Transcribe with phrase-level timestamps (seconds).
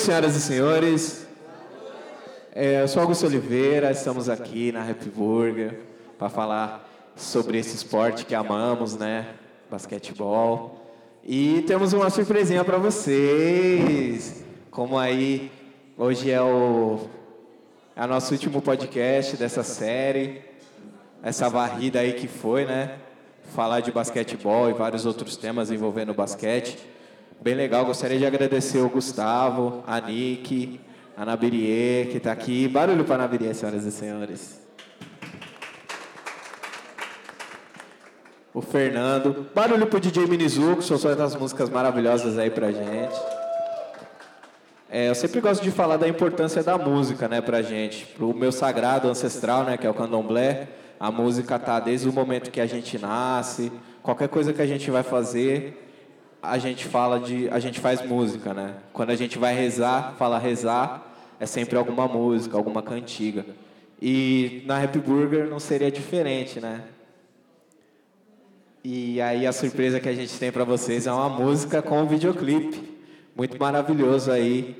[0.00, 1.26] noite, senhoras e senhores.
[2.54, 5.80] É, eu sou Augusto Oliveira, estamos aqui na Happy Burger
[6.18, 9.26] para falar sobre esse esporte que amamos, né?
[9.70, 10.80] Basquetebol.
[11.22, 14.42] E temos uma surpresinha para vocês.
[14.70, 15.50] Como aí,
[15.96, 17.00] hoje é o,
[17.94, 20.42] é o nosso último podcast dessa série.
[21.22, 22.96] Essa varrida aí que foi, né?
[23.54, 26.78] Falar de basquetebol e vários outros temas envolvendo basquete.
[27.42, 30.78] Bem legal, gostaria de agradecer o Gustavo, a Nick,
[31.16, 32.68] a Nabirie, que está aqui.
[32.68, 34.60] Barulho para a Nabirie, senhoras e senhores.
[38.52, 39.46] O Fernando.
[39.54, 43.18] Barulho para o DJ Minizu, que soltou essas músicas maravilhosas aí pra gente.
[44.90, 48.04] É, eu sempre gosto de falar da importância da música, né, pra gente.
[48.04, 52.50] Pro meu sagrado ancestral, né, que é o candomblé, a música tá desde o momento
[52.50, 55.86] que a gente nasce, qualquer coisa que a gente vai fazer,
[56.42, 58.74] a gente fala de, a gente faz música, né?
[58.92, 61.06] Quando a gente vai rezar, fala rezar,
[61.38, 63.44] é sempre alguma música, alguma cantiga.
[64.00, 66.82] E na Happy Burger não seria diferente, né?
[68.82, 72.06] E aí a surpresa que a gente tem para vocês é uma música com um
[72.06, 72.98] videoclipe
[73.36, 74.76] muito maravilhoso aí,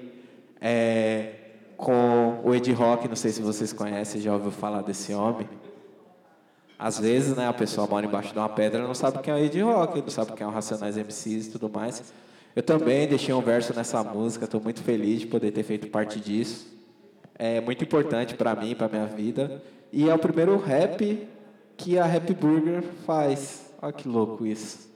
[0.61, 1.33] é,
[1.77, 5.49] com o Ed Rock, não sei se vocês conhecem, já ouviu falar desse homem.
[6.83, 9.37] Às vezes, né, a pessoa mora embaixo de uma pedra e não sabe quem é
[9.37, 12.11] o Ed Rock, não sabe quem é o Racionais MCs e tudo mais.
[12.57, 16.19] Eu também deixei um verso nessa música, estou muito feliz de poder ter feito parte
[16.19, 16.75] disso.
[17.39, 19.63] É muito importante para mim, para minha vida.
[19.93, 21.29] E é o primeiro rap
[21.77, 23.71] que a Rap Burger faz.
[23.83, 24.91] Olha que louco isso.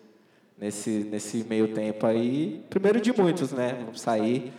[0.58, 3.76] Nesse, nesse meio tempo aí, primeiro de muitos, né?
[3.78, 4.54] Vamos sair.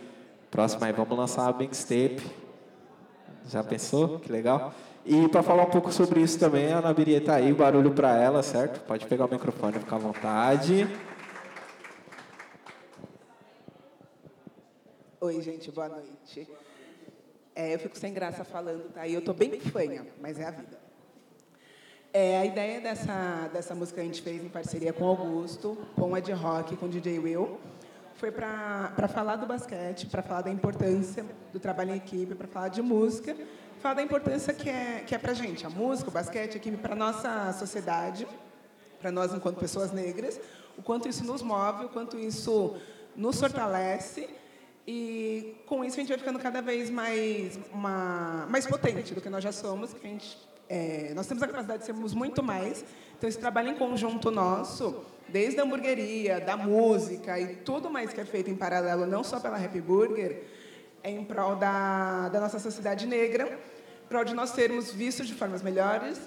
[0.48, 2.22] Próximo aí, vamos lançar uma mixtape.
[3.48, 4.20] Já pensou?
[4.20, 4.72] Que legal.
[5.08, 8.42] E para falar um pouco sobre isso também, a Nabiria está aí, barulho para ela,
[8.42, 8.80] certo?
[8.80, 10.84] Pode pegar o microfone, ficar à vontade.
[15.20, 16.48] Oi, gente, boa noite.
[17.54, 19.06] É, eu fico sem graça falando, tá?
[19.06, 20.76] E eu tô bem fanha, mas é a vida.
[22.12, 26.32] É, a ideia dessa, dessa música a gente fez em parceria com Augusto, com Ed
[26.32, 27.60] Rock, com DJ Will,
[28.16, 32.68] foi para falar do basquete, para falar da importância do trabalho em equipe, para falar
[32.70, 33.36] de música
[33.94, 36.76] da importância que é, que é para a gente, a música, o basquete, a equipe,
[36.76, 38.26] para a nossa sociedade,
[39.00, 40.40] para nós enquanto pessoas negras,
[40.76, 42.76] o quanto isso nos move, o quanto isso
[43.14, 44.28] nos fortalece.
[44.86, 49.28] E com isso a gente vai ficando cada vez mais uma, mais potente do que
[49.28, 52.84] nós já somos, que a gente é, nós temos a capacidade de sermos muito mais.
[53.16, 58.20] Então esse trabalho em conjunto nosso, desde a hamburgueria, da música e tudo mais que
[58.20, 60.44] é feito em paralelo, não só pela Happy Burger,
[61.02, 63.58] é em prol da, da nossa sociedade negra
[64.08, 66.20] para de nós termos vistos de formas melhores,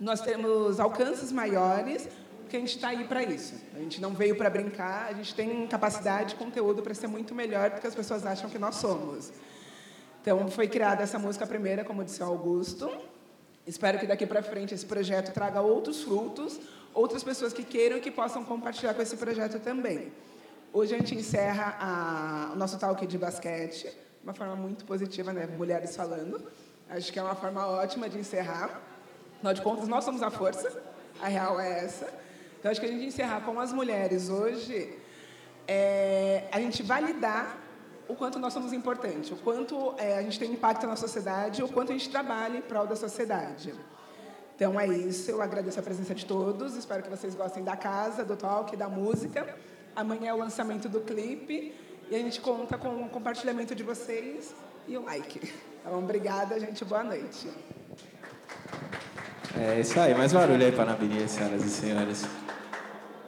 [0.00, 2.08] nós termos alcances maiores,
[2.40, 3.54] porque a gente está aí para isso.
[3.74, 7.70] A gente não veio para brincar, a gente tem capacidade, conteúdo para ser muito melhor
[7.70, 9.32] do que as pessoas acham que nós somos.
[10.22, 12.90] Então, foi criada essa música primeira, como disse o Augusto.
[13.66, 16.58] Espero que daqui para frente esse projeto traga outros frutos,
[16.94, 20.12] outras pessoas que queiram e que possam compartilhar com esse projeto também.
[20.72, 25.32] Hoje a gente encerra a, o nosso talk de basquete, de uma forma muito positiva,
[25.32, 25.46] né?
[25.46, 26.42] Mulheres falando.
[26.90, 28.80] Acho que é uma forma ótima de encerrar.
[29.36, 30.82] Afinal de contas, nós somos a força,
[31.20, 32.08] a real é essa.
[32.58, 34.98] Então, acho que a gente encerrar com as mulheres hoje,
[35.66, 37.58] é, a gente validar
[38.08, 41.68] o quanto nós somos importantes, o quanto é, a gente tem impacto na sociedade, o
[41.68, 43.74] quanto a gente trabalha em prol da sociedade.
[44.56, 48.24] Então é isso, eu agradeço a presença de todos, espero que vocês gostem da casa,
[48.24, 49.56] do talk, da música.
[49.94, 51.74] Amanhã é o lançamento do clipe
[52.10, 54.54] e a gente conta com o compartilhamento de vocês
[54.88, 55.52] e o like.
[55.80, 56.84] Então, obrigada, gente.
[56.84, 57.48] Boa noite.
[59.58, 60.14] É isso aí.
[60.14, 62.26] Mais barulho aí para Nabirinha, senhoras e senhores.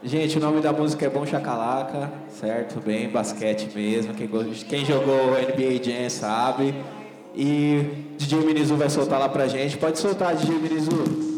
[0.02, 2.80] Gente, o nome da música é Bom Chacalaca, certo?
[2.80, 4.14] Bem basquete mesmo.
[4.14, 4.28] Quem,
[4.68, 6.74] quem jogou NBA Jam sabe.
[7.34, 9.76] E DJ Minizu vai soltar lá pra gente.
[9.76, 11.30] Pode soltar, DJ Minizu.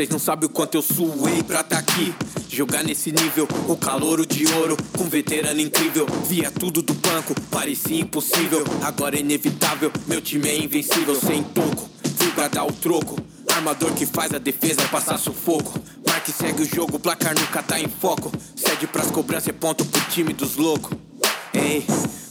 [0.00, 2.14] Vocês não sabem o quanto eu suei pra tá aqui.
[2.48, 6.06] Jogar nesse nível, o calouro de ouro, com veterano incrível.
[6.26, 8.64] Via tudo do banco, parecia impossível.
[8.80, 11.14] Agora é inevitável, meu time é invencível.
[11.14, 11.86] Sem toco,
[12.16, 13.18] fui pra dar o troco.
[13.52, 15.78] Armador que faz a defesa passar sufoco.
[16.06, 18.32] Marque segue o jogo, placar nunca tá em foco.
[18.56, 20.96] Cede pras cobranças, é ponto pro time dos loucos.
[21.52, 21.84] Ei.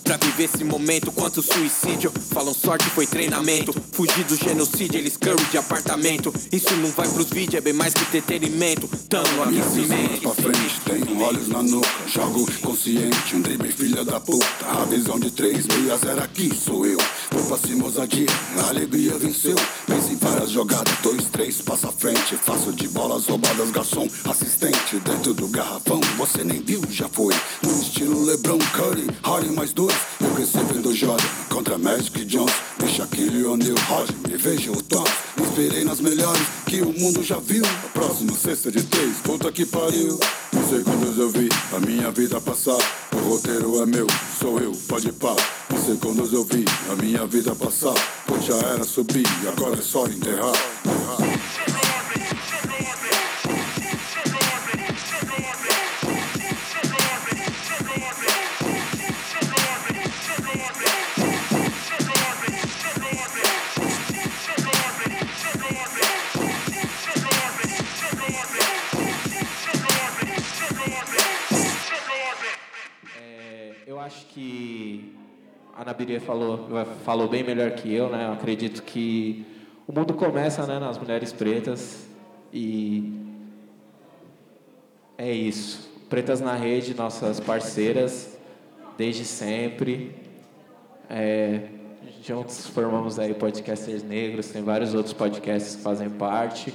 [0.10, 5.46] Pra viver esse momento, quanto suicídio Falam sorte foi treinamento Fugir do genocídio, eles curry
[5.52, 10.34] de apartamento Isso não vai pros vídeos, é bem mais que entretenimento Tamo aquecimento pra
[10.34, 15.30] frente, tenho olhos na nuca Jogo consciente, um drible filha da puta A visão de
[15.30, 16.98] três meias era aqui, sou eu
[17.32, 18.26] Vou pra cima, ousadia,
[18.58, 19.56] a alegria venceu.
[19.86, 22.36] Pense em várias jogadas, dois, três, passa à frente.
[22.36, 24.98] Faço de bolas roubadas, garçom, assistente.
[25.06, 27.36] Dentro do garrafão, você nem viu, já foi.
[27.64, 29.94] No estilo Lebron, Curry, Harden mais dois.
[30.22, 32.54] Eu cresci vendo Jordan contra Magic Jones.
[32.84, 35.04] E Shaquille O'Neal, Roger, me vejo o Tom.
[35.38, 37.64] Me inspirei nas melhores que o mundo já viu.
[37.66, 40.20] A próxima cesta de três, puta que pariu.
[40.54, 40.84] Não sei
[41.20, 42.78] eu vi a minha vida passar.
[43.12, 44.08] O roteiro é meu,
[44.40, 45.36] sou eu, pode pá.
[45.70, 47.94] Não sei quando eu vi a minha vida passar.
[48.26, 50.54] Pois já era subir, agora é só enterrar.
[75.80, 76.68] A Nabiria falou,
[77.06, 78.26] falou bem melhor que eu, né?
[78.26, 79.46] Eu acredito que
[79.88, 82.06] o mundo começa né, nas mulheres pretas
[82.52, 83.14] e
[85.18, 85.90] é isso.
[86.10, 88.38] Pretas na Rede, nossas parceiras,
[88.98, 90.14] desde sempre.
[91.10, 91.70] É,
[92.26, 96.74] juntos formamos aí podcasters negros, tem vários outros podcasts que fazem parte.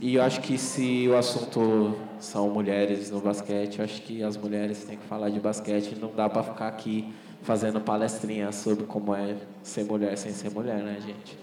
[0.00, 4.36] E eu acho que se o assunto são mulheres no basquete, eu acho que as
[4.36, 5.94] mulheres têm que falar de basquete.
[5.94, 7.14] Não dá para ficar aqui
[7.46, 11.38] fazendo palestrinha sobre como é ser mulher sem ser mulher, né, gente?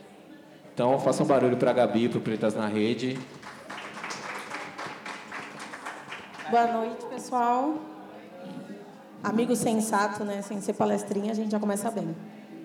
[0.74, 3.18] Então, façam um barulho para a Gabi, para Pretas na Rede.
[6.52, 7.76] Boa noite, pessoal.
[9.24, 10.42] Amigo sensato, né?
[10.42, 12.14] Sem ser palestrinha, a gente já começa bem.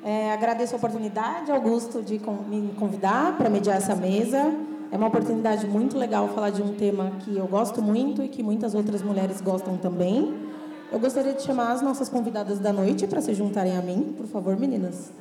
[0.05, 4.53] É, agradeço a oportunidade, Augusto, de me convidar para mediar essa mesa.
[4.91, 8.43] É uma oportunidade muito legal falar de um tema que eu gosto muito e que
[8.43, 10.48] muitas outras mulheres gostam também.
[10.91, 14.27] Eu gostaria de chamar as nossas convidadas da noite para se juntarem a mim, por
[14.27, 15.13] favor, meninas.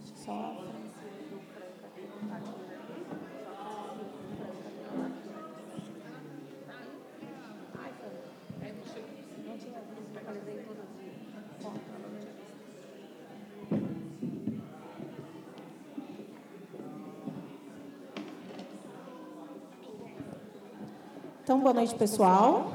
[0.00, 0.71] Que só
[21.52, 22.72] Então, boa noite, pessoal.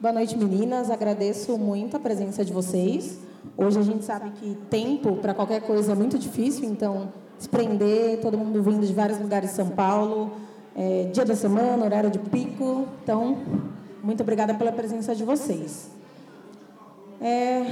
[0.00, 0.92] Boa noite, meninas.
[0.92, 3.18] Agradeço muito a presença de vocês.
[3.56, 8.20] Hoje a gente sabe que tempo para qualquer coisa é muito difícil, então se prender,
[8.20, 10.36] todo mundo vindo de vários lugares de São Paulo,
[10.76, 12.86] é, dia da semana, horário de pico.
[13.02, 13.38] Então,
[14.00, 15.90] muito obrigada pela presença de vocês.
[17.20, 17.62] É,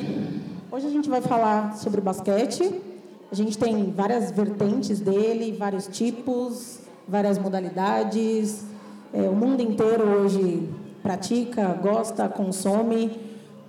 [0.73, 2.83] hoje a gente vai falar sobre basquete.
[3.31, 8.69] A gente tem várias vertentes dele, vários tipos, várias modalidades.
[9.13, 10.69] É, o mundo inteiro hoje
[11.03, 13.11] pratica, gosta, consome.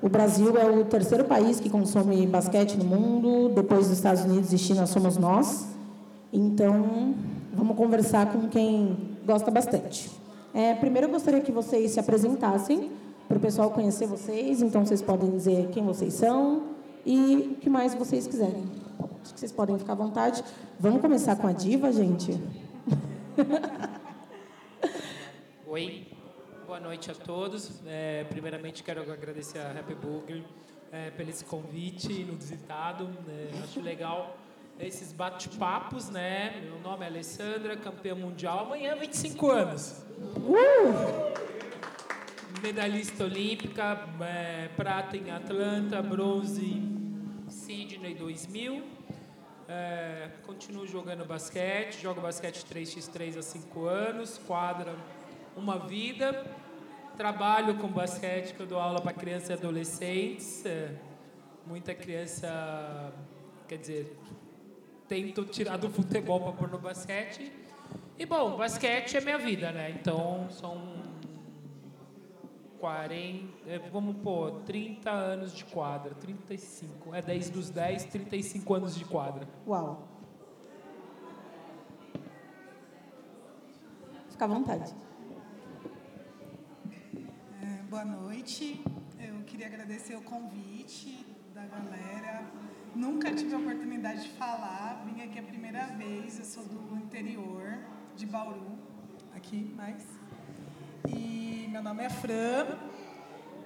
[0.01, 3.51] O Brasil é o terceiro país que consome basquete no mundo.
[3.53, 5.67] Depois dos Estados Unidos e China, somos nós.
[6.31, 7.15] Então,
[7.53, 10.11] vamos conversar com quem gosta bastante.
[10.53, 12.91] É, primeiro, eu gostaria que vocês se apresentassem
[13.27, 14.61] para o pessoal conhecer vocês.
[14.61, 16.63] Então, vocês podem dizer quem vocês são
[17.05, 18.63] e o que mais vocês quiserem.
[19.23, 20.43] Acho que vocês podem ficar à vontade.
[20.79, 22.39] Vamos começar com a diva, gente?
[25.73, 26.05] Oi,
[26.67, 27.81] boa noite a todos.
[27.87, 30.43] É, primeiramente, quero agradecer a Happy Burger
[30.91, 33.05] é, pelo esse convite inusitado.
[33.25, 33.49] né?
[33.63, 34.37] acho legal
[34.77, 36.59] esses bate-papos, né?
[36.61, 38.65] Meu nome é Alessandra, campeã mundial.
[38.65, 40.05] Amanhã, 25 anos.
[42.61, 48.83] Medalhista olímpica, é, prata em Atlanta, bronze em Sydney 2000.
[49.69, 54.93] É, continuo jogando basquete, jogo basquete 3x3 há 5 anos, quadra
[55.55, 56.45] uma vida.
[57.17, 60.65] Trabalho com basquete, que eu dou aula para crianças e adolescentes.
[60.65, 60.95] é,
[61.65, 63.13] muita criança,
[63.67, 64.17] quer dizer,
[65.07, 67.51] tento tirar do futebol para pôr no basquete.
[68.17, 69.91] E bom, basquete é minha vida, né?
[69.91, 71.01] Então são
[72.79, 77.13] 40, é, vamos pôr, 30 anos de quadra, 35.
[77.13, 79.47] É 10 dos 10, 35 anos de quadra.
[79.67, 80.07] Uau.
[84.29, 84.95] Fica à vontade.
[87.91, 88.81] Boa noite.
[89.19, 92.49] Eu queria agradecer o convite da galera.
[92.95, 95.03] Nunca tive a oportunidade de falar.
[95.05, 96.39] Vim aqui a primeira vez.
[96.39, 97.79] Eu sou do interior
[98.15, 98.79] de Bauru,
[99.35, 100.05] aqui mais.
[101.05, 102.79] E meu nome é Fran.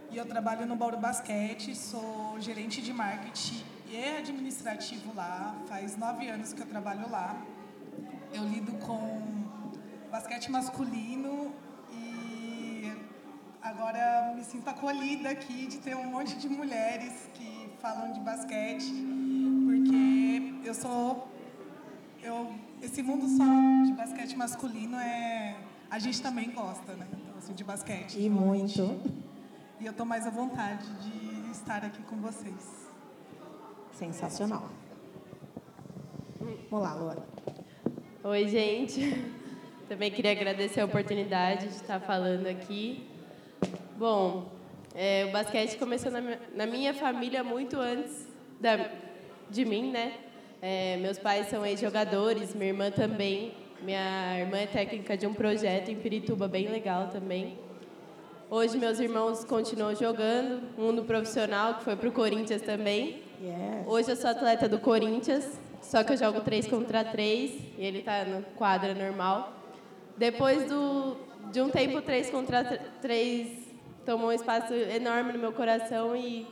[0.10, 1.76] E eu trabalho no Bauru Basquete.
[1.76, 5.56] Sou gerente de marketing e administrativo lá.
[5.68, 7.46] Faz nove anos que eu trabalho lá.
[8.34, 9.22] Eu lido com
[10.10, 11.54] basquete masculino
[13.66, 18.92] agora me sinto acolhida aqui de ter um monte de mulheres que falam de basquete,
[19.66, 21.28] porque eu sou
[22.22, 23.44] eu esse mundo só
[23.86, 25.58] de basquete masculino é
[25.90, 27.08] a gente também gosta, né?
[27.12, 28.20] Então, assim, de basquete.
[28.20, 29.00] E muito.
[29.80, 32.90] E eu estou mais à vontade de estar aqui com vocês.
[33.94, 34.70] Sensacional.
[36.70, 37.26] Vamos lá, Luana.
[38.24, 39.02] Oi, gente.
[39.88, 43.15] Também queria agradecer a oportunidade de estar falando aqui.
[43.98, 44.52] Bom,
[44.94, 48.28] é, o basquete começou na minha, na minha, família muito antes
[48.60, 48.90] da,
[49.50, 50.16] de mim, né?
[50.62, 53.54] É, meus pais são ex-jogadores, minha irmã também.
[53.82, 57.58] Minha irmã é técnica de um projeto em Pirituba bem legal também.
[58.50, 63.24] Hoje meus irmãos continuam jogando, um no profissional, que foi para o Corinthians também.
[63.88, 68.00] Hoje eu sou atleta do Corinthians, só que eu jogo 3 contra 3 e ele
[68.00, 69.54] está no quadra normal.
[70.18, 71.16] Depois do,
[71.50, 72.64] de um tempo, 3 contra
[73.02, 73.65] 3
[74.06, 76.48] tomou um espaço enorme no meu coração e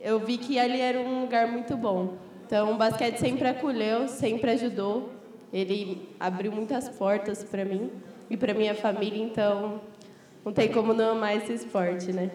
[0.00, 2.14] eu vi que ali era um lugar muito bom.
[2.46, 5.10] Então, o basquete sempre acolheu, sempre ajudou.
[5.52, 7.90] Ele abriu muitas portas para mim
[8.30, 9.80] e para minha família, então
[10.44, 12.30] não tem como não amar esse esporte, né?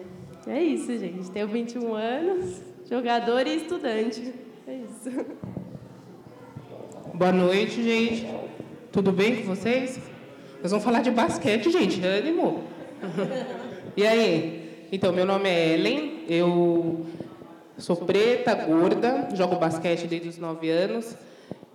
[0.46, 1.30] É isso, gente.
[1.30, 4.34] Tenho 21 anos, jogador e estudante.
[4.66, 5.24] É isso.
[7.14, 8.26] Boa noite, gente.
[8.90, 9.98] Tudo bem com vocês?
[10.60, 12.04] Nós vamos falar de basquete, gente.
[12.04, 12.64] Ânimo.
[13.94, 14.86] E aí?
[14.90, 16.24] Então, meu nome é Ellen.
[16.26, 17.04] Eu
[17.76, 21.14] sou preta, gorda, jogo basquete desde os 9 anos.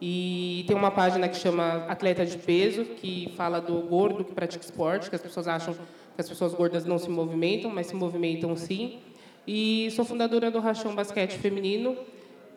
[0.02, 4.66] E tem uma página que chama Atleta de Peso, que fala do gordo que pratica
[4.66, 8.56] esporte, que as pessoas acham que as pessoas gordas não se movimentam, mas se movimentam
[8.56, 8.98] sim.
[9.46, 11.96] E sou fundadora do Rachão Basquete Feminino,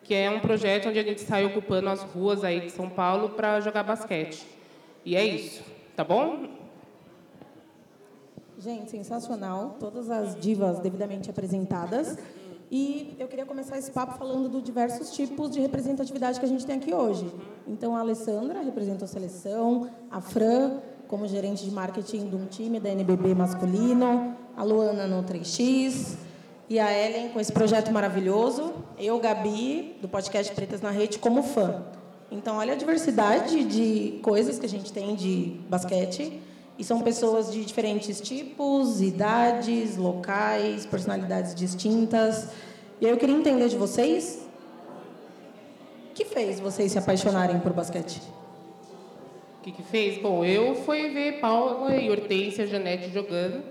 [0.03, 3.29] que é um projeto onde a gente sai ocupando as ruas aí de São Paulo
[3.29, 4.43] para jogar basquete.
[5.05, 5.63] E é isso,
[5.95, 6.60] tá bom?
[8.63, 9.77] Gente, sensacional.
[9.79, 12.15] Todas as divas devidamente apresentadas.
[12.69, 16.63] E eu queria começar esse papo falando dos diversos tipos de representatividade que a gente
[16.63, 17.25] tem aqui hoje.
[17.67, 22.79] Então, a Alessandra representa a seleção, a Fran, como gerente de marketing de um time
[22.79, 26.17] da NBB masculino, a Luana no 3X,
[26.69, 31.41] e a Ellen com esse projeto maravilhoso, eu, Gabi, do podcast Pretas na Rede, como
[31.41, 31.83] fã.
[32.29, 36.50] Então, olha a diversidade de coisas que a gente tem de basquete.
[36.77, 42.49] E são pessoas de diferentes tipos, idades, locais, personalidades distintas.
[42.99, 44.41] E aí eu queria entender de vocês
[46.11, 48.21] o que fez vocês se apaixonarem por basquete?
[49.59, 50.21] O que, que fez?
[50.21, 53.63] Bom, eu fui ver Paula e Hortência Janete jogando.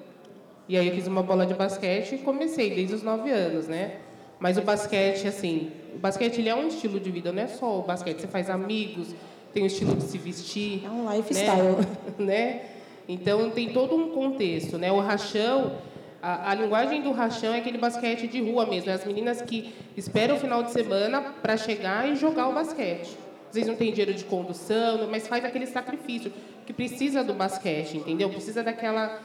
[0.66, 3.96] E aí eu fiz uma bola de basquete e comecei desde os 9 anos, né?
[4.38, 7.80] Mas o basquete, assim, o basquete ele é um estilo de vida, não é só
[7.80, 8.22] o basquete.
[8.22, 9.08] Você faz amigos,
[9.52, 10.82] tem o estilo de se vestir.
[10.82, 11.76] É um lifestyle.
[12.18, 12.24] Né?
[12.24, 12.62] né?
[13.10, 14.92] Então tem todo um contexto, né?
[14.92, 15.78] O rachão,
[16.22, 19.74] a, a, linguagem do rachão é aquele basquete de rua mesmo, é as meninas que
[19.96, 23.18] esperam o final de semana para chegar e jogar o basquete.
[23.48, 26.32] Às vezes não tem dinheiro de condução, mas faz aquele sacrifício
[26.64, 28.30] que precisa do basquete, entendeu?
[28.30, 29.20] Precisa daquela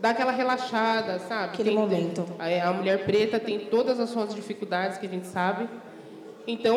[0.00, 1.54] daquela relaxada, sabe?
[1.54, 2.26] Aquele tem, momento.
[2.40, 5.68] A, a, mulher preta tem todas as suas dificuldades que a gente sabe.
[6.44, 6.76] Então,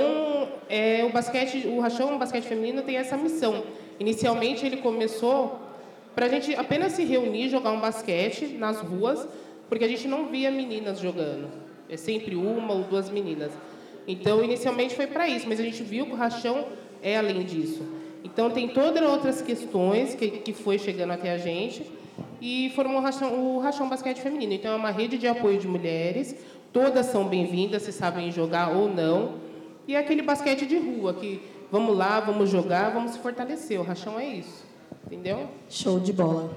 [0.69, 3.63] é, o basquete, o rachão, o basquete feminino tem essa missão.
[3.99, 5.64] Inicialmente ele começou
[6.15, 9.27] para a gente apenas se reunir, jogar um basquete nas ruas,
[9.67, 11.50] porque a gente não via meninas jogando.
[11.89, 13.51] É sempre uma ou duas meninas.
[14.07, 16.65] Então, inicialmente foi para isso, mas a gente viu que o rachão
[17.01, 17.84] é além disso.
[18.24, 21.86] Então, tem todas outras questões que, que foi chegando até a gente
[22.41, 24.53] e formou o rachão, o rachão Basquete Feminino.
[24.53, 26.36] Então, é uma rede de apoio de mulheres,
[26.72, 29.36] todas são bem-vindas, se sabem jogar ou não.
[29.88, 31.41] E é aquele basquete de rua, que
[31.72, 33.79] vamos lá, vamos jogar, vamos se fortalecer.
[33.79, 34.64] O rachão é isso,
[35.05, 35.50] entendeu?
[35.69, 36.51] Show de bola.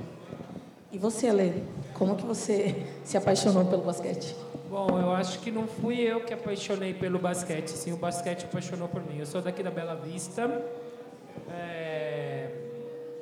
[0.91, 1.53] E você, Lê?
[1.95, 4.35] Como que você se apaixonou pelo basquete?
[4.71, 8.89] Bom, eu acho que não fui eu que apaixonei pelo basquete, sim, o basquete apaixonou
[8.89, 9.19] por mim.
[9.19, 10.63] Eu sou daqui da Bela Vista.
[11.51, 12.51] É...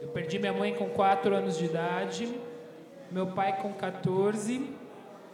[0.02, 2.28] Eu perdi minha mãe com 4 anos de idade,
[3.11, 4.68] meu pai com 14,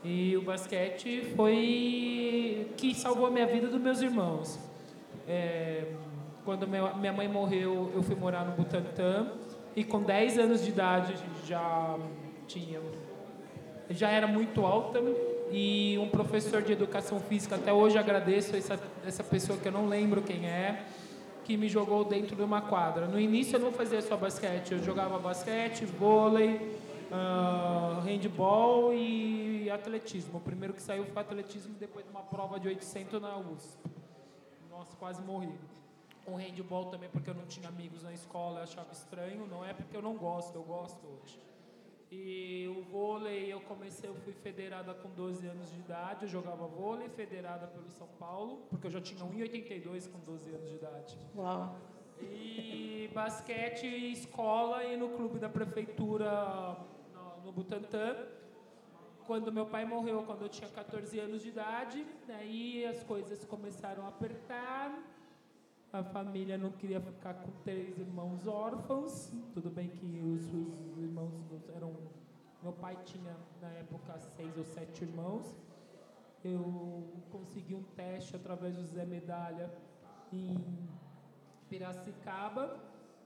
[0.04, 4.58] e o basquete foi que salvou a minha vida dos meus irmãos.
[5.26, 5.86] É...
[6.44, 9.28] Quando minha mãe morreu, eu fui morar no Butantã,
[9.74, 11.14] e com 10 anos de idade
[11.46, 11.98] já
[12.46, 12.80] tinha
[13.90, 15.00] já era muito alta
[15.50, 19.86] e um professor de educação física, até hoje agradeço essa, essa pessoa que eu não
[19.86, 20.86] lembro quem é,
[21.44, 23.06] que me jogou dentro de uma quadra.
[23.06, 26.78] No início eu não fazia só basquete, eu jogava basquete, vôlei,
[27.10, 30.38] uh, handball e atletismo.
[30.38, 33.78] O primeiro que saiu foi atletismo depois de uma prova de 800 na USP.
[34.70, 35.52] nossa, quase morri.
[36.26, 39.46] O handball também, porque eu não tinha amigos na escola, eu achava estranho.
[39.46, 41.40] Não é porque eu não gosto, eu gosto hoje.
[42.14, 46.66] E o vôlei, eu comecei, eu fui federada com 12 anos de idade, eu jogava
[46.66, 51.18] vôlei, federada pelo São Paulo, porque eu já tinha 1,82 com 12 anos de idade.
[51.34, 51.74] Uau.
[52.20, 56.76] E basquete, escola e no clube da prefeitura
[57.14, 58.14] no, no Butantã.
[59.26, 64.04] Quando meu pai morreu, quando eu tinha 14 anos de idade, aí as coisas começaram
[64.04, 64.92] a apertar.
[65.92, 69.30] A família não queria ficar com três irmãos órfãos.
[69.52, 71.32] Tudo bem que os, os irmãos
[71.76, 71.94] eram.
[72.62, 75.54] Meu pai tinha, na época, seis ou sete irmãos.
[76.42, 79.70] Eu consegui um teste através do Zé Medalha
[80.32, 80.56] em
[81.68, 82.80] Piracicaba.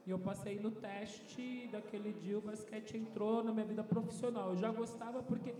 [0.05, 4.49] E eu passei no teste daquele dia o basquete entrou na minha vida profissional.
[4.49, 5.55] Eu já gostava porque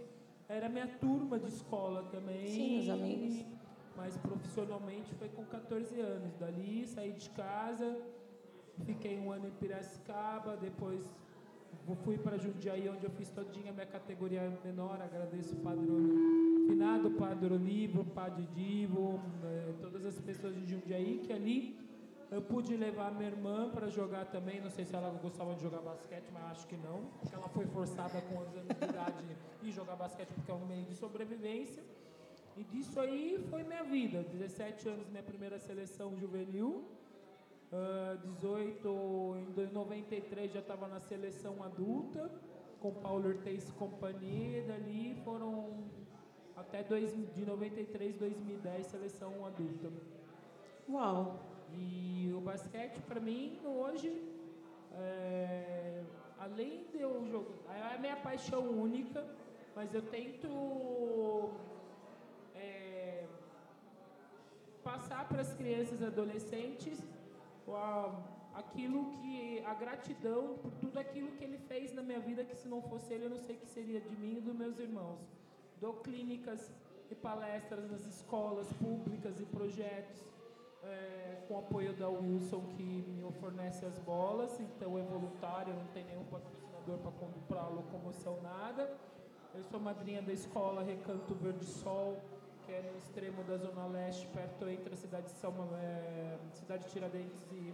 [0.50, 2.48] era minha turma de escola também.
[2.48, 3.46] Sim, os amigos
[3.98, 6.34] mas profissionalmente foi com 14 anos.
[6.36, 8.00] Dali saí de casa,
[8.86, 11.04] fiquei um ano em Piracicaba, depois
[12.04, 15.02] fui para Jundiaí, onde eu fiz todinha a minha categoria menor.
[15.02, 15.98] Agradeço o padrão
[16.68, 21.80] finado, Padre Olivo, Padre Divo, né, todas as pessoas de Jundiaí, que ali
[22.30, 24.60] eu pude levar minha irmã para jogar também.
[24.60, 27.04] Não sei se ela gostava de jogar basquete, mas acho que não.
[27.20, 29.26] Porque ela foi forçada com 11 anos de idade
[29.64, 31.82] e jogar basquete porque é um meio de sobrevivência.
[32.58, 34.24] E disso aí foi minha vida.
[34.24, 36.84] 17 anos, minha primeira seleção juvenil.
[37.72, 42.32] Uh, 18, em 93 já estava na seleção adulta,
[42.80, 44.64] com Paulo Ortiz e companhia.
[44.64, 45.84] Dali foram
[46.56, 49.92] até dois, de 93, 2010, seleção adulta.
[50.90, 51.40] Uau!
[51.74, 54.10] E o basquete, para mim, hoje,
[54.94, 56.02] é,
[56.40, 59.24] além de eu jogar, é a minha paixão única,
[59.76, 61.52] mas eu tento
[62.56, 63.26] é,
[64.88, 66.98] passar para as crianças e adolescentes
[68.62, 72.70] aquilo que a gratidão por tudo aquilo que ele fez na minha vida que se
[72.74, 75.20] não fosse ele eu não sei o que seria de mim e dos meus irmãos.
[75.82, 76.72] Dou clínicas
[77.12, 80.26] e palestras nas escolas públicas e projetos
[80.84, 86.06] é, com apoio da Wilson que me fornece as bolas então é voluntário não tem
[86.06, 88.90] nenhum patrocinador para comprar locomoção nada.
[89.54, 92.18] Eu sou madrinha da escola Recanto Verde Sol
[92.68, 96.84] que é no extremo da Zona Leste, perto entre a cidade de São é, cidade
[96.84, 97.74] de Tiradentes e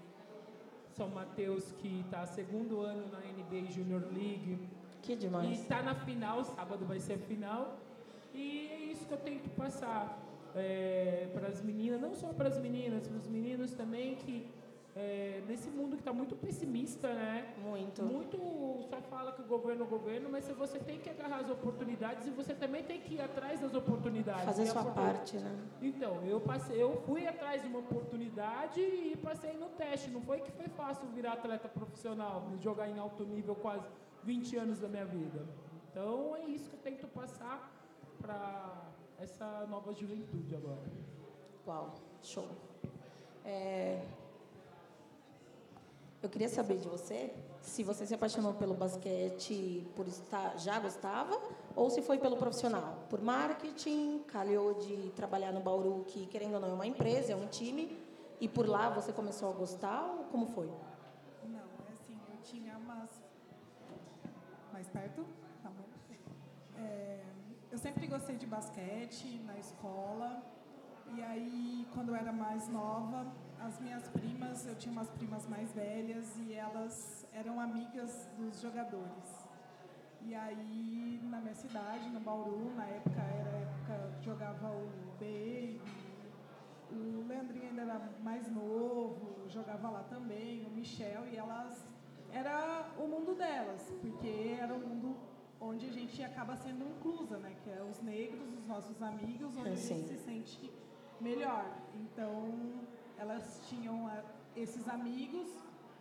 [0.96, 4.60] São Mateus, que está segundo ano na NBA Junior League.
[5.02, 5.50] Que demais.
[5.50, 7.76] E está na final, sábado vai ser a final.
[8.36, 10.16] E é isso que eu tento passar
[10.56, 14.46] é, para as meninas, não só para as meninas, para os meninos também, que
[14.96, 17.54] é, nesse mundo que está muito pessimista, né?
[17.64, 18.04] Muito.
[18.04, 18.38] Muito
[18.90, 22.28] só fala que o governo é o governo, mas você tem que agarrar as oportunidades
[22.28, 24.46] e você também tem que ir atrás das oportunidades.
[24.46, 25.58] Fazer sua parte, né?
[25.82, 30.12] Então, eu passei, eu fui atrás de uma oportunidade e passei no teste.
[30.12, 33.88] Não foi que foi fácil virar atleta profissional, jogar em alto nível quase
[34.24, 35.44] 20 anos da minha vida.
[35.90, 37.72] Então, é isso que eu tento passar
[38.22, 40.92] para essa nova juventude agora.
[41.66, 42.48] Uau, show.
[43.46, 44.02] É,
[46.26, 51.38] eu queria saber de você se você se apaixonou pelo basquete por estar já gostava
[51.76, 56.60] ou se foi pelo profissional, por marketing, calhou de trabalhar no Bauru, que querendo ou
[56.62, 57.98] não é uma empresa, é um time,
[58.40, 60.68] e por lá você começou a gostar ou como foi?
[61.46, 63.10] Não, é assim, eu tinha umas
[64.72, 65.26] mais perto,
[65.62, 65.84] tá bom.
[66.78, 67.22] É,
[67.72, 70.42] eu sempre gostei de basquete na escola
[71.16, 75.72] e aí quando eu era mais nova as minhas primas, eu tinha umas primas mais
[75.74, 79.48] velhas e elas eram amigas dos jogadores.
[80.22, 84.90] E aí, na minha cidade, no Bauru, na época era a época que jogava o
[85.20, 85.82] Baby,
[86.92, 91.88] o Leandrinho ainda era mais novo, jogava lá também, o Michel, e elas.
[92.32, 95.16] Era o mundo delas, porque era um mundo
[95.62, 97.56] onde a gente acaba sendo inclusa, né?
[97.64, 100.74] Que é os negros, os nossos amigos, onde é, a gente se sente
[101.22, 101.66] melhor.
[101.94, 102.52] Então,
[103.18, 104.24] elas tinham eh,
[104.56, 105.48] esses amigos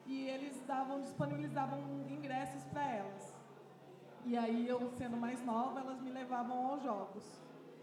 [0.06, 3.34] e eles davam, disponibilizavam ingressos para elas.
[4.24, 7.24] E aí, eu sendo mais nova, elas me levavam aos jogos.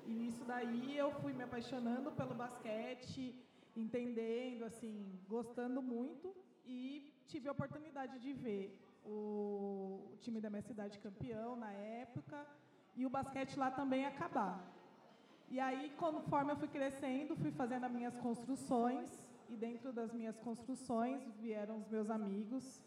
[0.06, 3.36] E nisso daí eu fui me apaixonando pelo basquete,
[3.76, 6.34] entendendo, assim, gostando muito
[6.65, 12.46] e tive a oportunidade de ver o, time da minha cidade campeão na época
[12.96, 14.79] e o basquete lá também acabar.
[15.52, 19.10] E aí, conforme eu fui crescendo, fui fazendo as minhas construções,
[19.50, 22.84] e dentro das minhas construções vieram os meus amigos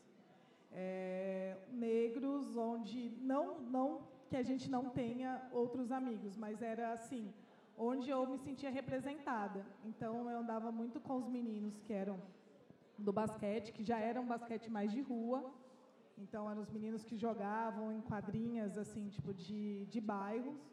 [0.70, 7.35] é, negros, onde não, não que a gente não tenha outros amigos, mas era assim,
[7.77, 9.66] onde eu me sentia representada.
[9.85, 12.18] Então, eu andava muito com os meninos que eram
[12.96, 15.53] do basquete, que já eram basquete mais de rua.
[16.16, 20.71] Então, eram os meninos que jogavam em quadrinhas, assim, tipo, de, de bairros.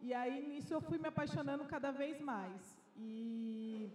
[0.00, 2.78] E aí, nisso, eu fui me apaixonando cada vez mais.
[2.96, 3.90] E,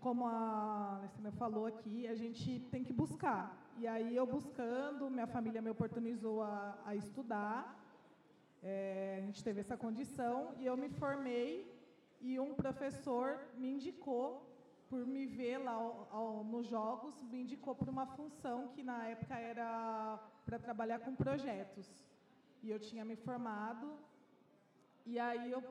[0.00, 3.44] como a Alessandra falou aqui, a gente tem que buscar.
[3.78, 7.80] E aí, eu buscando, minha família me oportunizou a, a estudar.
[8.62, 11.70] É, a gente teve essa condição e eu me formei
[12.20, 14.26] e um professor me indicou
[14.88, 19.06] por me ver lá ao, ao, nos jogos, me indicou para uma função que na
[19.08, 21.86] época era para trabalhar com projetos.
[22.62, 23.92] E eu tinha me formado,
[25.06, 25.62] e aí eu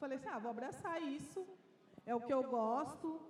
[0.00, 1.46] falei assim, ah, vou abraçar isso,
[2.04, 3.20] é o que eu gosto.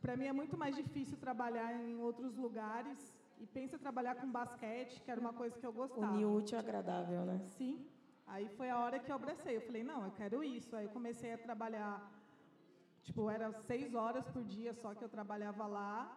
[0.00, 2.98] Para mim é muito mais difícil trabalhar em outros lugares.
[3.38, 6.12] E pensa trabalhar com basquete, que era uma coisa que eu gostava.
[6.12, 7.40] Unir útil agradável, né?
[7.58, 7.84] Sim.
[8.26, 9.56] Aí foi a hora que eu abracei.
[9.56, 10.76] Eu falei, não, eu quero isso.
[10.76, 12.08] Aí comecei a trabalhar
[13.02, 16.16] Tipo, era seis horas por dia só que eu trabalhava lá,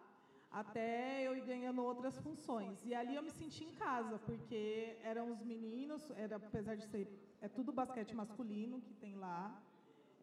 [0.50, 2.84] até eu ir ganhando outras funções.
[2.84, 7.06] E ali eu me senti em casa, porque eram os meninos, era, apesar de ser
[7.40, 9.62] é tudo basquete masculino que tem lá,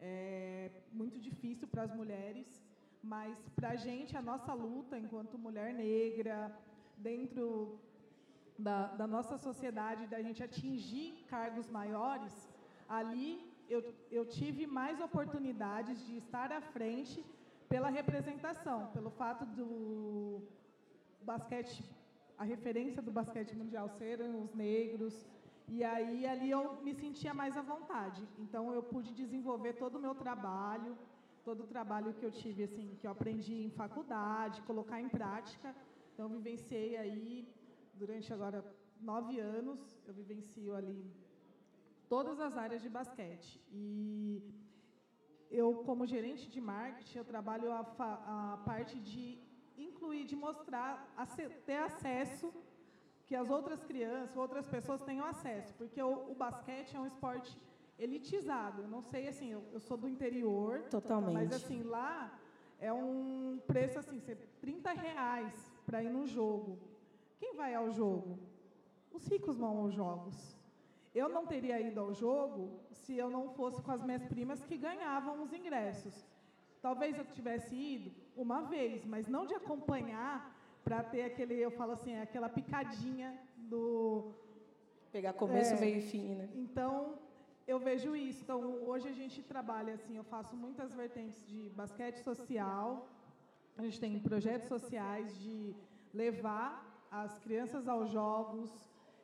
[0.00, 2.46] é muito difícil para as mulheres,
[3.02, 6.36] mas para a gente, a nossa luta enquanto mulher negra,
[6.96, 7.78] dentro
[8.58, 12.48] da, da nossa sociedade, da gente atingir cargos maiores,
[12.88, 13.30] ali
[13.68, 17.24] eu, eu tive mais oportunidades de estar à frente
[17.74, 19.68] pela representação, pelo fato do
[21.30, 21.82] basquete,
[22.42, 25.14] a referência do basquete mundial serem os negros,
[25.74, 28.22] e aí ali eu me sentia mais à vontade.
[28.44, 30.92] Então eu pude desenvolver todo o meu trabalho,
[31.48, 35.74] todo o trabalho que eu tive assim, que eu aprendi em faculdade, colocar em prática.
[36.12, 37.26] Então vivenciei aí
[38.02, 38.64] durante agora
[39.00, 41.04] nove anos, eu vivencio ali
[42.08, 43.60] todas as áreas de basquete.
[43.72, 44.40] E
[45.50, 49.38] eu, como gerente de marketing, eu trabalho a, a parte de
[49.76, 51.14] incluir, de mostrar,
[51.66, 52.52] ter acesso,
[53.26, 57.56] que as outras crianças, outras pessoas tenham acesso, porque o, o basquete é um esporte
[57.98, 58.82] elitizado.
[58.82, 62.38] Eu não sei, assim, eu, eu sou do interior, totalmente, mas assim lá
[62.78, 64.20] é um preço assim,
[64.60, 66.78] 30 reais para ir no jogo.
[67.38, 68.38] Quem vai ao jogo?
[69.12, 70.58] Os ricos vão aos jogos.
[71.14, 74.76] Eu não teria ido ao jogo se eu não fosse com as minhas primas que
[74.76, 76.26] ganhavam os ingressos.
[76.82, 80.36] Talvez eu tivesse ido uma vez, mas não de acompanhar
[80.82, 84.34] para ter aquele, eu falo assim, aquela picadinha do
[85.10, 86.48] pegar começo, é, meio e fim, né?
[86.54, 87.16] Então,
[87.66, 88.42] eu vejo isso.
[88.42, 93.08] Então, hoje a gente trabalha assim, eu faço muitas vertentes de basquete social.
[93.78, 95.74] A gente tem projetos sociais de
[96.12, 98.70] levar as crianças aos jogos,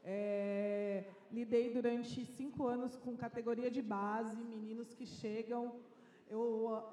[0.05, 5.75] é, lidei durante cinco anos com categoria de base, meninos que chegam.
[6.29, 6.45] Eu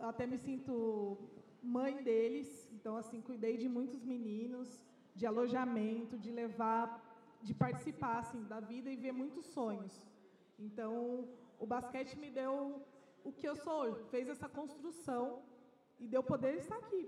[0.02, 1.18] até me sinto
[1.62, 4.84] mãe deles, então assim cuidei de muitos meninos,
[5.16, 6.88] de alojamento, de levar,
[7.42, 9.94] de participar assim da vida e ver muitos sonhos.
[10.60, 11.28] Então
[11.60, 12.82] o basquete me deu
[13.24, 15.42] o que eu sou fez essa construção
[16.00, 17.04] e deu poder estar aqui.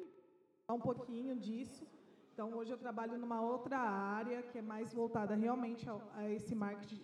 [0.70, 1.88] Um pouquinho disso
[2.40, 5.86] então, hoje eu trabalho numa outra área que é mais voltada realmente
[6.20, 7.02] a, esse marketing,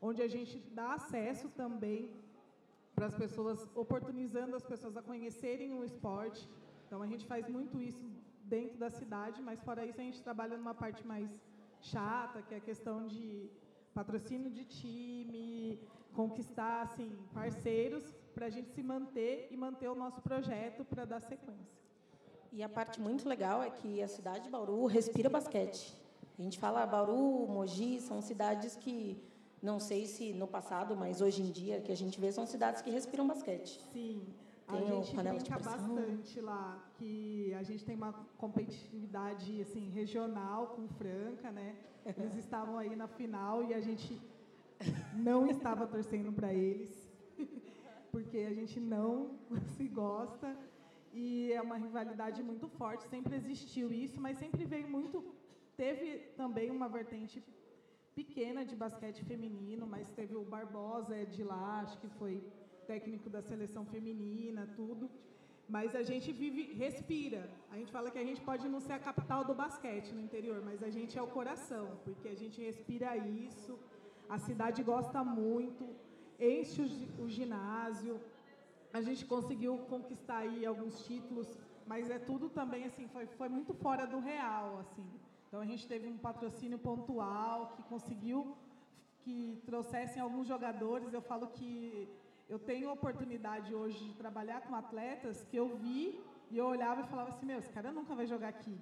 [0.00, 2.00] onde a gente dá acesso também
[2.94, 6.48] para as pessoas, oportunizando as pessoas a conhecerem o esporte.
[6.86, 8.02] Então, a gente faz muito isso
[8.44, 11.28] dentro da cidade, mas fora isso a gente trabalha numa parte mais
[11.78, 13.50] chata, que é a questão de
[13.92, 15.78] patrocínio de time,
[16.14, 18.04] conquistar assim parceiros
[18.34, 21.81] para a gente se manter e manter o nosso projeto para dar sequência.
[22.52, 25.96] E a parte muito legal é que a cidade de Bauru respira basquete.
[26.38, 29.16] A gente fala Bauru, Mogi, são cidades que
[29.62, 32.82] não sei se no passado, mas hoje em dia que a gente vê são cidades
[32.82, 33.80] que respiram basquete.
[33.92, 34.22] Sim.
[34.68, 40.86] Tem a gente brinca bastante lá, que a gente tem uma competitividade assim regional com
[40.88, 41.74] Franca, né?
[42.04, 44.20] Eles estavam aí na final e a gente
[45.14, 46.90] não estava torcendo para eles,
[48.10, 49.30] porque a gente não
[49.76, 50.56] se gosta
[51.12, 55.24] e é uma rivalidade muito forte, sempre existiu isso, mas sempre veio muito.
[55.76, 57.42] Teve também uma vertente
[58.14, 62.42] pequena de basquete feminino, mas teve o Barbosa é de lá, acho que foi
[62.86, 65.10] técnico da seleção feminina, tudo.
[65.68, 67.42] Mas a gente vive, respira.
[67.70, 70.60] A gente fala que a gente pode não ser a capital do basquete no interior,
[70.68, 73.78] mas a gente é o coração, porque a gente respira isso.
[74.28, 75.84] A cidade gosta muito,
[76.38, 78.20] enche o, o ginásio,
[78.92, 81.48] a gente conseguiu conquistar aí alguns títulos,
[81.86, 85.06] mas é tudo também assim foi, foi muito fora do real assim.
[85.46, 88.56] Então a gente teve um patrocínio pontual que conseguiu
[89.22, 91.12] que trouxessem alguns jogadores.
[91.12, 92.08] Eu falo que
[92.48, 97.04] eu tenho oportunidade hoje de trabalhar com atletas que eu vi e eu olhava e
[97.04, 98.76] falava assim, meu, esse cara nunca vai jogar aqui.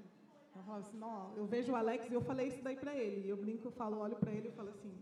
[0.57, 3.29] Eu falava assim, não, eu vejo o Alex e eu falei isso daí para ele.
[3.29, 4.93] Eu brinco, eu falo, olho para ele e falo assim,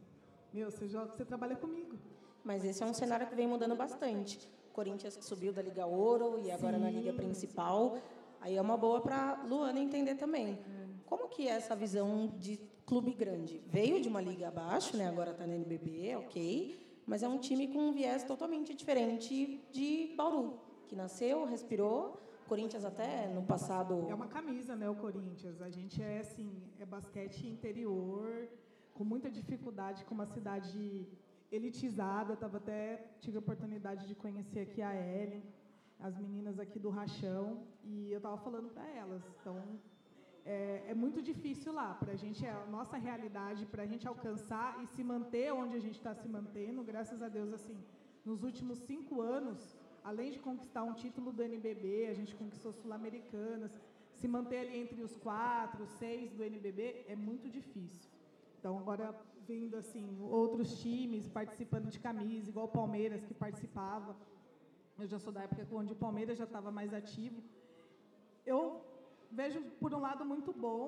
[0.52, 1.96] meu, você joga, você trabalha comigo.
[2.44, 4.50] Mas esse é um cenário que vem mudando bastante.
[4.78, 6.84] Corinthians que subiu da Liga Ouro e agora Sim.
[6.84, 7.98] na Liga Principal.
[8.40, 10.56] Aí é uma boa para Luana entender também.
[11.04, 13.60] Como que é essa visão de clube grande?
[13.66, 15.08] Veio de uma liga abaixo, né?
[15.08, 17.02] Agora está na NBB, ok.
[17.04, 22.20] Mas é um time com um viés totalmente diferente de Bauru, que nasceu, respirou.
[22.46, 24.06] Corinthians até no passado.
[24.08, 24.88] É uma camisa, né?
[24.88, 25.60] O Corinthians.
[25.60, 28.48] A gente é assim, é basquete interior,
[28.94, 31.04] com muita dificuldade, com uma cidade
[31.50, 32.36] elitizada.
[32.36, 32.80] Tava até
[33.20, 35.42] tive a oportunidade de conhecer aqui a Ellen,
[35.98, 39.22] as meninas aqui do Rachão, e eu estava falando para elas.
[39.40, 39.56] Então
[40.44, 41.94] é, é muito difícil lá.
[41.94, 45.76] Para a gente, é a nossa realidade, para a gente alcançar e se manter onde
[45.76, 47.76] a gente está se mantendo, graças a Deus, assim,
[48.24, 53.72] nos últimos cinco anos, além de conquistar um título do NBB, a gente conquistou Sul-Americanas,
[54.12, 58.10] se manter ali entre os quatro, seis do NBB é muito difícil.
[58.58, 59.14] Então, agora
[59.48, 64.12] vindo assim, outros times participando de camisa, igual o Palmeiras, que participava.
[65.02, 67.40] Eu já sou da época onde o Palmeiras já estava mais ativo.
[68.44, 68.60] Eu
[69.40, 70.82] vejo, por um lado, muito bom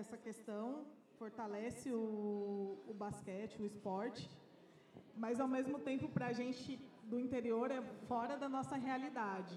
[0.00, 0.84] essa questão,
[1.18, 4.24] fortalece o, o basquete, o esporte,
[5.16, 6.78] mas, ao mesmo tempo, para a gente
[7.10, 9.56] do interior, é fora da nossa realidade.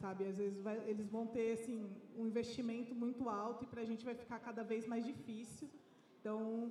[0.00, 1.78] Sabe, às vezes vai, eles vão ter assim,
[2.18, 5.68] um investimento muito alto e para a gente vai ficar cada vez mais difícil.
[6.20, 6.70] Então,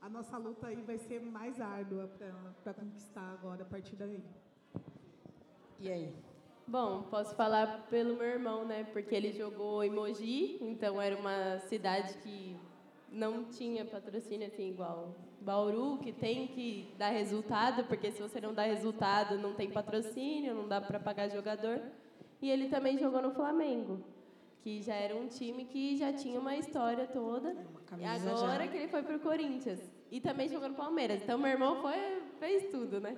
[0.00, 2.10] a nossa luta aí vai ser mais árdua
[2.62, 4.22] para conquistar agora, a partir daí.
[5.80, 6.14] E aí?
[6.66, 8.84] Bom, posso falar pelo meu irmão, né?
[8.92, 12.56] Porque ele jogou em Mogi, então era uma cidade que
[13.10, 18.52] não tinha patrocínio assim igual Bauru, que tem que dar resultado, porque se você não
[18.52, 21.80] dá resultado, não tem patrocínio, não dá para pagar jogador.
[22.42, 24.00] E ele também jogou no Flamengo,
[24.62, 27.50] que já era um time que já tinha uma história toda.
[27.50, 28.70] É e agora já.
[28.70, 29.80] que ele foi para o Corinthians.
[30.10, 31.22] E também jogou no Palmeiras.
[31.22, 33.16] Então, meu irmão foi, fez tudo, né?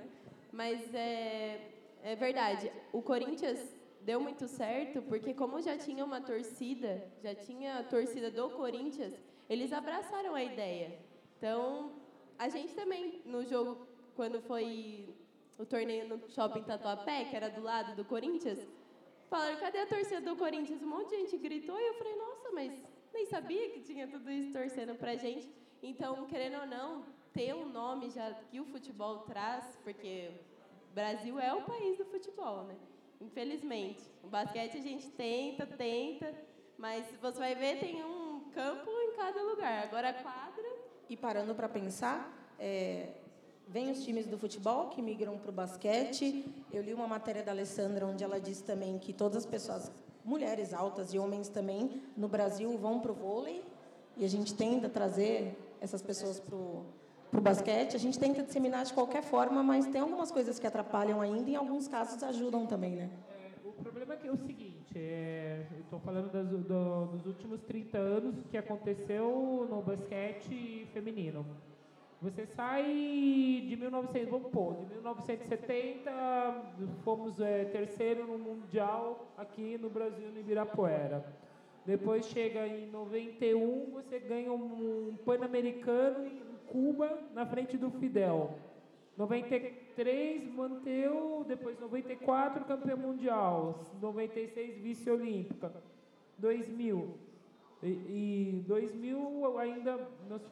[0.52, 1.70] Mas é,
[2.02, 2.70] é verdade.
[2.92, 3.60] O Corinthians
[4.02, 9.14] deu muito certo porque como já tinha uma torcida, já tinha a torcida do Corinthians,
[9.48, 10.98] eles abraçaram a ideia.
[11.38, 11.92] Então,
[12.38, 15.14] a gente também no jogo quando foi
[15.58, 18.58] o torneio no Shopping Tatuapé, que era do lado do Corinthians,
[19.30, 22.50] falaram: "Cadê a torcida do Corinthians?" Um monte de gente gritou e eu falei: "Nossa,
[22.52, 22.72] mas
[23.14, 25.48] nem sabia que tinha tudo isso torcendo pra gente".
[25.82, 30.30] Então, querendo ou não, ter um nome já que o futebol traz, porque
[30.92, 32.76] Brasil é o país do futebol, né?
[33.20, 34.02] Infelizmente.
[34.22, 36.34] O basquete a gente tenta, tenta,
[36.76, 39.84] mas você vai ver, tem um campo em cada lugar.
[39.84, 40.64] Agora a quadra.
[41.08, 43.19] E parando para pensar, é,
[43.70, 46.44] vem os times do futebol que migram para o basquete.
[46.72, 49.90] Eu li uma matéria da Alessandra onde ela disse também que todas as pessoas,
[50.24, 53.62] mulheres altas e homens também, no Brasil vão para o vôlei.
[54.16, 57.94] E a gente tenta trazer essas pessoas para o basquete.
[57.94, 61.52] A gente tenta disseminar de qualquer forma, mas tem algumas coisas que atrapalham ainda e
[61.52, 63.08] em alguns casos ajudam também, né?
[63.30, 67.62] É, o problema é que é o seguinte, é, estou falando das, do, dos últimos
[67.62, 71.46] 30 anos que aconteceu no basquete feminino.
[72.22, 72.84] Você sai
[73.66, 76.10] de 1900, vamos pôr, de 1970,
[77.02, 81.24] fomos é, terceiro no Mundial aqui no Brasil, no Ibirapuera.
[81.86, 86.30] Depois chega em 91, você ganha um Pan-Americano
[86.66, 88.54] Cuba na frente do Fidel.
[89.16, 95.72] 93 manteu, depois 94 campeão mundial, 96 vice-olímpica,
[96.38, 97.14] 2000
[97.82, 100.42] e, e 2000 ainda nos,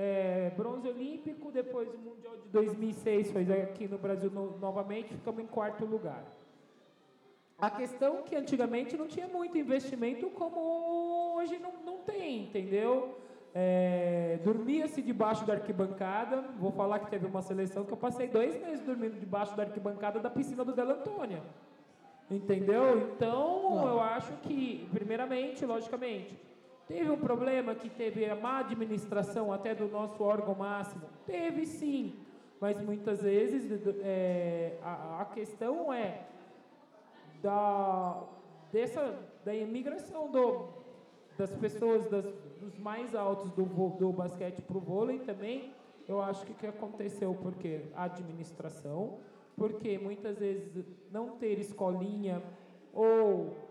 [0.00, 5.42] é, bronze olímpico, depois o mundial de 2006 foi aqui no Brasil no, novamente, ficamos
[5.42, 6.24] em quarto lugar.
[7.58, 13.18] A questão é que antigamente não tinha muito investimento como hoje não, não tem, entendeu?
[13.52, 16.44] É, Dormia-se debaixo da arquibancada.
[16.60, 20.20] Vou falar que teve uma seleção que eu passei dois meses dormindo debaixo da arquibancada
[20.20, 21.42] da piscina do Della Antônia.
[22.30, 23.10] Entendeu?
[23.16, 26.38] Então, eu acho que, primeiramente, logicamente,
[26.88, 31.02] teve um problema que teve a má administração até do nosso órgão máximo.
[31.26, 32.16] Teve sim,
[32.58, 33.70] mas muitas vezes
[34.02, 36.22] é, a, a questão é
[37.42, 38.24] da,
[38.72, 40.68] dessa, da imigração do,
[41.36, 42.24] das pessoas das,
[42.58, 45.72] dos mais altos do, do basquete para o vôlei também,
[46.08, 49.18] eu acho que que aconteceu porque a administração,
[49.56, 52.42] porque muitas vezes não ter escolinha
[52.94, 53.67] ou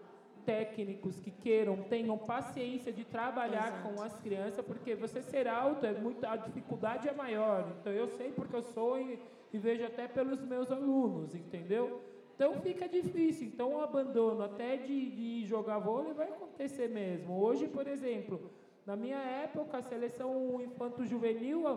[0.52, 3.84] técnicos que queiram, tenham paciência de trabalhar Exato.
[3.84, 7.62] com as crianças, porque você ser alto é muito a dificuldade é maior.
[7.80, 9.20] Então eu sei porque eu sou e
[9.52, 12.02] e vejo até pelos meus alunos, entendeu?
[12.36, 13.48] Então fica difícil.
[13.48, 17.40] Então o abandono até de, de jogar vôlei vai acontecer mesmo.
[17.40, 18.52] Hoje, por exemplo,
[18.86, 21.68] na minha época, a seleção infanto-juvenil,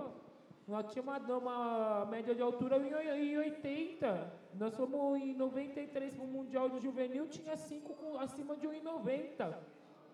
[0.70, 4.33] nós tínhamos uma, uma, média de altura em 80.
[4.54, 9.52] Nós somos em 93 para o Mundial do Juvenil, tinha 5 acima de 1,90.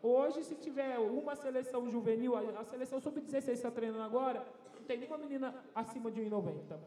[0.03, 5.05] Hoje, se tiver uma seleção juvenil, a, a seleção sub-16 está treinando agora, não tem
[5.05, 6.79] uma menina acima de 1,90.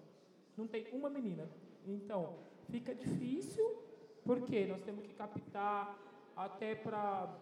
[0.58, 1.47] Não tem uma menina.
[1.86, 2.38] Então,
[2.71, 3.84] fica difícil,
[4.25, 5.95] porque nós temos que captar
[6.36, 7.38] até para.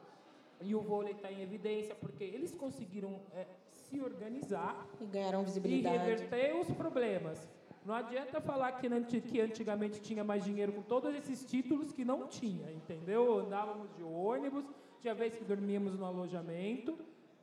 [0.60, 3.46] E o vôlei está em evidência, porque eles conseguiram é,
[3.90, 5.96] se organizar e ganharam visibilidade.
[5.96, 7.48] E reverter os problemas.
[7.86, 12.28] Não adianta falar que, que antigamente tinha mais dinheiro com todos esses títulos que não
[12.28, 13.40] tinha, entendeu?
[13.40, 14.66] Andávamos de ônibus,
[15.00, 16.98] tinha vezes que dormíamos no alojamento.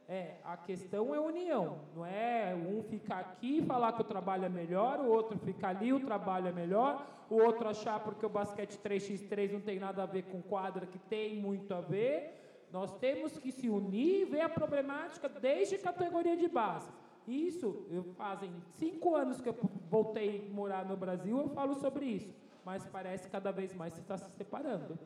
[0.07, 4.45] É, a questão é união, não é um ficar aqui e falar que o trabalho
[4.45, 8.29] é melhor, o outro ficar ali, o trabalho é melhor, o outro achar porque o
[8.29, 12.44] basquete 3x3 não tem nada a ver com quadra, que tem muito a ver.
[12.75, 16.91] Nós temos que se unir e ver a problemática desde categoria de base.
[17.25, 19.57] Isso, eu fazem cinco anos que eu
[19.89, 22.35] voltei a morar no Brasil, eu falo sobre isso.
[22.65, 24.99] Mas parece que cada vez mais se está se separando.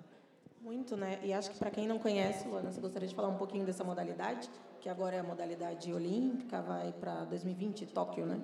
[0.63, 1.21] Muito, né?
[1.23, 3.85] E acho que para quem não conhece, Luana, você gostaria de falar um pouquinho dessa
[3.85, 4.49] modalidade,
[4.81, 8.43] que agora é a modalidade olímpica, vai para 2020, Tóquio, né?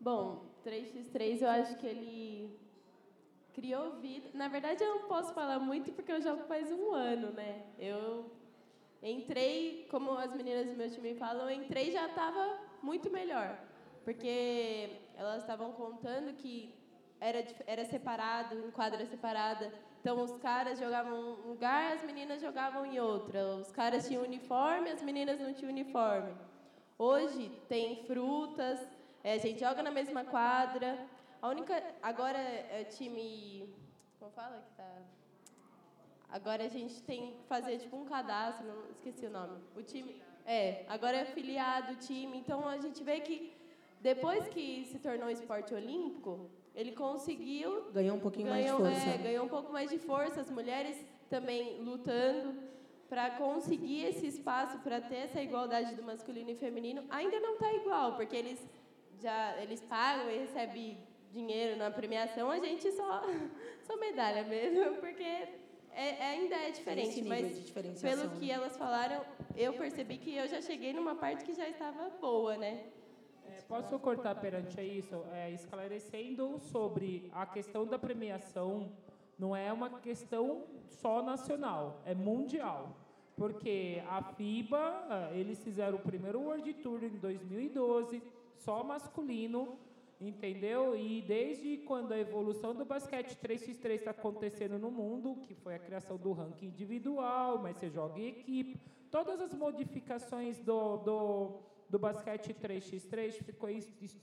[0.00, 2.61] Bom, 3x3 eu acho que ele
[3.54, 4.30] criou vida.
[4.34, 7.62] Na verdade, eu não posso falar muito porque eu jogo faz um ano, né?
[7.78, 8.30] Eu
[9.02, 13.58] entrei, como as meninas do meu time falam, eu entrei já estava muito melhor.
[14.04, 16.74] Porque elas estavam contando que
[17.20, 19.72] era, era separado, em quadra separada.
[20.00, 23.54] Então, os caras jogavam em um lugar, as meninas jogavam em outra.
[23.56, 26.34] Os caras tinham uniforme, as meninas não tinham uniforme.
[26.98, 28.80] Hoje, tem frutas,
[29.22, 30.98] é, a gente joga na mesma quadra.
[31.42, 31.74] A única...
[32.00, 33.68] Agora, é time...
[34.18, 34.90] Como fala que tá...
[36.30, 39.58] Agora a gente tem que fazer tipo um cadastro, não esqueci o nome.
[39.76, 43.52] O time é, agora é filiado o time, então a gente vê que
[44.00, 47.90] depois que se tornou esporte olímpico, ele conseguiu.
[47.92, 49.14] Ganhou um pouquinho ganhou, mais de força.
[49.14, 50.40] É, ganhou um pouco mais de força.
[50.40, 52.54] As mulheres também lutando
[53.08, 57.04] para conseguir esse espaço, para ter essa igualdade do masculino e feminino.
[57.10, 58.66] Ainda não está igual, porque eles
[59.20, 60.98] já eles pagam e recebem
[61.32, 62.50] dinheiro na premiação.
[62.50, 63.22] A gente só,
[63.82, 65.48] só medalha mesmo, porque
[65.94, 67.22] é, ainda é diferente.
[67.22, 69.24] Mas pelo que elas falaram,
[69.56, 72.84] eu percebi que eu já cheguei numa parte que já estava boa, né?
[73.46, 78.92] É, posso cortar perante isso, é, esclarecendo sobre a questão da premiação,
[79.38, 82.96] não é uma questão só nacional, é mundial.
[83.34, 88.22] Porque a FIBA, é, eles fizeram o primeiro World Tour em 2012,
[88.56, 89.78] só masculino,
[90.28, 90.96] entendeu?
[90.96, 95.78] E desde quando a evolução do basquete 3x3 está acontecendo no mundo, que foi a
[95.78, 98.80] criação do ranking individual, mas você joga em equipe,
[99.10, 103.68] todas as modificações do, do do basquete 3x3 ficou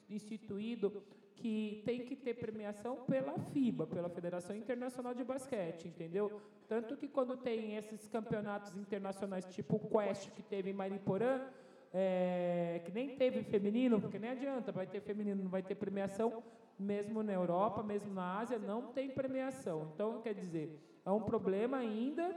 [0.10, 1.04] instituído
[1.36, 6.42] que tem que ter premiação pela FIBA, pela Federação Internacional de Basquete, entendeu?
[6.68, 11.48] Tanto que quando tem esses campeonatos internacionais tipo o Quest que teve em Mariporã,
[11.94, 16.44] é, que nem teve feminino, porque nem adianta, vai ter feminino, não vai ter premiação,
[16.78, 19.92] mesmo na Europa, mesmo na Ásia, não tem premiação.
[19.94, 22.36] Então, quer dizer, é um problema ainda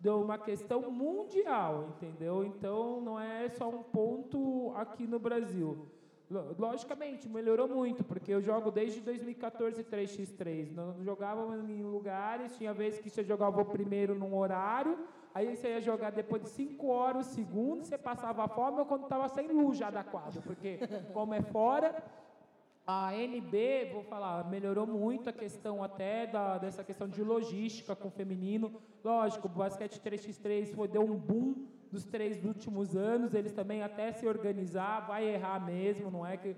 [0.00, 2.44] de uma questão mundial, entendeu?
[2.44, 5.88] Então não é só um ponto aqui no Brasil.
[6.58, 10.72] Logicamente, melhorou muito, porque eu jogo desde 2014 3x3.
[10.72, 14.98] Nós jogávamos em lugares, tinha vezes que você jogava o primeiro num horário,
[15.34, 19.48] aí você ia jogar depois de 5 horas segundo, você passava fome quando estava sem
[19.48, 20.78] luz já da quadra, porque
[21.12, 22.02] como é fora,
[22.86, 28.08] a NB, vou falar, melhorou muito a questão até da, dessa questão de logística com
[28.08, 28.80] o feminino.
[29.02, 34.12] Lógico, o basquete 3x3 foi, deu um boom dos três últimos anos, eles também até
[34.12, 36.54] se organizar, vai errar mesmo, não é que...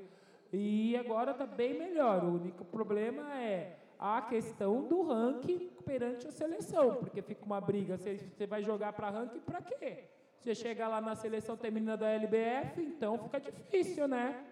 [0.52, 2.24] E agora está bem melhor.
[2.24, 7.96] O único problema é a questão do ranking perante a seleção, porque fica uma briga.
[7.96, 10.04] Você, você vai jogar para ranking para quê?
[10.40, 14.44] Você chega lá na seleção termina da LBF, então fica difícil, né?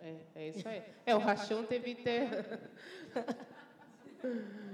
[0.00, 0.82] É, é isso aí.
[1.06, 2.60] É, o Rachão teve até.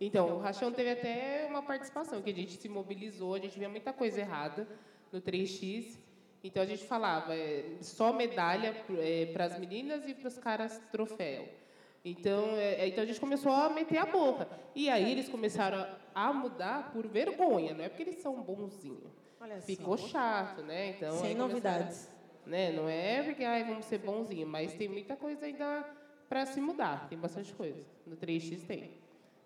[0.00, 3.68] Então, o Rachão teve até uma participação, que a gente se mobilizou, a gente via
[3.68, 4.68] muita coisa errada
[5.10, 5.98] no 3x.
[6.44, 10.78] Então, a gente falava é, só medalha é, para as meninas e para os caras
[10.92, 11.48] troféu.
[12.04, 14.46] Então, é, então, a gente começou a meter a boca.
[14.74, 19.10] E aí, eles começaram a mudar por vergonha, não é porque eles são bonzinhos.
[19.64, 20.90] Ficou chato, né?
[20.90, 22.10] Então, Sem novidades.
[22.46, 22.72] Né?
[22.72, 25.82] Não é porque ai, vamos ser bonzinho, mas tem muita coisa ainda
[26.28, 27.08] para se mudar.
[27.08, 27.82] Tem bastante coisa.
[28.06, 28.90] No 3x tem.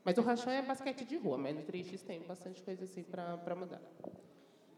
[0.05, 3.55] Mas o rachão é basquete de rua, mas no 3x tem bastante coisa assim para
[3.55, 3.81] mudar.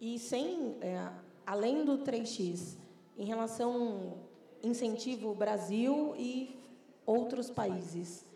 [0.00, 1.10] E sem, é,
[1.46, 2.76] além do 3x,
[3.16, 4.18] em relação
[4.62, 6.58] incentivo Brasil e
[7.06, 8.26] outros países,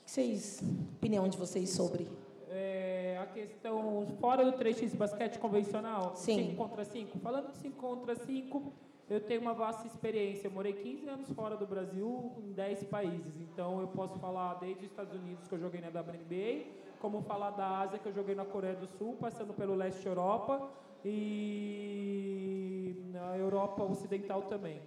[0.00, 0.62] o que vocês,
[0.96, 2.08] opinião de vocês sobre?
[2.48, 6.50] É, a questão fora do 3x basquete convencional, Sim.
[6.50, 7.18] 5 contra 5.
[7.18, 8.72] Falando de 5 contra 5,
[9.10, 10.46] eu tenho uma vasta experiência.
[10.46, 13.34] Eu morei 15 anos fora do Brasil, em 10 países.
[13.40, 16.66] Então, eu posso falar desde os Estados Unidos, que eu joguei na WNBA,
[17.00, 20.70] como falar da Ásia, que eu joguei na Coreia do Sul, passando pelo leste Europa
[21.08, 24.80] e na Europa Ocidental também.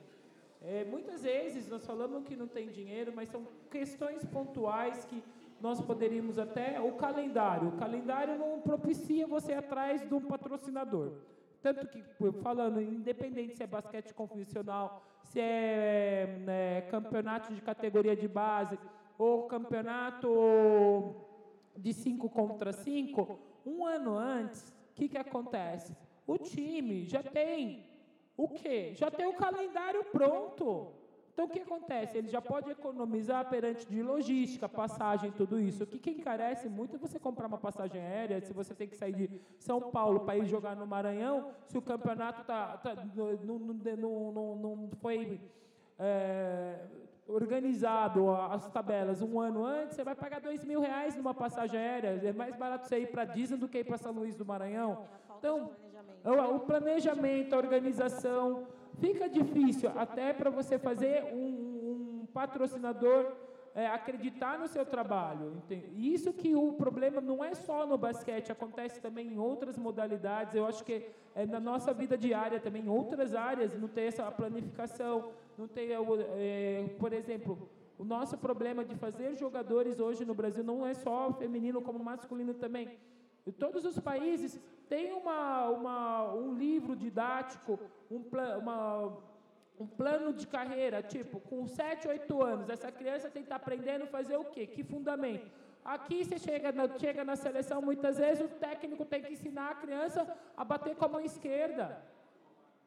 [0.61, 5.23] É, muitas vezes nós falamos que não tem dinheiro, mas são questões pontuais que
[5.61, 6.81] nós poderíamos até.
[6.81, 7.69] O calendário.
[7.69, 11.13] O calendário não propicia você atrás de um patrocinador.
[11.61, 12.03] Tanto que,
[12.41, 18.77] falando, independente se é basquete convencional, se é, né, campeonato de categoria de base
[19.17, 21.15] ou campeonato
[21.77, 25.95] de 5 contra 5, um ano antes, o que, que acontece?
[26.33, 27.83] O time já tem
[28.37, 28.93] o quê?
[28.93, 30.93] Já tem o calendário pronto.
[31.33, 32.17] Então, o que acontece?
[32.19, 35.85] Ele já pode economizar perante de logística, passagem, tudo isso.
[35.85, 38.95] O que, que encarece muito é você comprar uma passagem aérea, se você tem que
[38.95, 43.57] sair de São Paulo para ir jogar no Maranhão, se o campeonato tá, tá, não,
[43.57, 45.41] não, não, não foi
[45.97, 46.79] é,
[47.27, 52.21] organizado as tabelas um ano antes, você vai pagar dois mil reais numa passagem aérea.
[52.23, 55.07] É mais barato você ir para Disney do que ir para São Luís do Maranhão.
[55.39, 55.71] Então,
[56.55, 58.67] o planejamento, a organização,
[58.99, 63.31] fica difícil até para você fazer um, um patrocinador
[63.73, 65.53] é, acreditar no seu trabalho.
[65.57, 65.87] Entende?
[65.95, 70.55] Isso que o problema não é só no basquete, acontece também em outras modalidades.
[70.55, 74.29] Eu acho que é na nossa vida diária também, em outras áreas, não tem essa
[74.29, 80.63] planificação, não tem, é, por exemplo, o nosso problema de fazer jogadores hoje no Brasil
[80.63, 82.97] não é só feminino, como masculino também.
[83.49, 87.79] E todos os países têm uma, uma, um livro didático,
[88.11, 88.21] um,
[88.61, 89.17] uma,
[89.79, 94.03] um plano de carreira, tipo, com 7, 8 anos, essa criança tem que estar aprendendo
[94.03, 94.67] a fazer o quê?
[94.67, 95.49] Que fundamento?
[95.83, 99.75] Aqui você chega na, chega na seleção, muitas vezes o técnico tem que ensinar a
[99.83, 101.99] criança a bater com a mão esquerda.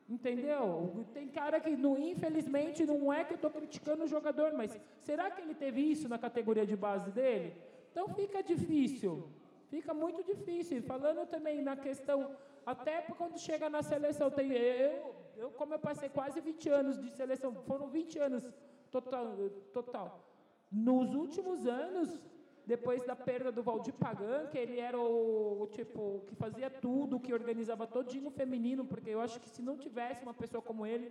[0.08, 1.04] Entendeu?
[1.12, 5.28] Tem cara que, não, infelizmente, não é que eu estou criticando o jogador, mas será
[5.28, 7.56] que ele teve isso na categoria de base dele?
[7.90, 9.28] Então fica difícil.
[9.72, 10.82] Fica muito difícil.
[10.82, 12.18] Falando também na questão,
[12.72, 17.10] até quando chega na seleção, tem, eu, eu, como eu passei quase 20 anos de
[17.20, 18.44] seleção, foram 20 anos
[18.90, 19.26] total.
[19.78, 20.08] total.
[20.70, 22.20] Nos últimos anos,
[22.66, 27.22] depois da perda do Valdir Pagan, que ele era o, o tipo que fazia tudo,
[27.24, 31.10] que organizava todinho feminino, porque eu acho que se não tivesse uma pessoa como ele,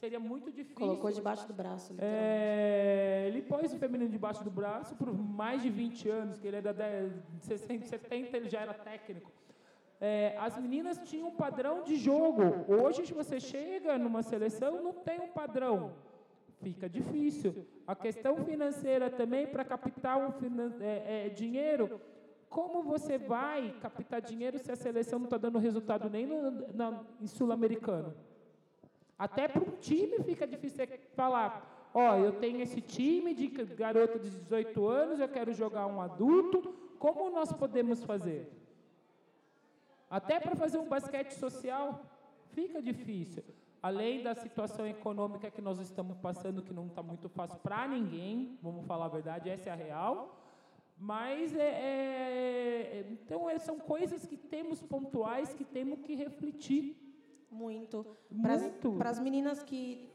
[0.00, 0.76] seria muito difícil.
[0.76, 5.68] Colocou debaixo do braço, é, Ele pôs o feminino debaixo do braço por mais de
[5.68, 9.30] 20 anos, que ele era de 60, 70, ele já era técnico.
[10.00, 12.42] É, as meninas tinham um padrão de jogo.
[12.66, 15.92] Hoje, se você chega numa seleção, não tem um padrão.
[16.62, 17.66] Fica difícil.
[17.86, 20.32] A questão financeira também, para captar um
[20.80, 22.00] é, é, dinheiro,
[22.48, 27.04] como você vai captar dinheiro se a seleção não está dando resultado nem no, na,
[27.20, 28.14] em sul-americano?
[29.20, 34.18] Até para um time fica difícil falar, ó, oh, eu tenho esse time de garoto
[34.18, 38.50] de 18 anos, eu quero jogar um adulto, como nós podemos fazer?
[40.08, 42.02] Até para fazer um basquete social
[42.54, 43.44] fica difícil.
[43.82, 48.58] Além da situação econômica que nós estamos passando, que não está muito fácil para ninguém,
[48.62, 50.40] vamos falar a verdade, essa é a real.
[50.96, 57.09] Mas é, é, então é, são coisas que temos pontuais que temos que refletir
[57.50, 58.06] muito.
[58.30, 58.92] Muito.
[58.92, 60.08] Para as meninas que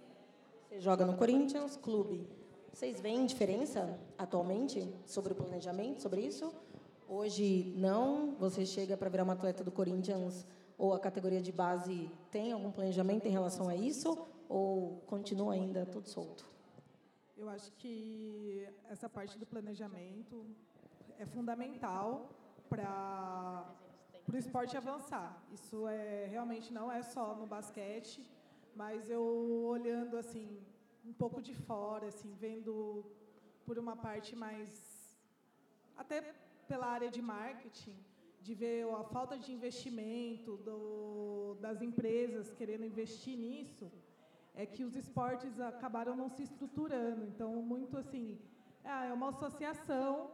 [0.69, 2.27] você joga no Corinthians Clube,
[2.71, 6.53] vocês veem diferença atualmente sobre o planejamento, sobre isso?
[7.07, 8.35] Hoje não?
[8.39, 10.45] Você chega para virar uma atleta do Corinthians
[10.77, 14.27] ou a categoria de base tem algum planejamento em relação a isso?
[14.49, 16.45] Ou continua ainda tudo solto?
[17.37, 20.45] Eu acho que essa parte do planejamento
[21.17, 22.29] é fundamental
[22.69, 23.65] para
[24.25, 25.29] para o esporte avançar.
[25.57, 28.19] Isso é realmente não é só no basquete,
[28.75, 29.23] mas eu
[29.75, 30.47] olhando assim
[31.05, 33.05] um pouco de fora, assim, vendo
[33.65, 34.71] por uma parte mais
[35.95, 36.17] até
[36.67, 37.97] pela área de marketing,
[38.41, 43.91] de ver a falta de investimento do, das empresas querendo investir nisso,
[44.55, 47.23] é que os esportes acabaram não se estruturando.
[47.25, 48.39] Então, muito assim,
[48.83, 50.31] é uma associação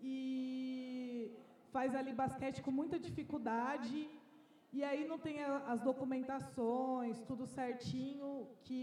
[0.00, 1.30] e
[1.76, 3.98] faz ali basquete com muita dificuldade
[4.76, 5.36] E aí não tem
[5.72, 8.28] as documentações, tudo certinho
[8.66, 8.80] que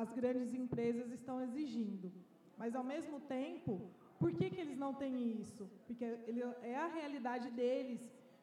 [0.00, 2.06] as grandes empresas estão exigindo.
[2.60, 3.72] Mas, ao mesmo tempo,
[4.20, 5.64] por que, que eles não têm isso?
[5.86, 6.42] Porque ele,
[6.72, 8.00] é a realidade deles.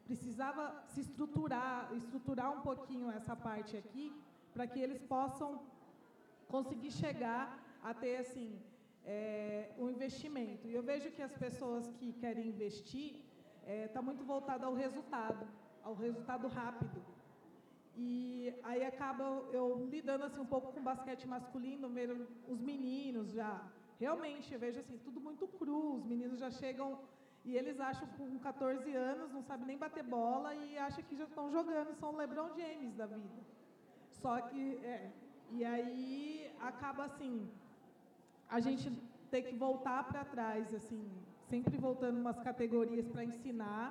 [0.08, 4.06] Precisava se estruturar, estruturar um pouquinho essa parte aqui,
[4.54, 5.48] para que eles possam
[6.54, 7.44] conseguir chegar
[7.88, 8.50] a ter assim
[9.16, 10.68] é, um investimento.
[10.68, 13.10] E eu vejo que as pessoas que querem investir
[13.62, 15.46] está é, tá muito voltado ao resultado,
[15.82, 17.02] ao resultado rápido.
[17.96, 22.10] E aí acaba eu lidando assim um pouco com basquete masculino, ver
[22.48, 23.62] os meninos já.
[23.98, 26.98] Realmente, eu vejo assim, tudo muito cru, os meninos já chegam
[27.44, 31.24] e eles acham com 14 anos, não sabem nem bater bola e acham que já
[31.24, 33.42] estão jogando, são LeBron James da vida.
[34.10, 35.10] Só que, é,
[35.50, 37.50] e aí acaba assim,
[38.48, 38.90] a gente
[39.30, 41.10] ter que voltar para trás, assim,
[41.52, 43.88] sempre voltando umas categorias para ensinar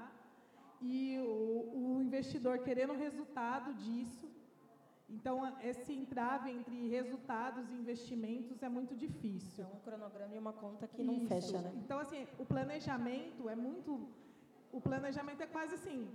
[0.81, 4.27] e o, o investidor querendo resultado disso.
[5.15, 9.65] Então, esse entrave entre resultados e investimentos é muito difícil.
[9.65, 11.27] É um cronograma e uma conta que não Isso.
[11.27, 11.71] fecha, né?
[11.83, 14.07] Então, assim, o planejamento é muito...
[14.71, 16.07] O planejamento é quase assim...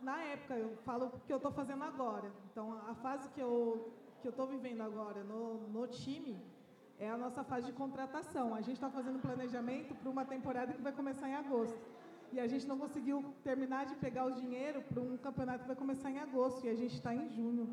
[0.00, 2.32] Na época, eu falo o que eu estou fazendo agora.
[2.50, 6.38] Então, a fase que eu que eu estou vivendo agora no, no time
[7.00, 8.46] é a nossa fase de contratação.
[8.54, 11.80] A gente está fazendo planejamento para uma temporada que vai começar em agosto
[12.32, 15.80] e a gente não conseguiu terminar de pegar o dinheiro para um campeonato que vai
[15.84, 17.66] começar em agosto e a gente está em junho.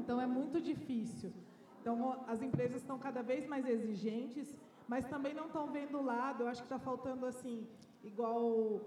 [0.00, 1.32] Então é muito difícil.
[1.80, 1.94] Então
[2.34, 4.54] as empresas estão cada vez mais exigentes,
[4.86, 6.42] mas também não estão vendo o lado.
[6.42, 7.66] Eu acho que está faltando assim,
[8.04, 8.82] igual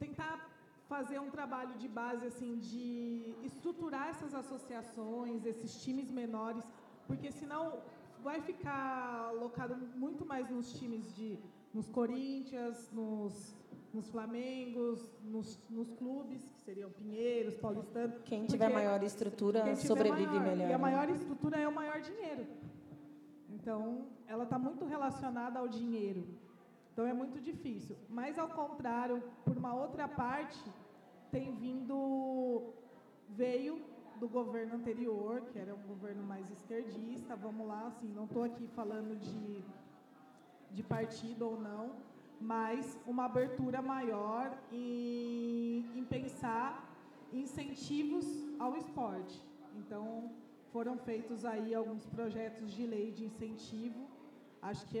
[0.00, 0.34] tentar
[0.88, 6.64] fazer um trabalho de base assim de estruturar essas associações, esses times menores,
[7.06, 7.62] porque senão
[8.22, 11.38] vai ficar alocado muito mais nos times de
[11.72, 13.54] nos Corinthians, nos
[13.92, 18.22] nos Flamengos, nos, nos clubes, que seriam Pinheiros, Paulistanos.
[18.24, 20.70] Quem tiver maior estrutura sobrevive maior, melhor.
[20.70, 20.82] E a né?
[20.82, 22.46] maior estrutura é o maior dinheiro.
[23.48, 26.24] Então, ela está muito relacionada ao dinheiro.
[26.92, 27.96] Então, é muito difícil.
[28.08, 30.62] Mas, ao contrário, por uma outra parte,
[31.30, 32.72] tem vindo.
[33.28, 33.82] veio
[34.20, 37.34] do governo anterior, que era um governo mais esquerdista.
[37.34, 39.64] Vamos lá, assim, não estou aqui falando de,
[40.70, 41.92] de partido ou não,
[42.38, 46.86] mas uma abertura maior em, em pensar
[47.32, 48.26] incentivos
[48.58, 49.42] ao esporte.
[49.74, 50.30] Então,
[50.70, 54.06] foram feitos aí alguns projetos de lei de incentivo.
[54.60, 54.98] Acho que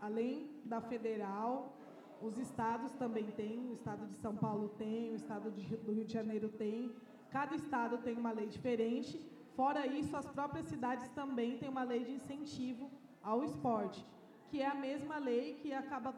[0.00, 1.72] além da federal,
[2.20, 6.12] os estados também têm, o estado de São Paulo tem, o estado do Rio de
[6.12, 6.92] Janeiro tem.
[7.30, 9.20] Cada estado tem uma lei diferente.
[9.54, 12.90] Fora isso, as próprias cidades também têm uma lei de incentivo
[13.22, 14.04] ao esporte
[14.50, 16.12] que é a mesma lei que acaba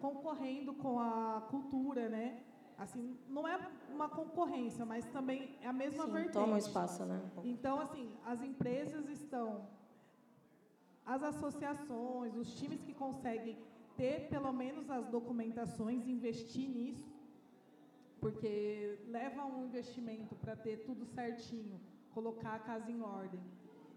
[0.00, 2.42] concorrendo com a cultura, né?
[2.78, 3.58] Assim, não é
[3.90, 6.32] uma concorrência, mas também é a mesma Sim, vertente.
[6.32, 7.20] Toma espaço, né?
[7.44, 9.66] Então, assim, as empresas estão,
[11.04, 13.58] as associações, os times que conseguem
[13.96, 17.09] ter pelo menos as documentações, investir nisso,
[18.20, 21.80] porque leva um investimento para ter tudo certinho,
[22.12, 23.40] colocar a casa em ordem.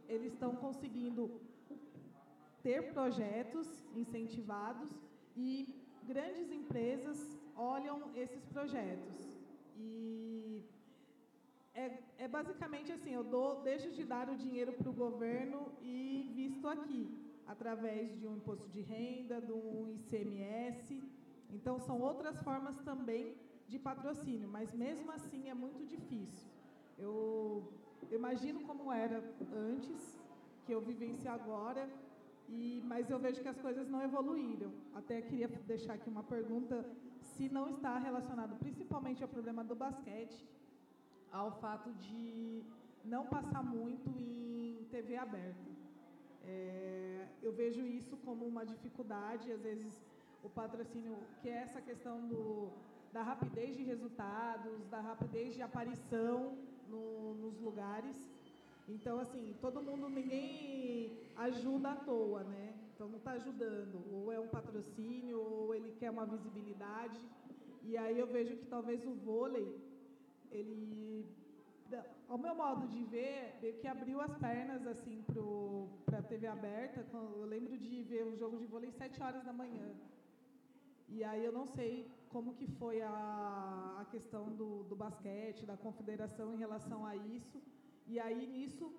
[0.07, 1.41] Eles estão conseguindo
[2.61, 4.89] ter projetos incentivados
[5.35, 9.29] e grandes empresas olham esses projetos.
[9.75, 10.63] E
[11.73, 16.31] é, é basicamente assim, eu dou, deixo de dar o dinheiro para o governo e
[16.33, 17.03] visto aqui,
[17.45, 21.03] através de um imposto de renda, um ICMS.
[21.49, 23.35] Então, são outras formas também
[23.73, 26.47] de patrocínio, mas mesmo assim é muito difícil.
[27.05, 27.13] Eu
[28.17, 29.17] imagino como era
[29.69, 30.01] antes,
[30.63, 31.83] que eu vivencio agora,
[32.57, 34.71] e, mas eu vejo que as coisas não evoluíram.
[34.99, 36.75] Até queria deixar aqui uma pergunta,
[37.31, 40.39] se não está relacionado principalmente ao problema do basquete,
[41.41, 42.63] ao fato de
[43.13, 45.69] não passar muito em TV aberta.
[46.45, 49.93] É, eu vejo isso como uma dificuldade, às vezes
[50.43, 52.71] o patrocínio, que é essa questão do,
[53.13, 56.57] da rapidez de resultados, da rapidez de aparição
[56.89, 58.17] no, nos lugares,
[58.87, 62.73] então, assim, todo mundo, ninguém ajuda à toa, né?
[62.93, 64.03] Então, não está ajudando.
[64.13, 67.19] Ou é um patrocínio, ou ele quer uma visibilidade.
[67.83, 69.67] E aí eu vejo que talvez o vôlei,
[70.51, 71.25] ele,
[72.27, 75.23] ao meu modo de ver, meio que abriu as pernas, assim,
[76.05, 77.05] para a TV aberta.
[77.13, 79.91] Eu lembro de ver um jogo de vôlei às 7 horas da manhã.
[81.07, 85.77] E aí eu não sei como que foi a, a questão do, do basquete, da
[85.85, 87.61] confederação em relação a isso,
[88.07, 88.91] e aí, nisso,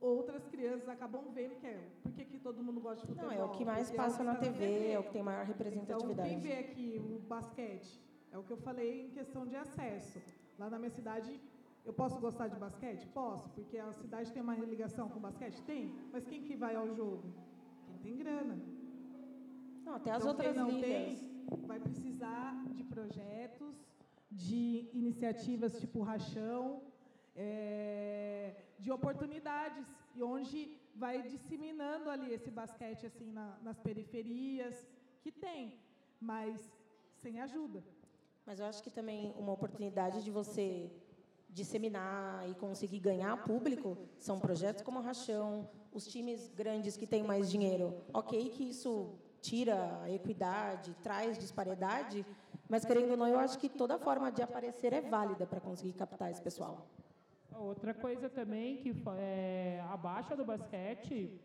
[0.00, 1.80] outras crianças acabam vendo que é.
[2.02, 3.30] Por que, que todo mundo gosta de futebol?
[3.30, 5.22] Não, é o que mais Porque passa é na TV, TV, é o que tem
[5.22, 6.12] maior representatividade.
[6.12, 7.92] Então, quem vê aqui o basquete,
[8.32, 10.20] é o que eu falei em questão de acesso.
[10.58, 11.40] Lá na minha cidade,
[11.84, 13.04] Eu posso gostar de basquete?
[13.08, 15.60] Posso, porque a cidade tem uma ligação com o basquete?
[15.62, 15.92] Tem.
[16.12, 17.24] Mas quem que vai ao jogo?
[17.86, 18.56] Quem tem grana.
[19.84, 21.18] Não, até as então, outras quem não ligas.
[21.18, 21.31] tem,
[21.66, 23.74] vai precisar de projetos,
[24.30, 26.82] de iniciativas tipo Rachão,
[27.34, 29.84] é, de oportunidades,
[30.14, 34.86] e onde vai disseminando ali esse basquete assim na- nas periferias,
[35.22, 35.78] que tem,
[36.20, 36.60] mas
[37.22, 37.82] sem ajuda.
[38.44, 40.90] Mas eu acho que também uma oportunidade de você
[41.48, 47.22] disseminar e conseguir ganhar público são projetos como o Rachão, os times grandes que têm
[47.22, 47.94] mais dinheiro.
[48.12, 52.24] Ok que isso tira a equidade, traz disparidade,
[52.68, 55.92] mas querendo ou não, eu acho que toda forma de aparecer é válida para conseguir
[55.92, 56.86] captar esse pessoal.
[57.54, 61.38] Outra coisa também que é a baixa do basquete,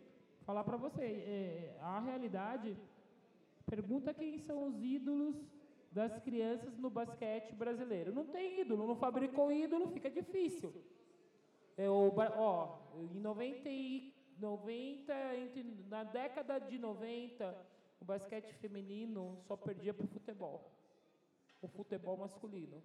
[0.45, 2.77] falar para você, é, a realidade,
[3.65, 5.35] pergunta quem são os ídolos
[5.91, 8.13] das crianças no basquete brasileiro.
[8.13, 10.71] Não tem ídolo, não fabricou ídolo, fica difícil.
[11.75, 17.55] É, o, ó, em 90, e 90 entre, na década de 90,
[17.99, 20.71] o basquete feminino só perdia para o futebol.
[21.61, 22.83] O futebol masculino.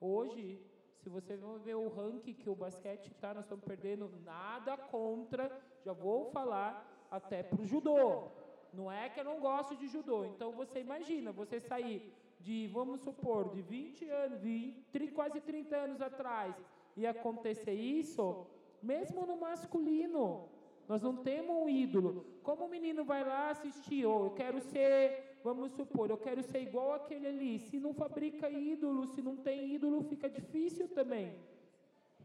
[0.00, 0.60] Hoje,
[0.98, 5.50] se você ver o ranking que o basquete está, nós estamos perdendo nada contra,
[5.84, 8.28] já vou falar, até para o judô.
[8.72, 10.24] Não é que eu não gosto de judô.
[10.24, 15.76] Então, você imagina, você sair de, vamos supor, de 20 anos, 20, tri- quase 30
[15.76, 16.54] anos atrás,
[16.96, 18.46] e acontecer isso,
[18.82, 20.48] mesmo no masculino,
[20.88, 22.26] nós não temos um ídolo.
[22.46, 26.60] Como o menino vai lá assistir, ou eu quero ser, vamos supor, eu quero ser
[26.68, 27.58] igual aquele ali.
[27.58, 31.34] Se não fabrica ídolo, se não tem ídolo, fica difícil também.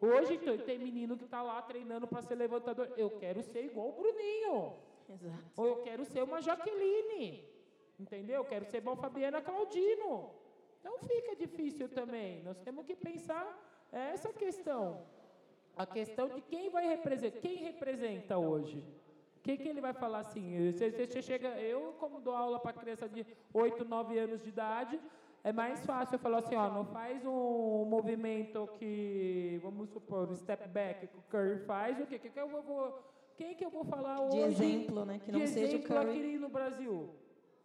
[0.01, 2.91] Hoje tem- tem menino que está lá treinando para ser levantador.
[2.97, 4.73] Eu quero ser igual o Bruninho.
[5.09, 5.43] Exato.
[5.57, 7.43] Ou eu quero ser uma Jaqueline.
[7.99, 8.37] Entendeu?
[8.41, 10.31] Eu quero ser igual a Fabiana Claudino.
[10.79, 12.41] Então fica difícil também.
[12.43, 13.45] Nós temos que pensar
[13.91, 15.01] essa questão.
[15.75, 17.39] A questão de quem vai representar.
[17.39, 18.81] Quem representa hoje?
[19.39, 20.71] O que, que ele vai falar assim?
[20.71, 24.99] Você, você chega, eu, como dou aula para criança de 8, 9 anos de idade,
[25.43, 30.35] é mais fácil eu falar assim, ó, não faz um movimento que, vamos supor, um
[30.35, 32.19] step back que o Curry faz, o quê?
[32.19, 32.99] Que que eu vou-
[33.37, 34.45] quem que eu vou falar De hoje?
[34.65, 35.19] exemplo, né?
[35.23, 36.09] Que não de seja o exemplo Curry.
[36.19, 37.09] aqui no Brasil.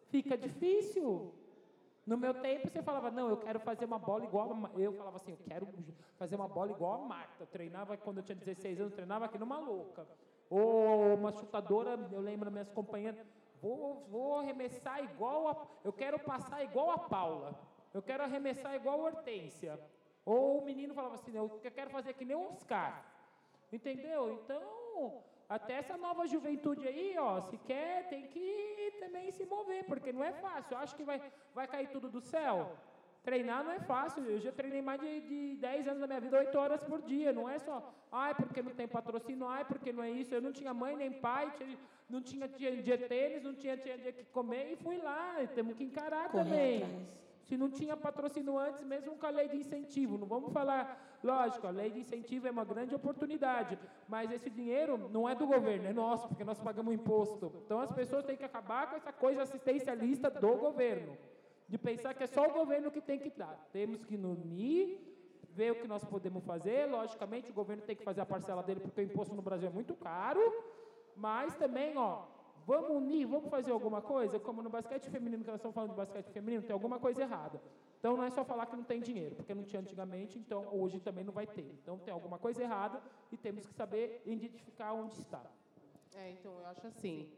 [0.08, 1.34] Fica difícil.
[2.06, 4.54] No meu tempo, você falava, não, eu quero fazer uma bola igual a...
[4.54, 5.66] Ma-" Eu falava assim, eu quero
[6.16, 7.42] fazer uma bola igual a Marta.
[7.42, 10.06] Eu treinava, quando eu tinha 16 anos, eu treinava aqui numa louca.
[10.50, 13.24] Ou uma chutadora, eu lembro minhas companheiras,
[13.60, 15.56] vou, vou arremessar igual a...
[15.82, 17.58] Eu quero passar igual a Paula.
[17.92, 19.80] Eu quero arremessar igual a Hortência.
[20.24, 23.04] Ou o menino falava assim, eu quero fazer que nem o Oscar.
[23.72, 24.32] Entendeu?
[24.32, 30.12] Então, até essa nova juventude aí, ó, se quer, tem que também se mover, porque
[30.12, 30.74] não é fácil.
[30.74, 31.20] Eu acho que vai,
[31.54, 32.72] vai cair tudo do céu.
[33.24, 34.22] Treinar não é fácil.
[34.24, 37.32] Eu já treinei mais de, de 10 anos da minha vida, 8 horas por dia.
[37.32, 37.76] Não é só,
[38.12, 40.34] ai, porque não tem patrocínio, ai, porque não é isso.
[40.34, 41.50] Eu não tinha mãe nem pai,
[42.08, 45.42] não tinha dia, dia tênis, não tinha, tinha dia que comer e fui lá.
[45.42, 46.82] E temos que encarar Correr também.
[46.82, 47.24] atrás.
[47.44, 51.66] Se não tinha patrocínio antes, mesmo com a lei de incentivo, não vamos falar, lógico,
[51.66, 55.86] a lei de incentivo é uma grande oportunidade, mas esse dinheiro não é do governo,
[55.86, 57.52] é nosso, porque nós pagamos imposto.
[57.66, 61.18] Então as pessoas têm que acabar com essa coisa assistencialista do governo,
[61.68, 63.68] de pensar que é só o governo que tem que dar.
[63.72, 65.00] Temos que nos unir,
[65.50, 68.80] ver o que nós podemos fazer, logicamente o governo tem que fazer a parcela dele,
[68.80, 70.40] porque o imposto no Brasil é muito caro,
[71.16, 72.24] mas também, ó,
[72.66, 75.96] vamos unir, vamos fazer alguma coisa, como no basquete feminino, que nós estamos falando de
[75.96, 77.60] basquete feminino, tem alguma coisa errada.
[77.98, 81.00] Então não é só falar que não tem dinheiro, porque não tinha antigamente, então hoje
[81.00, 81.66] também não vai ter.
[81.82, 83.00] Então tem alguma coisa errada
[83.32, 85.42] e temos que saber identificar onde está.
[86.14, 87.30] É, então eu acho assim.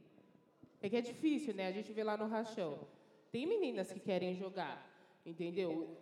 [0.82, 1.68] É que é difícil, né?
[1.68, 2.80] A gente vê lá no rachão.
[3.36, 4.82] Tem meninas que querem jogar,
[5.26, 5.94] entendeu?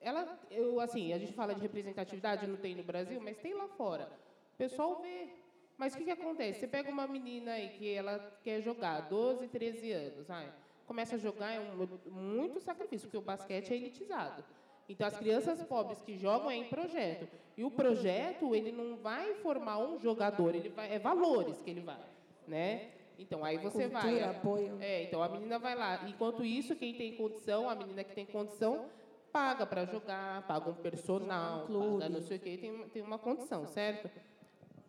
[0.00, 3.66] Ela, eu, assim, a gente fala de representatividade, não tem no Brasil, mas tem lá
[3.66, 4.08] fora.
[4.54, 5.30] O pessoal vê.
[5.76, 6.60] Mas o que, que acontece?
[6.60, 10.48] Você pega uma menina aí que ela quer jogar, 12, 13 anos, ai,
[10.86, 14.44] começa a jogar, é um, muito sacrifício, porque o basquete é elitizado.
[14.88, 17.26] Então, as crianças pobres que jogam é em projeto.
[17.56, 21.80] E o projeto, ele não vai formar um jogador, ele vai, é valores que ele
[21.80, 22.06] vai,
[22.46, 22.99] né?
[23.20, 24.02] Então, aí você vai...
[24.02, 24.78] Cultura, apoio.
[24.80, 26.08] É, então a menina vai lá.
[26.08, 28.86] Enquanto isso, quem tem condição, a menina que tem condição,
[29.30, 33.66] paga para jogar, paga um personal, paga não sei o quê, tem, tem uma condição,
[33.66, 34.10] certo?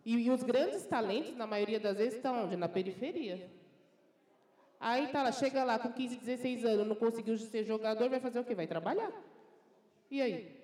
[0.06, 2.56] E, e os grandes talentos, na maioria das vezes, estão onde?
[2.56, 3.52] Na periferia.
[4.80, 8.40] Aí tá lá, chega lá com 15, 16 anos, não conseguiu ser jogador, vai fazer
[8.40, 8.56] o quê?
[8.56, 9.12] Vai trabalhar.
[10.10, 10.60] E aí?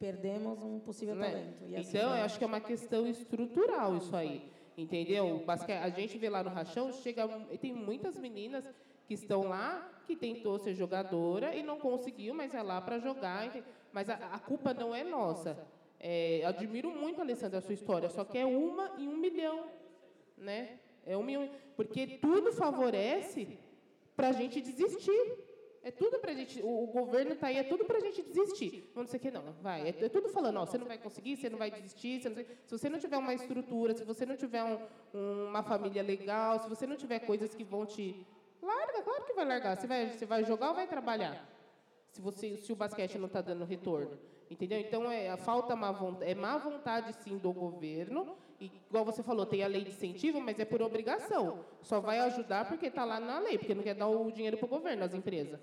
[0.00, 1.30] Perdemos um possível Né?
[1.30, 1.78] talento.
[1.78, 4.50] Assim Então, eu acho que é uma questão estrutural isso aí.
[4.76, 5.42] Entendeu?
[5.46, 8.68] Basque- A gente vê lá no Rachão, chega, e tem muitas meninas
[9.06, 13.50] que estão lá, que tentou ser jogadora e não conseguiu, mas é lá para jogar.
[13.92, 15.56] Mas a, a culpa não é nossa.
[16.00, 19.66] É, admiro muito, Alessandra, a sua história, só que é uma em um milhão,
[20.36, 20.78] né?
[21.06, 23.58] É um milhão, porque tudo favorece
[24.16, 25.43] para a gente desistir.
[25.84, 26.62] É tudo para a gente.
[26.62, 28.90] O, o governo está aí, é tudo para a gente desistir.
[28.94, 29.82] Vamos dizer que não, vai.
[29.82, 32.22] É, é tudo falando, ó, você não vai conseguir, você não vai desistir.
[32.22, 34.78] Você não, se você não tiver uma estrutura, se você não tiver um,
[35.48, 38.26] uma família legal, se você não tiver coisas que vão te.
[38.62, 39.76] Larga, claro que vai largar.
[39.76, 41.46] Você vai, você vai jogar ou vai trabalhar?
[42.08, 44.18] Se, você, se o basquete não está dando retorno.
[44.50, 44.78] Entendeu?
[44.80, 48.36] Então, é, falta má vontade, é má vontade, sim, do governo.
[48.58, 51.64] E, igual você falou, tem a lei de incentivo, mas é por obrigação.
[51.82, 54.66] Só vai ajudar porque está lá na lei, porque não quer dar o dinheiro para
[54.66, 55.60] o governo, as empresas.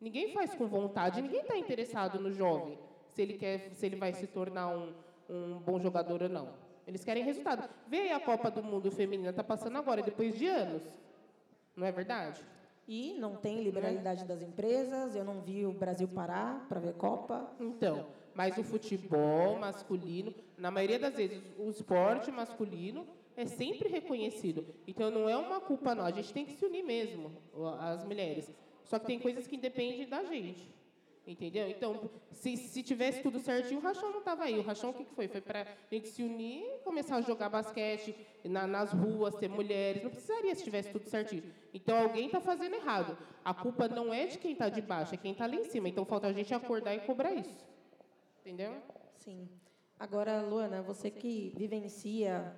[0.00, 2.78] Ninguém faz com vontade, ninguém está interessado no jovem,
[3.10, 4.94] se ele, quer, se ele vai se tornar um,
[5.28, 6.48] um bom jogador ou não.
[6.86, 7.68] Eles querem resultado.
[7.86, 10.82] Vê aí a Copa do Mundo Feminina, está passando agora, depois de anos.
[11.76, 12.40] Não é verdade?
[12.88, 17.48] E não tem liberalidade das empresas, eu não vi o Brasil parar para ver Copa.
[17.60, 24.66] Então, mas o futebol masculino, na maioria das vezes, o esporte masculino é sempre reconhecido.
[24.86, 27.30] Então, não é uma culpa não, a gente tem que se unir mesmo,
[27.78, 28.50] as mulheres.
[28.90, 30.68] Só que tem coisas que dependem da gente.
[31.24, 31.68] Entendeu?
[31.68, 34.58] Então, se, se tivesse tudo certinho, o Rachão não estava aí.
[34.58, 35.28] O Rachão, o que, que foi?
[35.28, 40.02] Foi para a gente se unir, começar a jogar basquete na, nas ruas, ter mulheres.
[40.02, 41.44] Não precisaria se tivesse tudo certinho.
[41.72, 43.16] Então, alguém está fazendo errado.
[43.44, 45.88] A culpa não é de quem está de baixo, é quem está lá em cima.
[45.88, 47.64] Então, falta a gente acordar e cobrar isso.
[48.40, 48.74] Entendeu?
[49.14, 49.48] Sim.
[50.00, 52.56] Agora, Luana, você que vivencia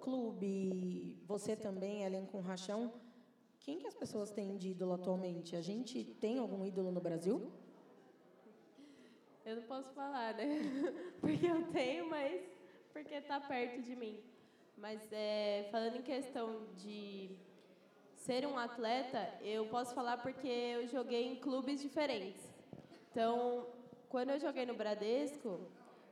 [0.00, 2.92] clube, você também, além com o Rachão,
[3.68, 5.54] quem que as pessoas têm de ídolo atualmente?
[5.54, 7.52] A gente tem algum ídolo no Brasil?
[9.44, 10.48] Eu não posso falar, né?
[11.20, 12.40] Porque eu tenho, mas
[12.94, 14.18] porque está perto de mim.
[14.74, 17.36] Mas é, falando em questão de
[18.14, 22.42] ser um atleta, eu posso falar porque eu joguei em clubes diferentes.
[23.10, 23.66] Então,
[24.08, 25.60] quando eu joguei no Bradesco,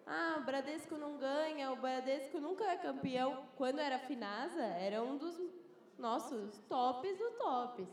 [0.07, 3.47] ah, o Bradesco não ganha, o Bradesco nunca é campeão.
[3.57, 5.41] Quando era Finasa, era um dos
[5.99, 7.89] nossos tops do tops.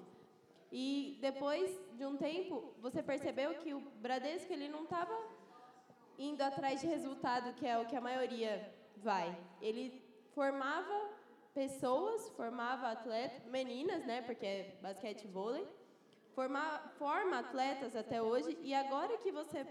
[0.71, 5.15] E depois de um tempo, você percebeu que o Bradesco ele não estava
[6.17, 9.37] indo atrás de resultado, que é o que a maioria vai.
[9.61, 10.01] Ele
[10.33, 11.09] formava
[11.53, 15.67] pessoas, formava atletas, meninas, né, porque é basquete e vôlei,
[16.33, 19.65] forma, forma atletas até hoje, e agora que você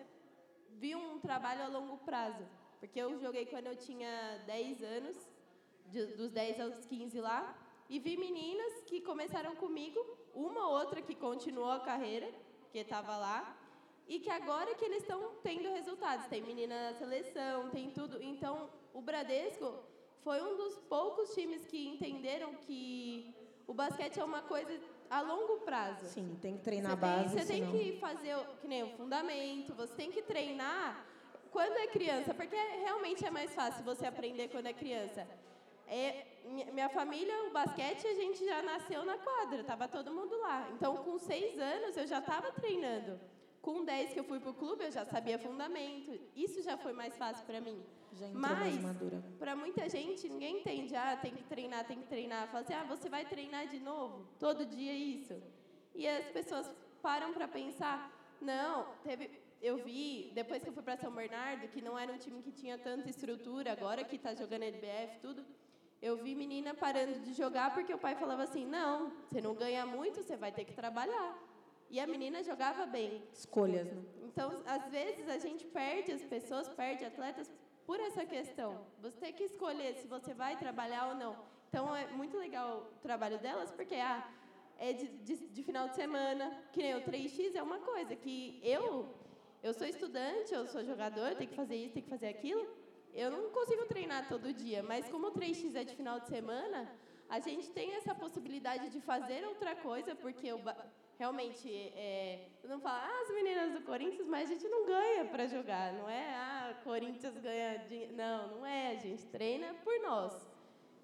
[0.78, 2.44] viu um trabalho a longo prazo,
[2.78, 5.16] porque eu joguei quando eu tinha 10 anos,
[5.86, 7.54] de, dos 10 aos 15 lá,
[7.88, 10.00] e vi meninas que começaram comigo,
[10.34, 12.28] uma outra que continuou a carreira,
[12.70, 13.56] que estava lá,
[14.08, 16.26] e que agora que eles estão tendo resultados.
[16.26, 18.22] Tem menina na seleção, tem tudo.
[18.22, 19.74] Então, o Bradesco
[20.22, 23.34] foi um dos poucos times que entenderam que
[23.66, 24.78] o basquete é uma coisa
[25.08, 26.06] a longo prazo.
[26.06, 27.36] Sim, tem que treinar você a base.
[27.36, 27.72] Tem, você senão...
[27.72, 31.06] tem que fazer que nem o fundamento, você tem que treinar
[31.50, 35.28] quando é criança, porque realmente é mais fácil você aprender quando é criança.
[35.86, 40.68] É, minha família, o basquete, a gente já nasceu na quadra, estava todo mundo lá.
[40.72, 43.20] Então, com seis anos, eu já estava treinando.
[43.60, 46.18] Com dez que eu fui para o clube, eu já sabia fundamento.
[46.34, 47.80] Isso já foi mais fácil para mim.
[48.34, 48.74] Mas,
[49.38, 50.94] para muita gente, ninguém entende.
[50.96, 52.48] Ah, tem que treinar, tem que treinar.
[52.48, 54.26] Fala assim, ah, você vai treinar de novo?
[54.38, 55.40] Todo dia isso?
[55.94, 56.68] E as pessoas
[57.00, 59.30] param para pensar, não, teve...
[59.60, 62.50] Eu vi, depois que eu fui para São Bernardo, que não era um time que
[62.50, 65.46] tinha tanta estrutura, agora que está jogando LBF, tudo,
[66.02, 69.86] eu vi menina parando de jogar porque o pai falava assim: não, você não ganha
[69.86, 71.38] muito, você vai ter que trabalhar.
[71.88, 73.22] E a menina jogava bem.
[73.32, 74.02] Escolhas, né?
[74.22, 77.52] Então, às vezes, a gente perde as pessoas, perde atletas
[77.86, 78.86] por essa questão.
[79.00, 81.36] Você tem que escolher se você vai trabalhar ou não.
[81.68, 84.26] Então, é muito legal o trabalho delas, porque ah,
[84.78, 88.58] é de, de, de final de semana, que nem o 3x é uma coisa que
[88.62, 89.14] eu,
[89.62, 92.66] eu sou estudante, eu sou jogador, tenho que fazer isso, tenho que fazer aquilo.
[93.12, 96.90] Eu não consigo treinar todo dia, mas como o 3x é de final de semana,
[97.28, 100.60] a gente tem essa possibilidade de fazer outra coisa, porque eu,
[101.18, 105.26] realmente, é, eu não falo, ah, as meninas do Corinthians, mas a gente não ganha
[105.26, 108.14] para jogar, não é, ah, Corinthians ganha dinheiro.
[108.14, 110.50] Não, não é, a gente treina por nós.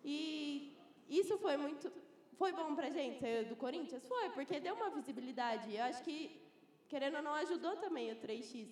[0.03, 0.77] E
[1.09, 1.93] isso foi muito.
[2.37, 4.07] Foi bom para a gente ser do Corinthians?
[4.07, 5.75] Foi, porque deu uma visibilidade.
[5.75, 6.41] Eu acho que,
[6.89, 8.69] querendo ou não, ajudou também o 3x.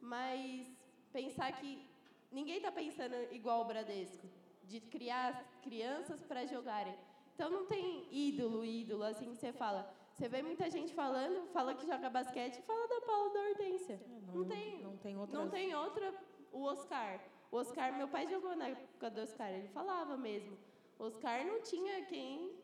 [0.00, 0.66] Mas
[1.12, 1.91] pensar que
[2.32, 4.26] ninguém está pensando igual o Bradesco,
[4.64, 6.94] de criar crianças para jogarem.
[7.34, 9.92] Então não tem ídolo, ídolo, assim que você fala.
[10.12, 13.94] Você vê muita gente falando, fala que joga basquete e fala da Paula da Hortência.
[13.94, 14.82] É, não, não, tem.
[14.82, 15.38] Não tem outra.
[15.38, 16.14] Não tem outra.
[16.52, 17.20] O Oscar.
[17.50, 20.56] O Oscar, meu pai jogou na época do Oscar, ele falava mesmo.
[20.98, 22.54] O Oscar não tinha quem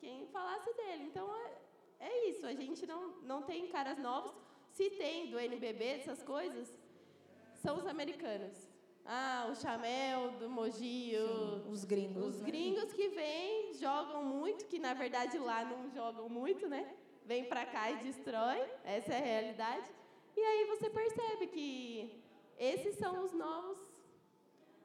[0.00, 1.04] quem falasse dele.
[1.04, 4.32] Então é, é isso, a gente não, não tem caras novos.
[4.70, 6.72] Se tem do NBB, essas coisas,
[7.62, 8.56] são os americanos.
[9.04, 12.46] Ah, o Chamel do Mogi, o- os gringos, Os né?
[12.46, 16.94] gringos que vêm, jogam muito, que na verdade lá não jogam muito, né?
[17.24, 19.88] Vem pra cá e destrói, essa é a realidade.
[20.36, 22.22] E aí você percebe que
[22.58, 23.78] esses são os novos.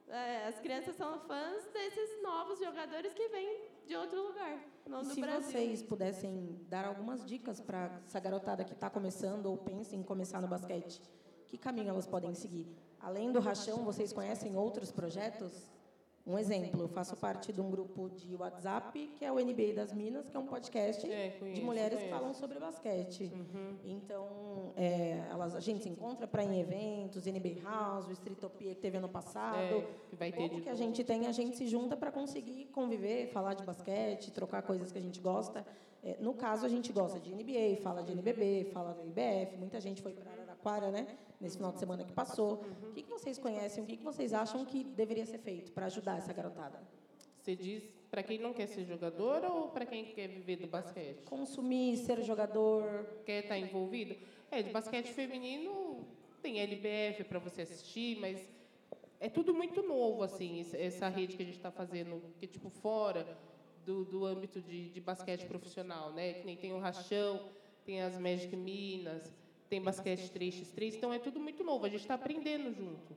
[0.07, 5.05] é, as crianças são fãs desses novos jogadores que vêm de outro lugar, não E
[5.05, 5.41] do se Brasil.
[5.51, 10.39] vocês pudessem dar algumas dicas para essa garotada que está começando ou pensa em começar
[10.39, 11.01] no basquete,
[11.55, 12.67] que caminho elas podem seguir?
[12.99, 15.71] Além do Rachão, vocês conhecem outros projetos?
[16.27, 19.93] Um exemplo, eu faço parte de um grupo de WhatsApp, que é o NBA das
[19.93, 22.19] Minas, que é um podcast É, de conheço, mulheres que conheço.
[22.19, 23.31] falam sobre basquete.
[23.83, 28.81] Então, é, elas, a gente se encontra para em eventos, NBA House, o Streetopia que
[28.81, 29.55] teve ano passado.
[29.59, 32.65] É, que vai ter de que a gente tem, a gente se junta para conseguir
[32.73, 35.63] conviver, falar de basquete, trocar coisas que a gente gosta.
[36.03, 39.57] É, no caso, a gente gosta de NBA, fala de NBB, fala da IBF.
[39.57, 41.07] Muita gente foi para Araraquara, né?
[41.39, 42.63] Nesse final de semana que passou.
[42.83, 43.83] O que, que vocês conhecem?
[43.83, 46.79] O que, que vocês acham que deveria ser feito para ajudar essa garotada?
[47.41, 51.23] Você diz para quem não quer ser jogador ou para quem quer viver do basquete?
[51.25, 53.05] Consumir, ser jogador.
[53.25, 54.15] Quer estar envolvido?
[54.49, 56.07] É, de basquete feminino
[56.41, 58.47] tem LBF para você assistir, mas
[59.19, 63.37] é tudo muito novo, assim, essa- rede que a gente está fazendo, que tipo fora
[63.85, 66.33] do, do âmbito de, de basquete profissional, né?
[66.33, 67.49] Que nem tem o Rachão,
[67.85, 69.33] tem as Magic Minas,
[69.69, 73.15] tem basquete 3x3, então é tudo muito novo, a gente está aprendendo junto,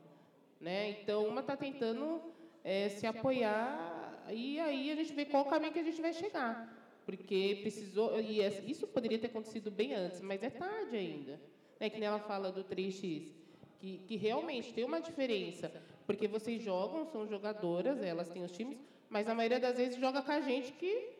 [0.60, 0.90] né?
[0.90, 2.22] Então uma está tentando
[2.64, 7.00] é, se apoiar e aí a gente vê qual caminho que a gente vai chegar,
[7.06, 11.40] porque precisou e essa- isso poderia ter acontecido bem antes, mas é tarde ainda,
[11.80, 11.88] né?
[11.88, 13.32] Que nem ela fala do 3x
[13.80, 15.70] que, que realmente tem uma diferença,
[16.06, 18.78] porque vocês jogam, são jogadoras, elas têm os times,
[19.08, 21.10] mas a maioria das vezes joga com a gente que,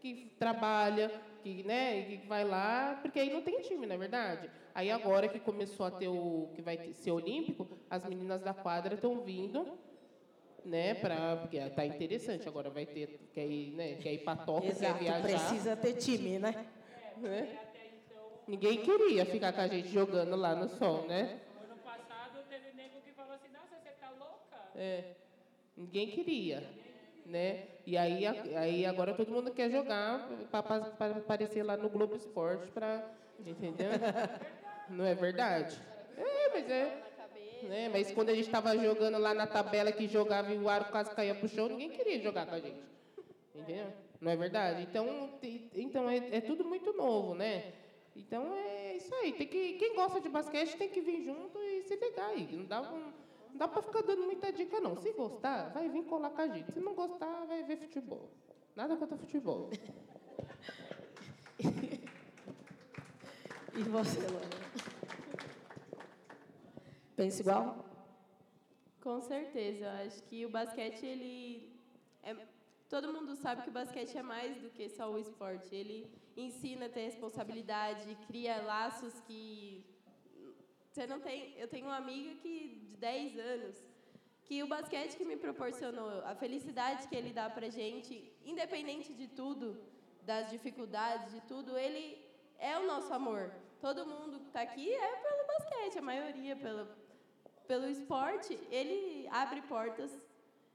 [0.00, 1.10] que trabalha,
[1.42, 4.50] que, né, que vai lá, porque aí não tem time, não é verdade?
[4.74, 8.94] Aí agora que começou a ter o que vai ser olímpico, as meninas da quadra
[8.94, 9.78] estão vindo,
[10.64, 14.70] né, para porque tá interessante, agora vai ter quer ir, né, quer ir para Tóquio,
[14.70, 15.22] Exato, quer viajar.
[15.22, 16.66] precisa ter time, né?
[17.16, 17.58] né?
[18.46, 21.40] Ninguém queria ficar com a gente jogando lá no sol, né?
[21.62, 24.70] Ano passado teve nego que falou assim, nossa, você tá louca?
[24.74, 25.14] É.
[25.76, 26.68] Ninguém queria,
[27.28, 27.58] né?
[27.86, 30.20] E aí, aí agora todo mundo quer jogar
[30.50, 33.04] para aparecer lá no Globo Esporte para,
[33.44, 34.02] entendeu?
[34.86, 35.84] Não é verdade?
[36.16, 36.94] É, mas é.
[37.60, 37.88] Né?
[37.88, 41.10] Mas quando a gente estava jogando lá na tabela que jogava e o aro quase
[41.12, 42.88] caía pro chão, ninguém queria jogar com a gente.
[43.54, 43.94] Entendeu?
[44.20, 44.82] Não é verdade?
[44.82, 45.30] Então,
[45.72, 47.64] então é, é tudo muito novo, né?
[48.14, 49.32] Então é isso aí.
[49.32, 52.48] Tem que, quem gosta de basquete tem que vir junto e se ligar aí.
[52.50, 53.12] Não dá, um-
[53.58, 54.96] dá para ficar dando muita dica, não.
[54.96, 56.72] Se gostar, vai vir colar com a gente.
[56.72, 58.30] Se não gostar, vai ver futebol.
[58.74, 59.70] Nada contra futebol.
[63.74, 64.18] E você?
[67.14, 67.84] Pensa igual?
[69.00, 71.78] Com certeza, eu acho que o basquete ele
[72.24, 72.34] é,
[72.88, 75.72] todo mundo sabe que o basquete é mais do que só o esporte.
[75.74, 79.84] Ele ensina a ter responsabilidade, cria laços que
[80.98, 81.54] você não tem.
[81.56, 83.76] Eu tenho uma amiga que de 10 anos
[84.42, 88.12] que o basquete que me proporcionou a felicidade que ele dá pra gente,
[88.44, 89.80] independente de tudo,
[90.22, 92.18] das dificuldades, de tudo, ele
[92.58, 93.52] é o nosso amor.
[93.80, 96.88] Todo mundo que está aqui é pelo basquete, a maioria pelo
[97.68, 100.10] pelo esporte, ele abre portas.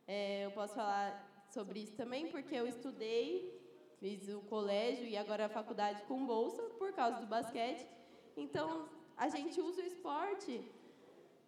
[0.08, 1.10] É, eu posso falar
[1.50, 3.60] sobre isso também, porque eu estudei,
[4.00, 7.86] fiz o colégio e agora a faculdade com bolsa por causa do basquete.
[8.38, 8.88] Então,
[9.18, 10.64] a gente usa o esporte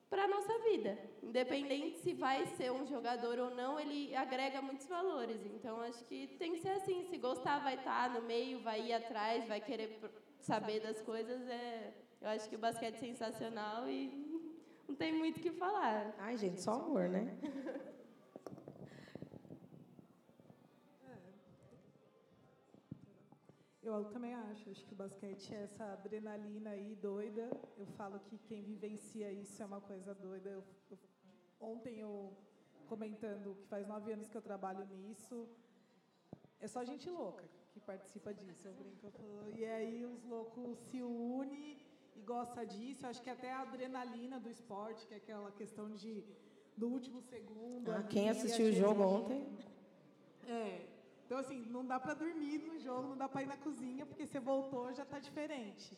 [0.10, 0.98] para a nossa vida.
[1.22, 5.46] Independente se vai ser um jogador ou não, ele agrega muitos valores.
[5.46, 7.04] Então, acho que tem que ser assim.
[7.10, 10.00] Se gostar, vai estar no meio, vai ir atrás, vai querer
[10.40, 11.48] saber das coisas.
[11.48, 14.54] É, eu acho que o basquete é sensacional e
[14.88, 16.16] não tem muito o que falar.
[16.20, 17.36] Ai, gente, só amor, né?
[23.86, 24.70] Eu também acho.
[24.70, 27.50] Acho que o basquete é essa adrenalina aí doida.
[27.78, 30.50] Eu falo que quem vivencia isso é uma coisa doida.
[30.50, 30.98] Eu, eu-
[31.60, 32.34] ontem eu
[32.88, 35.48] comentando que faz nove anos que eu trabalho nisso.
[36.60, 38.68] É só gente louca que participa disso.
[38.68, 39.06] Eu brinco.
[39.08, 41.78] eu falo, E aí os loucos se unem
[42.16, 43.06] e gosta disso.
[43.06, 46.24] Eu acho que até a adrenalina do esporte, que é aquela questão de
[46.76, 47.92] do último segundo.
[47.92, 49.46] Ah, ali, quem assistiu o jogo ontem?
[50.48, 50.95] é.
[51.26, 54.26] Então, assim, não dá para dormir no jogo, não dá para ir na cozinha, porque
[54.28, 55.98] você voltou já está diferente.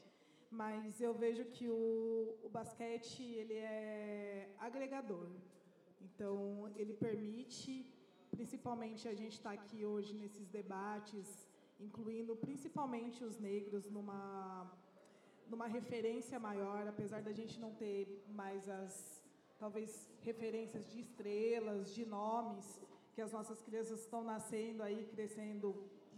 [0.50, 5.28] Mas eu vejo que o, o basquete ele é agregador.
[6.02, 7.86] Então, ele permite,
[8.32, 11.28] principalmente a gente está aqui hoje nesses debates,
[11.78, 14.72] incluindo principalmente os negros numa,
[15.50, 19.22] numa referência maior, apesar da gente não ter mais as,
[19.60, 22.80] talvez referências de estrelas, de nomes,
[23.18, 25.68] que as nossas crianças estão nascendo aí, crescendo,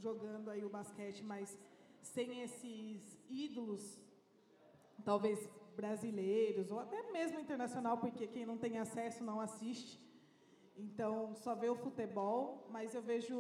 [0.06, 1.58] jogando aí o basquete, mas
[2.02, 3.84] sem esses ídolos,
[5.06, 5.40] talvez
[5.78, 9.94] brasileiros, ou até mesmo internacional, porque quem não tem acesso não assiste.
[10.76, 13.38] Então, só vê o futebol, mas eu vejo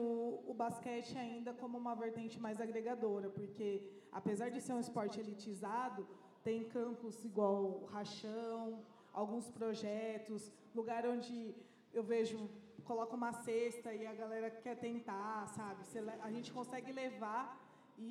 [0.51, 3.67] o basquete ainda como uma vertente mais agregadora, porque
[4.09, 6.07] apesar de ser um esporte elitizado,
[6.45, 11.53] tem campos igual Rachão, alguns projetos, lugar onde
[11.93, 12.49] eu vejo
[12.89, 15.81] coloca uma cesta e a galera quer tentar, sabe?
[16.27, 17.43] A gente consegue levar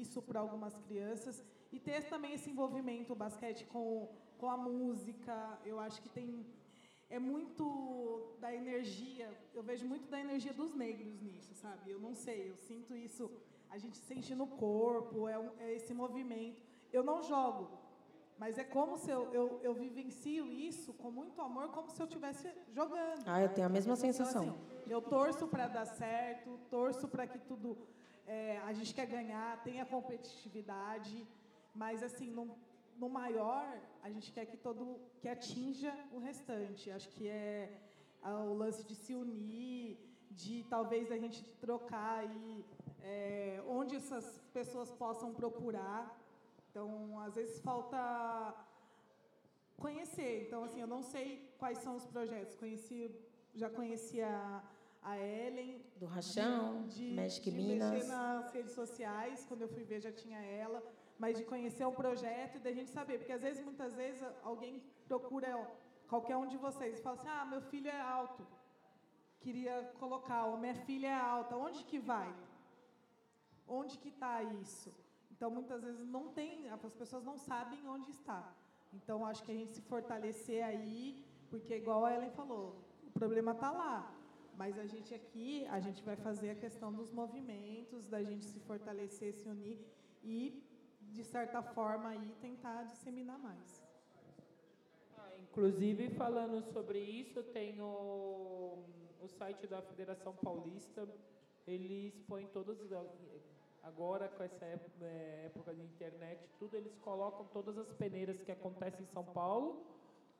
[0.02, 1.36] isso para algumas crianças
[1.74, 3.86] e ter também esse envolvimento o basquete com
[4.40, 5.34] com a música.
[5.70, 6.28] Eu acho que tem
[7.10, 7.64] é muito
[8.38, 11.90] da energia, eu vejo muito da energia dos negros nisso, sabe?
[11.90, 13.30] Eu não sei, eu sinto isso,
[13.70, 16.62] a gente sente no corpo, é, um, é esse movimento.
[16.92, 17.62] Eu não jogo,
[18.38, 22.06] mas é como se eu, eu, eu vivencio isso com muito amor, como se eu
[22.06, 23.22] estivesse jogando.
[23.26, 24.44] Ah, eu tenho a mesma sensação.
[24.44, 27.76] Então, assim, eu torço para dar certo, torço para que tudo.
[28.26, 31.26] É, a gente quer ganhar, tenha competitividade,
[31.74, 32.56] mas assim, no,
[32.96, 33.66] no maior,
[34.02, 35.00] a gente quer que todo.
[35.20, 36.90] que atinja o restante.
[36.90, 37.72] Acho que é
[38.22, 39.98] o lance de se unir,
[40.30, 42.64] de talvez a gente trocar aí
[43.02, 46.16] é, onde essas pessoas possam procurar
[46.78, 48.54] então, às vezes falta
[49.76, 50.46] conhecer.
[50.46, 51.26] Então, assim, eu não sei
[51.58, 52.54] quais são os projetos.
[52.54, 53.00] Conheci,
[53.62, 54.28] já conhecia
[55.02, 55.82] a Ellen.
[55.96, 57.90] Do Rachão, de, Magic de Minas.
[57.90, 59.44] mexer nas redes sociais.
[59.48, 60.80] Quando eu fui ver, já tinha ela.
[61.18, 63.18] Mas de conhecer o projeto e da gente saber.
[63.18, 65.50] Porque, às vezes, muitas vezes, alguém procura
[66.06, 68.46] qualquer um de vocês e fala assim, ah, meu filho é alto.
[69.40, 71.56] Queria colocar, ou minha filha é alta.
[71.56, 72.32] Onde que vai?
[73.66, 74.94] Onde que está isso?
[75.30, 78.52] Então, muitas vezes não tem, as pessoas não sabem onde está.
[78.92, 83.52] Então, acho que a gente se fortalecer aí, porque igual a Ellen falou, o problema
[83.52, 84.14] está lá.
[84.56, 88.58] Mas a gente aqui, a gente vai fazer a questão dos movimentos, da gente se
[88.58, 89.78] fortalecer, se unir
[90.24, 90.66] e,
[91.00, 93.86] de certa forma, aí tentar disseminar mais.
[95.16, 98.82] Ah, inclusive, falando sobre isso, tem o,
[99.20, 101.08] o site da Federação Paulista,
[101.64, 102.80] eles põem todas
[103.88, 109.02] Agora, com essa é, época de internet, tudo, eles colocam todas as peneiras que acontecem
[109.02, 109.86] em São Paulo,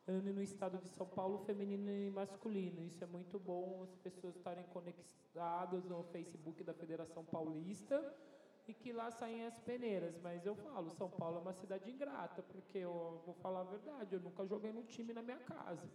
[0.07, 2.85] no estado de São Paulo, feminino e masculino.
[2.85, 8.15] Isso é muito bom, as pessoas estarem conectadas no Facebook da Federação Paulista
[8.67, 10.19] e que lá saem as peneiras.
[10.23, 14.15] Mas eu falo, São Paulo é uma cidade ingrata, porque eu vou falar a verdade,
[14.15, 15.89] eu nunca joguei num time na minha casa.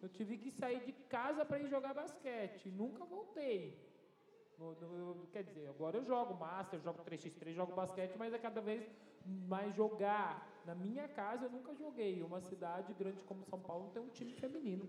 [0.00, 3.85] Eu tive que sair de casa para ir jogar basquete, nunca voltei.
[4.58, 8.60] No, no, quer dizer, agora eu jogo Master, jogo 3x3, jogo basquete, mas é cada
[8.60, 8.90] vez
[9.48, 10.62] mais jogar.
[10.64, 12.22] Na minha casa eu nunca joguei.
[12.22, 14.88] Uma cidade grande como São Paulo tem um time feminino.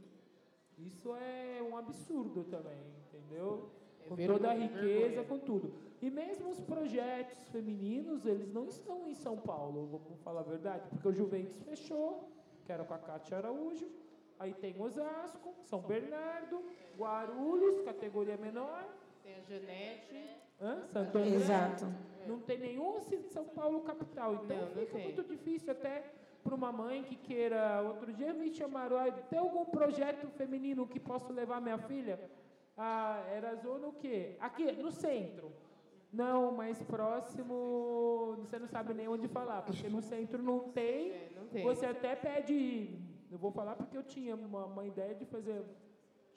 [0.78, 3.70] Isso é um absurdo também, entendeu?
[4.06, 5.74] É com toda a riqueza, com tudo.
[6.02, 10.88] E mesmo os projetos femininos, eles não estão em São Paulo, vamos falar a verdade,
[10.90, 12.32] porque o Juventus fechou,
[12.64, 13.90] que era com a Cátia Araújo.
[14.40, 16.64] Aí tem Osasco, São Bernardo,
[16.96, 18.88] Guarulhos, categoria menor,
[19.28, 20.30] tem a Janete.
[20.62, 20.88] Hã?
[20.88, 21.36] Santo André.
[21.36, 21.86] Exato.
[22.26, 24.36] Não tem nenhum assim de São Paulo capital.
[24.36, 25.04] Então não, não fica tem.
[25.04, 26.04] muito difícil até
[26.44, 27.82] para uma mãe que queira.
[27.82, 32.20] Outro dia me chamaram, ah, tem algum projeto feminino que posso levar minha filha?
[32.78, 34.36] Ah, era zona o quê?
[34.40, 35.52] Aqui, no centro.
[36.12, 41.12] Não, mais próximo, você não sabe nem onde falar, porque no centro não tem.
[41.12, 41.64] É, não tem.
[41.66, 42.98] Você até pede.
[43.30, 45.66] Eu vou falar porque eu tinha uma, uma ideia de fazer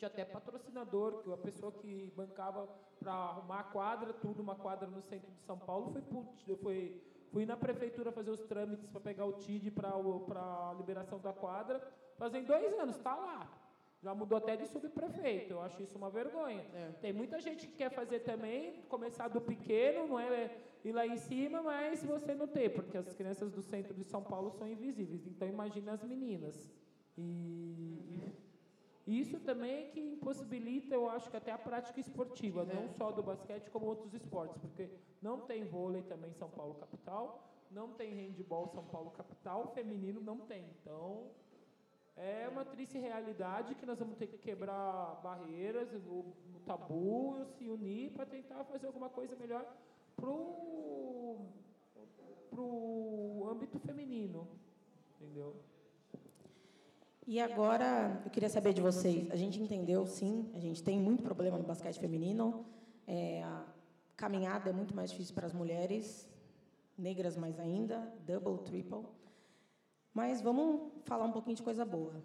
[0.01, 2.67] tinha até patrocinador, que a pessoa que bancava
[2.99, 7.47] para arrumar a quadra, tudo, uma quadra no centro de São Paulo, foi, foi fui
[7.47, 11.81] na prefeitura fazer os trâmites para pegar o TID para a liberação da quadra,
[12.17, 13.57] fazem dois anos, está lá.
[14.03, 16.65] Já mudou até de subprefeito, eu acho isso uma vergonha.
[16.73, 16.93] É.
[17.03, 20.51] Tem muita gente que quer fazer também, começar do pequeno, não é
[20.83, 24.23] ir lá em cima, mas você não tem, porque as crianças do centro de São
[24.23, 25.27] Paulo são invisíveis.
[25.27, 26.67] Então imagina as meninas.
[27.19, 28.10] E,
[29.11, 33.11] e isso também é que impossibilita, eu acho que até a prática esportiva, não só
[33.11, 34.89] do basquete, como outros esportes, porque
[35.21, 37.25] não tem vôlei também em São Paulo capital,
[37.73, 40.65] não tem handball São Paulo capital, feminino não tem.
[40.77, 41.27] Então,
[42.17, 47.69] é uma triste realidade que nós vamos ter que quebrar barreiras, o, o tabu, se
[47.69, 49.67] unir para tentar fazer alguma coisa melhor
[50.15, 51.49] pro
[52.49, 54.47] pro âmbito feminino,
[55.17, 55.57] entendeu?
[57.33, 59.31] E agora, eu queria saber de vocês.
[59.31, 62.67] A gente entendeu, sim, a gente tem muito problema no basquete feminino.
[63.07, 63.65] É, a
[64.17, 66.29] caminhada é muito mais difícil para as mulheres,
[66.99, 69.07] negras mais ainda, double, triple.
[70.13, 72.21] Mas vamos falar um pouquinho de coisa boa.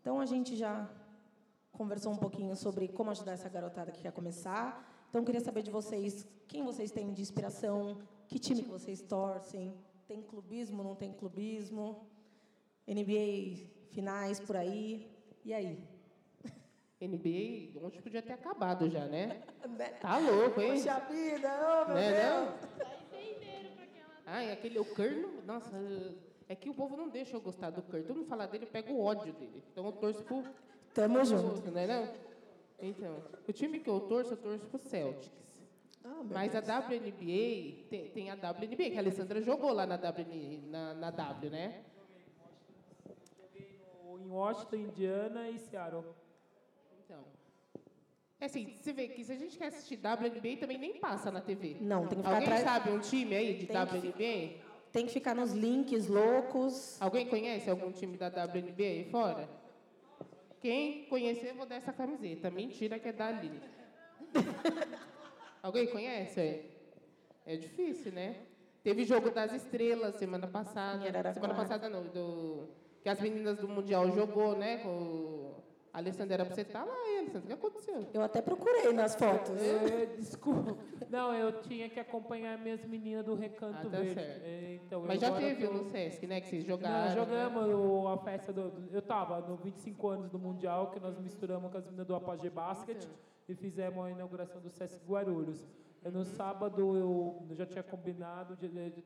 [0.00, 0.90] Então a gente já
[1.70, 4.84] conversou um pouquinho sobre como ajudar essa garotada que quer começar.
[5.08, 9.02] Então eu queria saber de vocês quem vocês têm de inspiração, que time que vocês
[9.02, 9.72] torcem,
[10.08, 12.08] tem clubismo, não tem clubismo,
[12.88, 15.08] NBA finais por aí.
[15.44, 15.78] E aí?
[17.00, 19.42] NBA, ontem podia ter acabado já, né?
[20.00, 20.72] Tá louco, hein?
[20.74, 21.48] Puxa vida,
[21.82, 22.78] ô meu Né, Deus!
[22.80, 22.88] não?
[24.26, 25.70] Ai, aquele, o Curry, nossa,
[26.48, 28.02] é que o povo não deixa eu gostar do Curry.
[28.04, 29.62] Todo mundo fala dele, eu pego o ódio dele.
[29.72, 30.44] Então eu torço pro...
[30.92, 31.70] Tamo junto.
[31.70, 32.08] Né, não?
[32.80, 35.30] Então, o time que eu torço, eu torço pro Celtics.
[36.04, 36.60] Ah, Mas a.
[36.60, 41.50] WNBA, tem, tem a WNBA, que a Alessandra jogou lá na, WN, na, na W,
[41.50, 41.82] né?
[44.18, 46.04] Em Washington, Indiana e Seattle.
[47.04, 47.24] Então.
[48.40, 51.40] É assim, você vê que se a gente quer assistir WNBA, também nem passa na
[51.40, 51.76] TV.
[51.80, 54.68] Não, tem que ficar Alguém atrás- sabe um time aí de Tem que WNBA?
[54.92, 57.00] Tem que ficar nos links loucos.
[57.00, 59.48] Alguém conhece algum time da WNBA aí fora?
[60.60, 62.50] Quem conhecer, eu vou dar essa camiseta.
[62.50, 63.60] Mentira que é da Aline.
[65.62, 66.40] Alguém conhece?
[66.40, 66.64] É,
[67.46, 68.36] é difícil, né?
[68.82, 71.04] Teve jogo das estrelas semana passada.
[71.32, 72.68] Semana passada não, do,
[73.02, 74.78] que as meninas do Mundial jogou, né?
[74.78, 75.54] Com
[75.92, 77.44] a Alessandra, era pra você estar lá, hein, Alessandra?
[77.44, 78.06] O que aconteceu?
[78.12, 79.56] Eu até procurei nas fotos.
[79.60, 80.76] É, desculpa.
[81.08, 84.14] Não, eu tinha que acompanhar minhas meninas do Recanto Ah, tá Verde.
[84.14, 84.42] certo.
[84.44, 86.40] É, Então, Mas já teve tô- no Sesc, né?
[86.40, 87.04] Que vocês jogaram.
[87.06, 88.72] Nós jogamos o- a festa do.
[88.92, 92.50] Eu tava no 25 anos do Mundial, que nós misturamos com as meninas do Apogee
[92.50, 93.06] Basket
[93.48, 95.66] e fizemos a inauguração do Sesc Guarulhos.
[96.04, 98.56] E no sábado eu, já tinha combinado,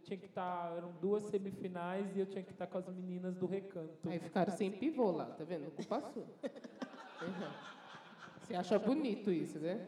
[0.02, 0.76] tinha que estar.
[0.76, 3.98] eram duas semifinais e eu tinha que estar com as meninas do Recanto.
[4.06, 5.70] Aí ficaram sem pivô lá, tá vendo?
[5.70, 6.22] Culpa sua.
[6.22, 7.50] Uhum.
[8.40, 9.86] Você acha bonito isso, né?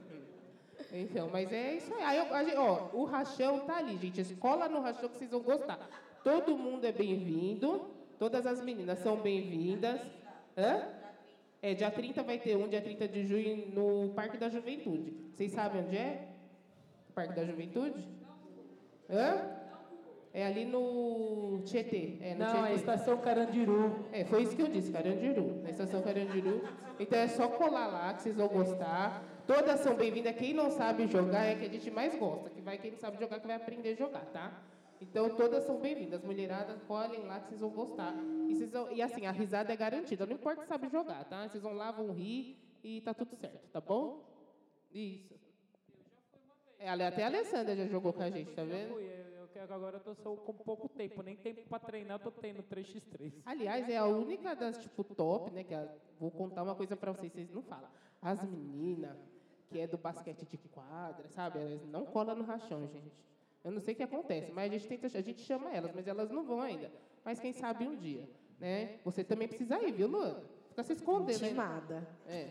[0.93, 2.03] Então, mas é isso aí.
[2.03, 4.35] aí gente- ó, o rachão tá ali, gente.
[4.37, 5.89] Cola no rachão que vocês vão gostar.
[6.23, 7.85] Todo mundo é bem-vindo.
[8.19, 10.01] Todas as meninas são bem-vindas.
[10.57, 15.13] É, dia 30 vai ter um, dia 30 de junho, no Parque da Juventude.
[15.35, 16.34] Vocês sabem onde é?
[17.15, 18.05] Parque da Juventude?
[19.09, 19.51] Hã?
[20.33, 22.19] É ali no Tietê.
[22.21, 22.69] É, no Não, Tietê.
[22.69, 24.05] a estação Carandiru.
[24.13, 25.63] É, foi isso que eu disse, Carandiru.
[25.63, 26.61] Na estação Carandiru.
[26.99, 29.23] Então é só colar lá que vocês vão gostar.
[29.47, 30.35] Todas são bem-vindas.
[30.35, 32.51] Quem não sabe jogar é que a gente mais gosta.
[32.51, 34.61] Que vai quem não sabe jogar que vai aprender a jogar, tá?
[35.01, 36.23] Então todas são bem-vindas.
[36.25, 38.13] Mulheradas, colhem lá que vocês vão gostar.
[38.49, 40.27] E, vocês vão- e assim, a risada é garantida.
[40.27, 41.47] Não importa se sabe jogar, tá?
[41.47, 44.21] Vocês vão lá, vão rir e tá tudo certo, tá bom?
[44.93, 45.35] Isso.
[46.85, 48.93] É, até a Alessandra já jogou com a gente, tá Eu vendo?
[48.93, 52.17] fui, eu, eu, que agora eu tô só com pouco tempo, nem tempo para treinar,
[52.21, 53.33] eu tô tendo 3x3.
[53.47, 55.65] Aliás, é a única das, tipo, top, né?
[55.65, 55.89] Que a-
[56.21, 57.89] vou contar uma coisa pra vocês, vocês não falam.
[58.21, 59.17] As meninas,
[59.71, 61.59] que é do basquete de quadra, sabe?
[61.59, 63.11] Elas não colam no rachão, gente.
[63.63, 66.07] Eu não sei o que acontece, mas a gente, tenta, a gente chama elas, mas
[66.07, 66.93] elas não vão ainda.
[67.25, 68.29] Mas quem sabe um dia,
[68.61, 68.99] né?
[69.07, 70.45] Você também precisa ir, viu, Luana?
[70.69, 71.41] Fica se escondendo.
[71.41, 71.47] né?
[71.47, 72.07] Intimada.
[72.27, 72.51] É.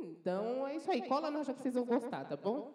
[0.00, 1.02] Então, é isso aí.
[1.08, 2.72] Cola no rachão que vocês vão gostar, tá bom?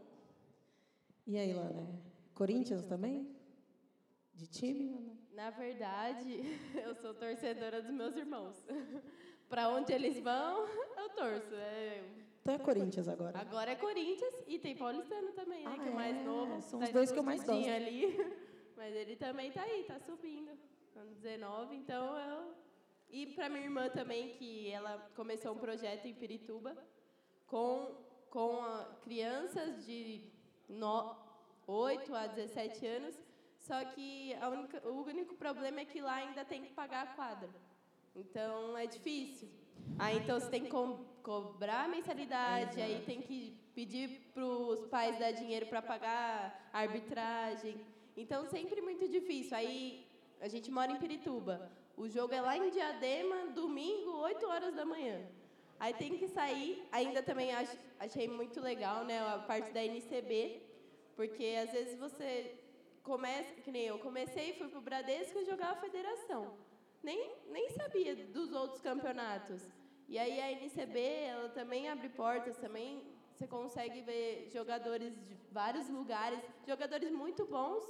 [1.29, 1.87] E aí, Lana?
[2.33, 3.29] Corinthians também?
[4.33, 4.89] De time?
[4.89, 5.15] Lana?
[5.33, 6.41] Na verdade,
[6.83, 8.55] eu sou torcedora dos meus irmãos.
[9.47, 11.53] Para onde eles vão, eu torço.
[11.53, 12.03] É,
[12.41, 13.37] Então é Corinthians agora.
[13.39, 15.71] Agora é Corinthians e tem Paulistano também, né?
[15.71, 16.23] Ah, que é o mais é?
[16.23, 16.61] novo.
[16.63, 17.69] São tá os dois que eu mais gosto.
[17.69, 18.17] ali.
[18.75, 20.51] Mas ele também tá aí, tá subindo.
[20.95, 22.53] Ano 19, então eu.
[23.11, 26.75] E para minha irmã também, que ela começou um projeto em Pirituba
[27.45, 27.95] com,
[28.31, 30.21] com a- crianças de
[30.69, 31.15] no,
[31.67, 33.19] 8 a 17 anos.
[33.57, 37.49] Só que única, o único problema é que lá ainda tem que pagar a quadra.
[38.15, 39.49] Então é difícil.
[39.97, 44.85] Aí então você tem que co- cobrar a mensalidade, aí tem que pedir para os
[44.87, 47.79] pais dar dinheiro para pagar a arbitragem.
[48.15, 49.55] Então sempre muito difícil.
[49.57, 50.05] Aí
[50.39, 51.69] a gente mora em Pirituba.
[51.97, 55.19] O jogo é lá em Diadema, domingo, 8 horas da manhã.
[55.79, 56.83] Aí tem que sair.
[56.91, 60.61] Ainda também ach- achei muito legal né, a parte da NCB,
[61.15, 62.55] porque às vezes você
[63.03, 66.57] começa, que nem eu comecei, fui pro Bradesco e jogava federação.
[67.01, 69.61] Nem, nem sabia dos outros campeonatos.
[70.07, 75.87] E aí a NCB, ela também abre portas, também você consegue ver jogadores de vários
[75.87, 77.85] lugares, jogadores muito bons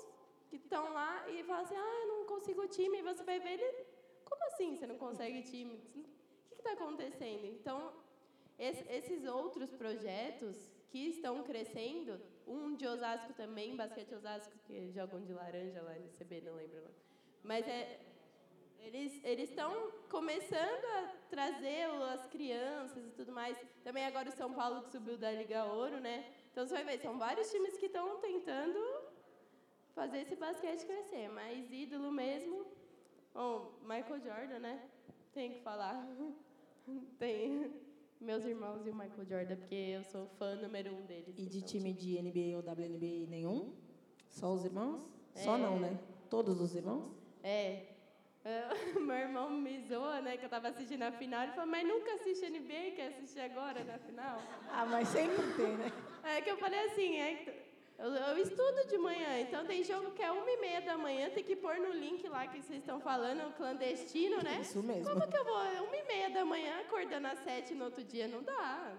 [0.50, 3.54] que estão lá e falam assim, ah, eu não consigo time, e você vai ver
[3.54, 3.86] ele,
[4.26, 5.82] como assim você não consegue time?
[6.60, 7.46] Está acontecendo?
[7.46, 7.94] Então,
[8.58, 10.56] esse- esses outros projetos
[10.92, 16.42] que estão crescendo, um de Osasco também, Basquete Osasco, que jogam de laranja lá, NCB,
[16.42, 16.84] não lembro.
[17.44, 18.00] Mas é,
[18.82, 23.58] eles estão começando a trazer as crianças e tudo mais.
[23.84, 26.18] Também agora o São Paulo que subiu da Liga Ouro, né?
[26.52, 28.80] Então você vai ver, são vários times que estão tentando
[29.96, 31.30] fazer esse basquete crescer.
[31.30, 32.66] Mas ídolo mesmo,
[33.34, 34.90] bom, Michael Jordan, né?
[35.34, 35.96] Tem que falar.
[37.18, 37.72] Tem
[38.20, 41.36] meus irmãos e o Michael Jordan, porque eu sou fã número um deles.
[41.38, 41.68] E de então.
[41.70, 43.74] time de NBA ou WNBA nenhum?
[44.30, 45.02] Só os irmãos?
[45.36, 45.60] Só É.
[45.60, 45.98] não, né?
[46.30, 47.12] Todos os irmãos?
[47.44, 47.86] É.
[48.44, 51.44] Eu- meu irmão me zoa, né, que eu tava assistindo a final.
[51.44, 54.40] Ele falou, mas nunca assiste NBA, quer assistir agora na final?
[54.70, 55.92] Ah, mas sempre tem, né?
[56.24, 57.69] É que eu falei assim, é,
[58.00, 61.30] eu, eu estudo de manhã, então tem jogo que é uma e meia da manhã,
[61.30, 64.60] tem que pôr no link lá que vocês estão falando, clandestino, né?
[64.62, 65.04] Isso mesmo.
[65.04, 65.86] Como que eu vou?
[65.88, 68.96] Uma e meia da manhã, acordando às sete no outro dia, não dá.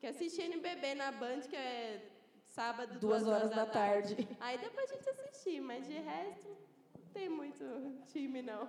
[0.00, 2.02] Quer assistir NBB na Band, que é
[2.48, 4.16] sábado, Duas horas da tarde.
[4.40, 6.48] Aí dá pra gente assistir, mas de resto,
[6.98, 7.64] não tem muito
[8.06, 8.68] time, não.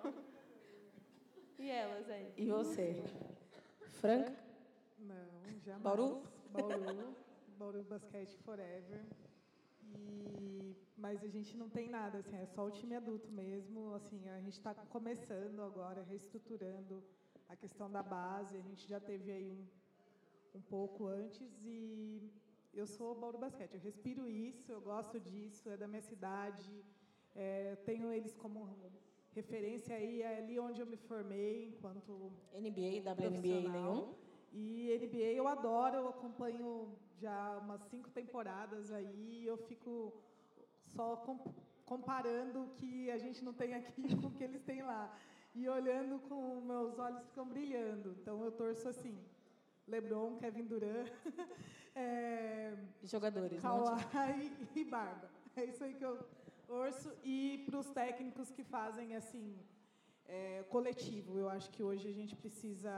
[1.58, 2.32] E elas aí?
[2.38, 3.04] E você?
[4.00, 4.32] Franca?
[5.00, 5.16] Não,
[5.66, 5.82] jamais.
[5.82, 6.22] Bauru?
[6.52, 7.16] Bauru.
[7.58, 9.02] Bauru Basquete Forever.
[9.96, 13.94] E, mas a gente não tem nada, assim, é só o time adulto mesmo.
[13.94, 17.04] Assim, a gente está começando agora, reestruturando
[17.48, 18.58] a questão da base.
[18.58, 22.32] A gente já teve aí um, um pouco antes e
[22.74, 23.74] eu sou Bauru Basquete.
[23.74, 26.70] Eu respiro isso, eu gosto disso, é da minha cidade.
[27.36, 28.68] É, tenho eles como
[29.34, 34.16] referência aí, é ali onde eu me formei enquanto NBA, WNBA nenhum?
[34.52, 40.14] E NBA eu adoro, eu acompanho já umas cinco temporadas aí, eu fico
[40.86, 41.54] só com-
[41.86, 45.16] comparando o que a gente não tem aqui com o que eles têm lá.
[45.56, 48.12] E olhando com meus olhos ficam brilhando.
[48.22, 49.18] Então eu torço assim.
[49.88, 51.08] LeBron, Kevin Durant,
[51.96, 53.70] é, Jogadores, né?
[54.12, 55.30] Kawhi e Barba.
[55.56, 56.20] É isso aí que eu
[56.68, 57.10] torço.
[57.24, 59.58] E para os técnicos que fazem assim
[60.28, 62.92] é, coletivo, eu acho que hoje a gente precisa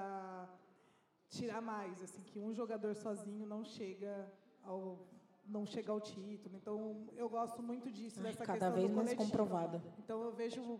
[1.29, 4.31] tirar mais, assim, que um jogador sozinho não chega
[4.63, 5.07] ao
[5.45, 6.55] não chega ao título.
[6.55, 9.23] Então eu gosto muito disso dessa cada questão vez mais coletivo.
[9.23, 9.81] comprovado.
[9.97, 10.79] Então eu vejo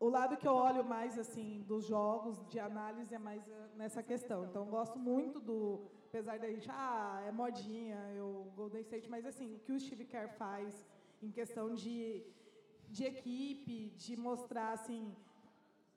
[0.00, 4.02] o lado que eu olho mais assim dos jogos de análise é mais eh, nessa
[4.02, 4.46] questão.
[4.46, 9.24] Então eu gosto muito do, apesar da gente, ah, é modinha, eu Golden State, mas
[9.24, 10.84] assim, o que o Steve Kerr faz
[11.22, 12.24] em questão de
[12.88, 15.14] de equipe, de mostrar assim,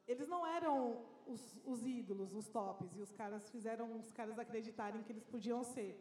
[0.07, 5.03] eles não eram os, os ídolos, os tops, e os caras fizeram os caras acreditarem
[5.03, 5.93] que eles podiam ser.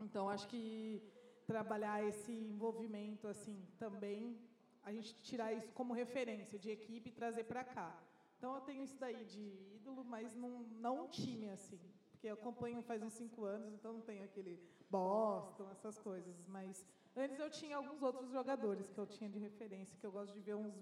[0.00, 1.02] Então, acho que
[1.46, 4.38] trabalhar esse envolvimento assim também,
[4.82, 7.98] a gente tirar isso como referência de equipe e trazer para cá.
[8.36, 9.44] Então, eu tenho isso daí de
[9.76, 11.80] ídolo, mas não, não um time assim,
[12.10, 16.36] porque eu acompanho faz uns cinco anos, então não tenho aquele Boston, essas coisas.
[16.46, 16.86] Mas
[17.16, 20.40] antes eu tinha alguns outros jogadores que eu tinha de referência, que eu gosto de
[20.40, 20.74] ver uns,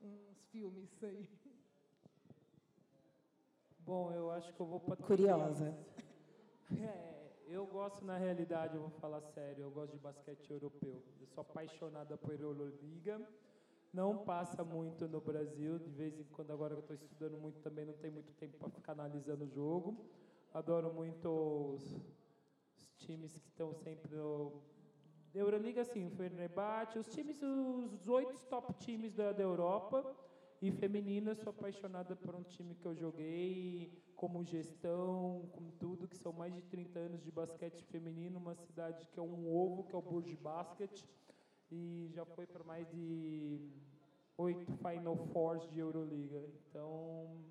[0.00, 1.28] uns filmes aí.
[3.88, 5.74] Bom, eu acho que eu vou para Curiosa.
[6.78, 11.02] É, eu gosto, na realidade, eu vou falar sério, eu gosto de basquete europeu.
[11.18, 13.18] Eu sou apaixonada por Euroliga.
[13.90, 17.60] Não passa muito no Brasil, de vez em quando, agora que eu estou estudando muito
[17.60, 19.96] também, não tem muito tempo para ficar analisando o jogo.
[20.52, 21.82] Adoro muito os,
[22.76, 24.60] os times que estão sempre no.
[25.34, 30.14] Euroliga, sim, o Fenerbahçe, os times, os oito top times da, da Europa.
[30.60, 36.08] E feminina, eu sou apaixonada por um time que eu joguei, como gestão, como tudo,
[36.08, 39.84] que são mais de 30 anos de basquete feminino, uma cidade que é um ovo,
[39.84, 41.04] que é o Burj Basket,
[41.70, 43.70] e já foi para mais de
[44.36, 46.44] oito Final Fours de Euroliga.
[46.68, 47.44] Então,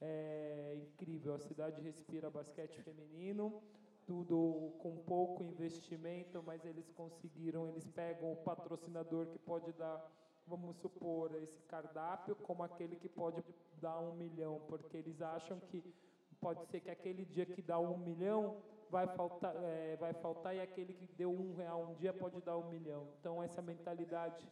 [0.00, 3.60] é incrível, a cidade respira basquete feminino,
[4.06, 10.17] tudo com pouco investimento, mas eles conseguiram, eles pegam o patrocinador que pode dar
[10.48, 13.44] vamos supor, esse cardápio como aquele que pode
[13.80, 15.82] dar um milhão, porque eles acham que
[16.40, 18.56] pode ser que aquele dia que dá um milhão
[18.90, 22.56] vai faltar, é, vai faltar e aquele que deu um real um dia pode dar
[22.56, 23.08] um milhão.
[23.20, 24.46] Então essa mentalidade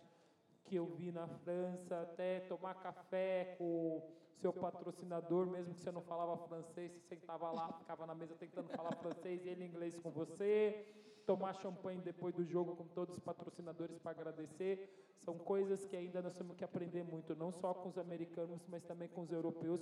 [0.64, 4.02] que eu vi na França, até tomar café com
[4.34, 8.68] seu patrocinador, mesmo que você não falava francês, você sentava lá, ficava na mesa tentando
[8.68, 10.86] falar francês e ele inglês com você,
[11.26, 14.88] tomar champanhe depois do jogo com todos os patrocinadores para agradecer,
[15.18, 18.84] são coisas que ainda nós temos que aprender muito, não só com os americanos, mas
[18.84, 19.80] também com os europeus,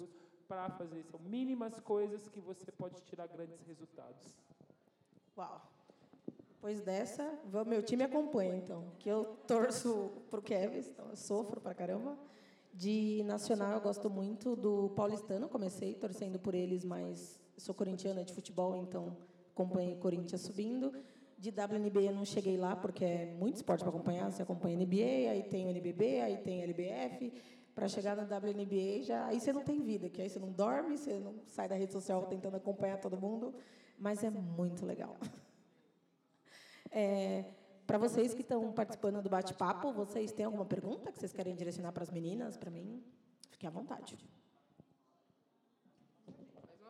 [0.49, 1.05] para fazer.
[1.05, 4.35] São mínimas coisas que você pode tirar grandes resultados.
[5.37, 5.61] Uau.
[6.55, 8.91] Depois dessa, meu time acompanha, então.
[8.99, 12.19] Que eu torço para o Kevin, então eu sofro pra caramba.
[12.73, 15.49] De nacional, eu gosto muito do paulistano.
[15.49, 19.17] Comecei torcendo por eles, mas sou corintiana de futebol, então
[19.53, 20.93] acompanhei Corinthians subindo.
[21.45, 24.33] De WNBA eu não cheguei lá, porque é muito esporte para acompanhar.
[24.33, 27.31] Você acompanha NBA, aí tem o NBB, aí tem LBF.
[27.75, 30.97] Para chegar na WNBA, já, aí você não tem vida, que aí você não dorme,
[30.97, 33.55] você não sai da rede social tentando acompanhar todo mundo.
[33.99, 35.17] Mas é muito legal.
[36.97, 37.45] É,
[37.85, 41.91] para vocês que estão participando do bate-papo, vocês têm alguma pergunta que vocês querem direcionar
[41.91, 43.03] para as meninas, para mim?
[43.51, 44.17] Fique à vontade.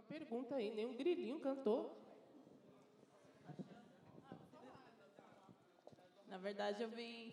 [0.06, 2.03] pergunta aí, nem um grilinho cantou.
[6.28, 7.32] Na verdade, eu vim.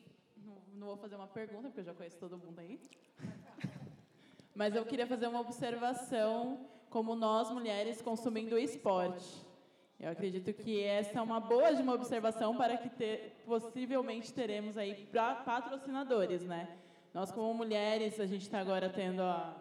[0.73, 2.79] Não, vou fazer uma pergunta, porque eu já conheço todo mundo aí.
[4.55, 9.45] Mas eu queria fazer uma observação como nós, mulheres, consumindo esporte.
[9.99, 14.77] Eu acredito que essa é uma boa de uma observação para que ter, possivelmente teremos
[14.77, 15.07] aí
[15.45, 16.77] patrocinadores, né?
[17.13, 19.55] Nós como mulheres, a gente está agora tendo a,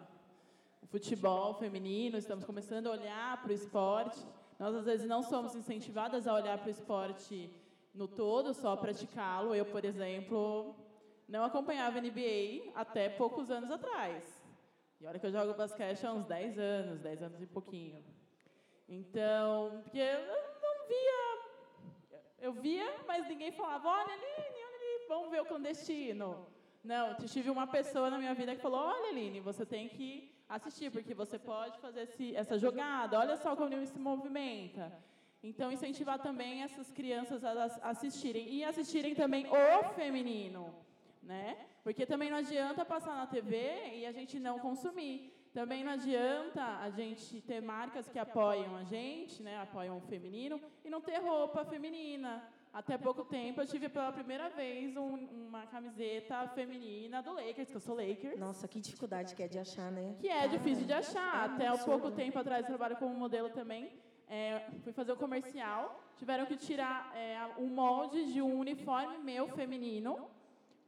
[0.81, 4.19] o futebol feminino, estamos começando a olhar para o esporte.
[4.57, 7.49] Nós às vezes não somos incentivadas a olhar para o esporte
[7.93, 9.53] no todo, só praticá-lo.
[9.53, 10.75] Eu, por exemplo,
[11.27, 14.41] não acompanhava NBA até poucos anos atrás.
[14.99, 18.03] E olha que eu jogo basquete há uns 10 anos, 10 anos e pouquinho.
[18.87, 20.27] Então, porque eu
[20.61, 21.21] não via.
[22.39, 26.47] Eu via, mas ninguém falava, olha ali, olha ali, vamos ver o clandestino.
[26.83, 30.91] Não, tive uma pessoa na minha vida que falou, olha, Aline, você tem que assistir,
[30.91, 34.91] porque você pode fazer esse, essa jogada, olha só como ele se movimenta.
[35.43, 38.47] Então, incentivar também essas crianças a assistirem.
[38.53, 40.73] E assistirem também o feminino.
[41.23, 41.57] Né?
[41.83, 45.33] Porque também não adianta passar na TV e a gente não consumir.
[45.53, 50.61] Também não adianta a gente ter marcas que apoiam a gente, né, apoiam o feminino,
[50.85, 52.41] e não ter roupa feminina.
[52.73, 55.15] Até pouco tempo eu tive pela primeira vez um,
[55.47, 58.39] uma camiseta feminina do Lakers, que eu sou Lakers.
[58.39, 60.15] Nossa, que dificuldade que é de achar, né?
[60.21, 61.49] Que é difícil de achar.
[61.49, 63.91] É Até há pouco tempo atrás eu trabalho como modelo também.
[64.33, 69.49] É, fui fazer o comercial, tiveram que tirar é, um molde de um uniforme meu
[69.49, 70.31] feminino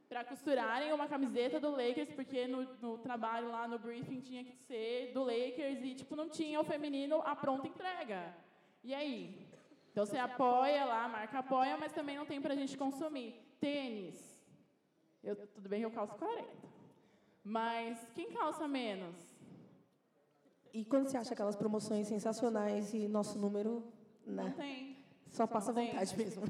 [0.08, 4.56] para costurarem uma camiseta do Lakers, porque no, no, trabalho lá no briefing tinha que
[4.66, 8.34] ser do Lakers e tipo não tinha o feminino a pronta entrega.
[8.82, 9.46] E aí?
[9.92, 13.34] Então você apoia lá, a marca apoia, mas também não tem para a gente consumir.
[13.60, 14.42] Tênis.
[15.22, 16.48] Eu, tudo bem que eu calço 40.
[17.44, 19.33] Mas quem calça menos?
[20.74, 23.82] E quando você acha aquelas promoções sensacionais e nosso número.
[24.26, 24.42] Né?
[24.42, 24.98] Não tem.
[25.30, 26.44] Só passa vontade mesmo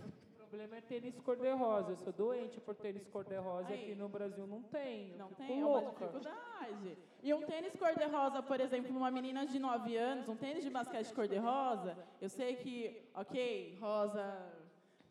[0.55, 1.91] problema é tênis cor-de-rosa.
[1.91, 5.11] Eu sou doente por tênis cor-de-rosa e aqui no Brasil não tem.
[5.11, 6.99] Eu não tem, é uma dificuldade.
[7.25, 11.13] E um tênis cor-de-rosa, por exemplo, uma menina de 9 anos, um tênis de basquete
[11.13, 14.25] cor-de-rosa, eu sei que, ok, rosa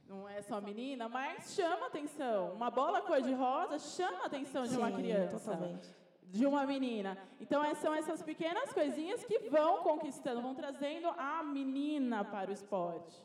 [0.07, 2.53] não é só menina, mas chama atenção.
[2.53, 5.37] Uma bola cor-de-rosa chama a atenção de Sim, uma criança.
[5.39, 6.02] Totalmente.
[6.33, 7.15] De uma menina.
[7.39, 13.15] Então, são essas pequenas coisinhas que vão conquistando, vão trazendo a menina para o esporte.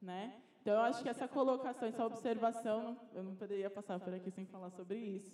[0.00, 0.32] Né?
[0.62, 4.46] Então, eu acho que essa colocação, essa observação, eu não poderia passar por aqui sem
[4.46, 5.32] falar sobre isso,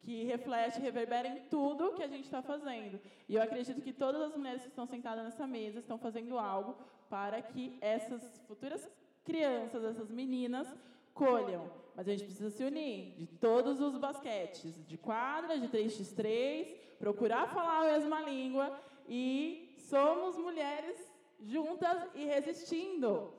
[0.00, 3.00] que reflete, reverbera em tudo que a gente está fazendo.
[3.28, 6.76] E eu acredito que todas as mulheres que estão sentadas nessa mesa estão fazendo algo
[7.08, 8.88] para que essas futuras
[9.24, 10.72] crianças, essas meninas,
[11.12, 11.68] colham.
[11.94, 17.48] Mas a gente precisa se unir de todos os basquetes, de quadra, de 3x3, procurar
[17.48, 20.96] falar a mesma língua e somos mulheres
[21.40, 23.34] juntas e resistindo.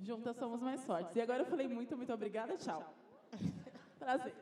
[0.00, 1.14] Juntas somos mais fortes.
[1.14, 2.56] E agora eu falei muito, muito obrigada.
[2.56, 2.82] Tchau.
[3.98, 4.34] Prazer.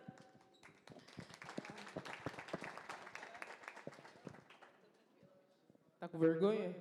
[5.98, 6.74] Tá com vergonha?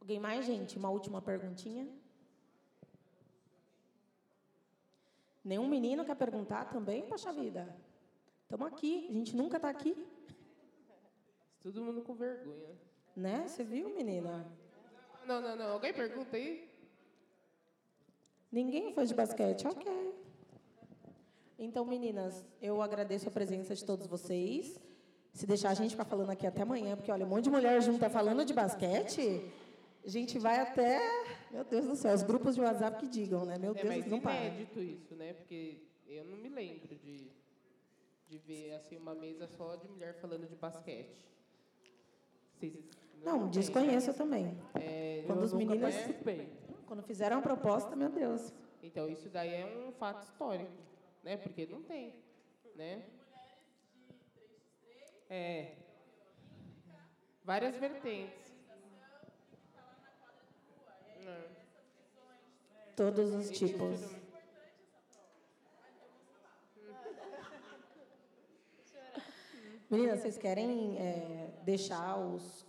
[0.00, 0.78] Alguém mais, gente?
[0.78, 1.88] Uma última perguntinha?
[5.50, 7.62] Nenhum menino quer perguntar também, poxa vida?
[8.44, 9.96] Estamos aqui, a gente nunca está aqui.
[11.60, 12.78] Todo mundo com vergonha.
[13.16, 13.48] Né?
[13.48, 14.46] Você viu, menina?
[15.26, 15.72] Não, não, não.
[15.72, 16.70] Alguém pergunta aí?
[18.52, 19.66] Ninguém foi de basquete?
[19.66, 20.14] Ok.
[21.58, 24.80] Então, meninas, eu agradeço a presença de todos vocês.
[25.32, 27.82] Se deixar a gente ficar falando aqui até amanhã, porque olha, um monte de mulher
[27.82, 29.50] junta falando de basquete,
[30.04, 31.00] a gente vai até.
[31.50, 33.58] Meu Deus do céu, os grupos de WhatsApp que digam, né?
[33.58, 34.34] Meu é, Deus, mas não para.
[34.34, 35.34] É inédito isso, né?
[35.34, 37.30] Porque eu não me lembro de,
[38.28, 41.26] de ver assim, uma mesa só de mulher falando de basquete.
[42.54, 42.74] Vocês
[43.22, 44.56] não, não desconheço também.
[44.74, 45.94] É, Quando os meninos.
[46.86, 48.52] Quando fizeram a proposta, meu Deus.
[48.82, 50.72] Então, isso daí é um fato histórico,
[51.22, 51.36] né?
[51.36, 52.14] Porque não tem,
[52.74, 53.04] né?
[55.28, 55.76] É.
[57.44, 58.49] Várias vertentes.
[61.26, 61.48] É.
[62.96, 64.00] Todos os tipos.
[69.90, 72.64] Meninas, vocês querem é, deixar os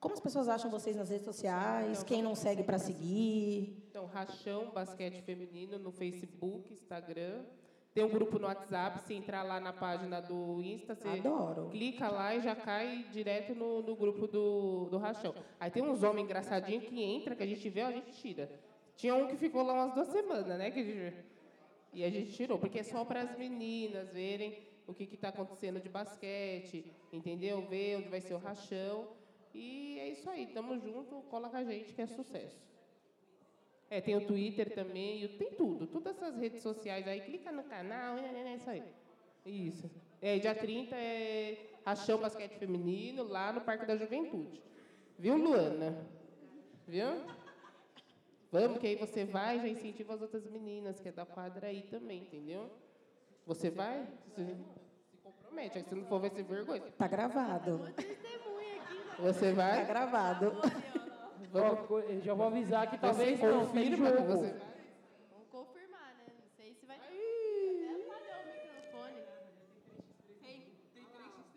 [0.00, 2.02] como as pessoas acham vocês nas redes sociais?
[2.02, 3.84] Quem não segue para seguir?
[3.90, 7.44] Então, Rachão Basquete Feminino no Facebook, Instagram.
[7.92, 11.68] Tem um grupo no WhatsApp, se entrar lá na página do Insta, você Adoro.
[11.70, 15.34] clica lá e já cai direto no, no grupo do, do Rachão.
[15.58, 18.48] Aí tem uns homens engraçadinhos que entra, que a gente vê, a gente tira.
[18.96, 20.70] Tinha um que ficou lá umas duas semanas, né?
[20.70, 21.14] Que a gente...
[21.92, 24.56] E a gente tirou, porque é só para as meninas verem
[24.86, 27.62] o que está acontecendo de basquete, entendeu?
[27.62, 29.08] Ver onde vai ser o rachão.
[29.52, 32.69] E é isso aí, tamo junto, cola com a gente que é sucesso.
[33.90, 38.16] É, tem o Twitter também, tem tudo, todas essas redes sociais aí, clica no canal,
[38.16, 38.84] é isso aí.
[39.44, 39.90] Isso.
[40.22, 44.62] É, dia 30 é Rachão Basquete Feminino, lá no Parque da Juventude.
[45.18, 46.06] Viu, Luana?
[46.86, 47.08] Viu?
[48.52, 51.66] Vamos, que aí você vai e já incentiva as outras meninas, que é da quadra
[51.66, 52.70] aí também, entendeu?
[53.44, 54.06] Você vai?
[54.28, 54.56] Você
[55.10, 56.82] se compromete, aí se não for, vai ser vergonha.
[56.96, 57.80] Tá gravado.
[59.18, 59.80] Você vai?
[59.80, 60.52] Tá gravado.
[61.52, 64.22] Eu já vou avisar que Você talvez não tem confirma jogo.
[64.26, 64.54] você
[65.32, 66.26] Vamos confirmar, né?
[66.28, 66.96] Não sei se vai.
[66.96, 67.10] Até
[68.06, 69.16] apagou o microfone.
[70.40, 70.66] Tem.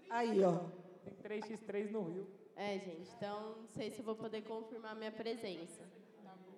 [0.09, 0.59] Aí, ó.
[1.03, 2.27] Tem 3x3 no Rio.
[2.55, 5.83] É, gente, então não sei se eu vou poder confirmar minha presença.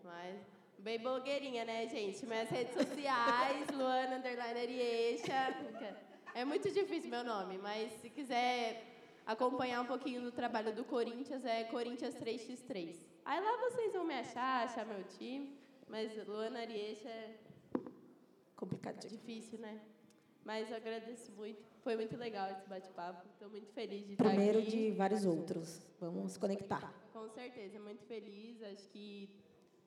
[0.03, 0.37] Mas,
[0.79, 2.25] bem blogueirinha, né, gente?
[2.25, 5.33] Minhas redes sociais, Luana Underline Arieixa.
[6.33, 8.83] É muito difícil meu nome, mas se quiser
[9.25, 12.95] acompanhar um pouquinho do trabalho do Corinthians, é Corinthians 3x3.
[13.25, 15.57] Aí lá vocês vão me achar, achar meu time.
[15.87, 17.35] Mas Luana Arieixa é
[18.55, 19.07] complicado.
[19.07, 19.81] Difícil, né?
[20.43, 21.63] Mas eu agradeço muito.
[21.83, 23.27] Foi muito legal esse bate-papo.
[23.33, 24.69] Estou muito feliz de estar Primeiro aqui.
[24.69, 25.81] de vários outros.
[25.99, 26.93] Vamos se conectar.
[27.11, 28.61] Com certeza, muito feliz.
[28.63, 29.29] Acho que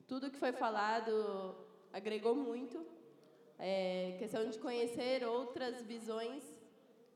[0.07, 1.55] tudo que foi falado
[1.93, 2.85] agregou muito.
[3.59, 6.45] É, questão de conhecer outras visões,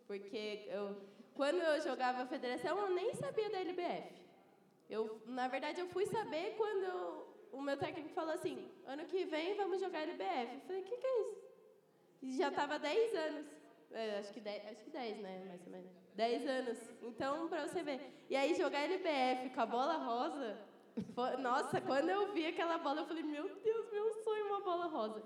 [0.08, 0.96] porque eu,
[1.34, 4.21] quando eu jogava a federação, eu nem sabia da LBF.
[4.88, 9.54] Eu, na verdade, eu fui saber quando o meu técnico falou assim: ano que vem
[9.56, 10.54] vamos jogar LBF.
[10.54, 11.42] Eu falei: o que, que é isso?
[12.22, 13.46] E já estava 10 anos.
[13.90, 15.44] É, acho, que 10, acho que 10, né?
[15.46, 15.90] Mais ou menos.
[16.14, 16.78] 10 anos.
[17.02, 18.00] Então, para você ver.
[18.30, 20.58] E aí, jogar LBF com a bola rosa.
[21.14, 24.86] foi- nossa, quando eu vi aquela bola, eu falei: meu Deus, meu sonho, uma bola
[24.86, 25.22] rosa.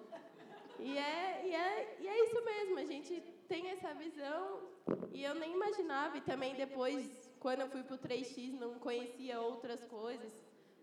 [0.78, 4.60] E é, e, é, e é isso mesmo, a gente tem essa visão
[5.10, 6.18] e eu nem imaginava.
[6.18, 10.32] E também depois, quando eu fui para o 3x, não conhecia outras coisas.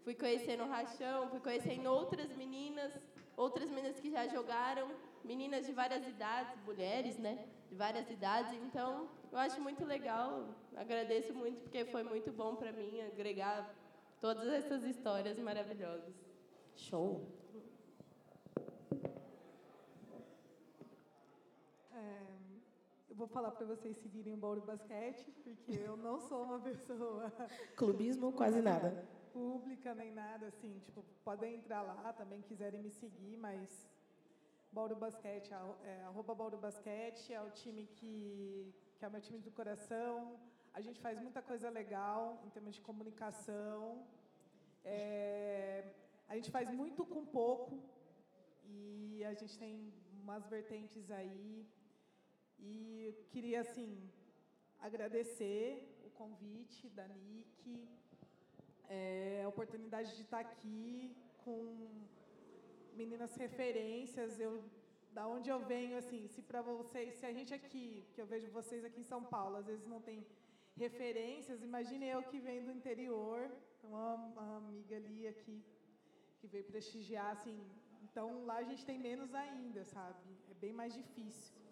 [0.05, 2.93] Fui conhecendo o Rachão, fui conhecendo outras meninas,
[3.35, 4.89] outras meninas que já jogaram,
[5.25, 7.33] meninas de várias idades, mulheres, né?
[7.69, 8.53] De várias idades.
[8.67, 13.75] Então, eu acho muito legal, agradeço muito, porque foi muito bom para mim agregar
[14.21, 16.15] todas essas histórias maravilhosas.
[16.77, 17.27] Show.
[21.91, 22.32] É,
[23.13, 27.31] eu vou falar para vocês seguirem o Bauru Basquete, porque eu não sou uma pessoa
[27.77, 28.89] Clubismo, quase nada.
[29.31, 30.79] pública nem nada assim.
[30.85, 33.87] Tipo, podem entrar lá também, quiserem me seguir, mas
[34.71, 35.51] Bauru Basquete,
[35.83, 40.35] é, arroba Bauru Basquete é o time que, que é o meu time do coração.
[40.73, 44.07] A gente faz muita coisa legal em termos de comunicação.
[44.83, 45.85] É,
[46.27, 47.79] a gente faz muito com pouco
[48.65, 51.63] e a gente tem umas vertentes aí.
[52.65, 53.89] E queria, assim,
[54.79, 55.65] agradecer
[56.05, 57.87] o convite da NIC,
[58.89, 61.61] é, a oportunidade de estar aqui com
[62.95, 64.39] meninas referências.
[64.39, 64.63] Eu,
[65.11, 68.49] da onde eu venho, assim, se para vocês, se a gente aqui, que eu vejo
[68.59, 70.25] vocês aqui em São Paulo, às vezes não tem
[70.75, 73.51] referências, imagine eu que venho do interior,
[73.83, 75.61] uma, uma amiga ali aqui
[76.39, 77.59] que veio prestigiar, assim.
[78.05, 80.29] Então lá a gente tem menos ainda, sabe?
[80.49, 81.62] É bem mais difícil.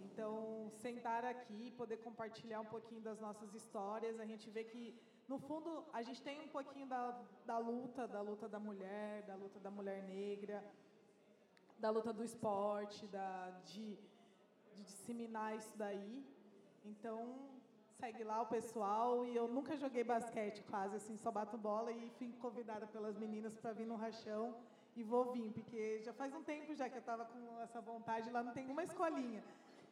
[0.00, 4.94] Então, sentar aqui, poder compartilhar um pouquinho das nossas histórias, a gente vê que,
[5.28, 7.02] no fundo, a gente tem um pouquinho da,
[7.44, 10.64] da luta, da luta da mulher, da luta da mulher negra,
[11.78, 13.98] da luta do esporte, da, de,
[14.74, 16.24] de disseminar isso daí.
[16.84, 17.18] Então,
[17.98, 19.26] segue lá o pessoal.
[19.26, 23.56] E eu nunca joguei basquete quase, assim, só bato bola e fui convidada pelas meninas
[23.56, 24.54] para vir no rachão.
[24.96, 28.30] E vou vir, porque já faz um tempo já que eu estava com essa vontade,
[28.30, 29.42] lá não tem uma escolinha.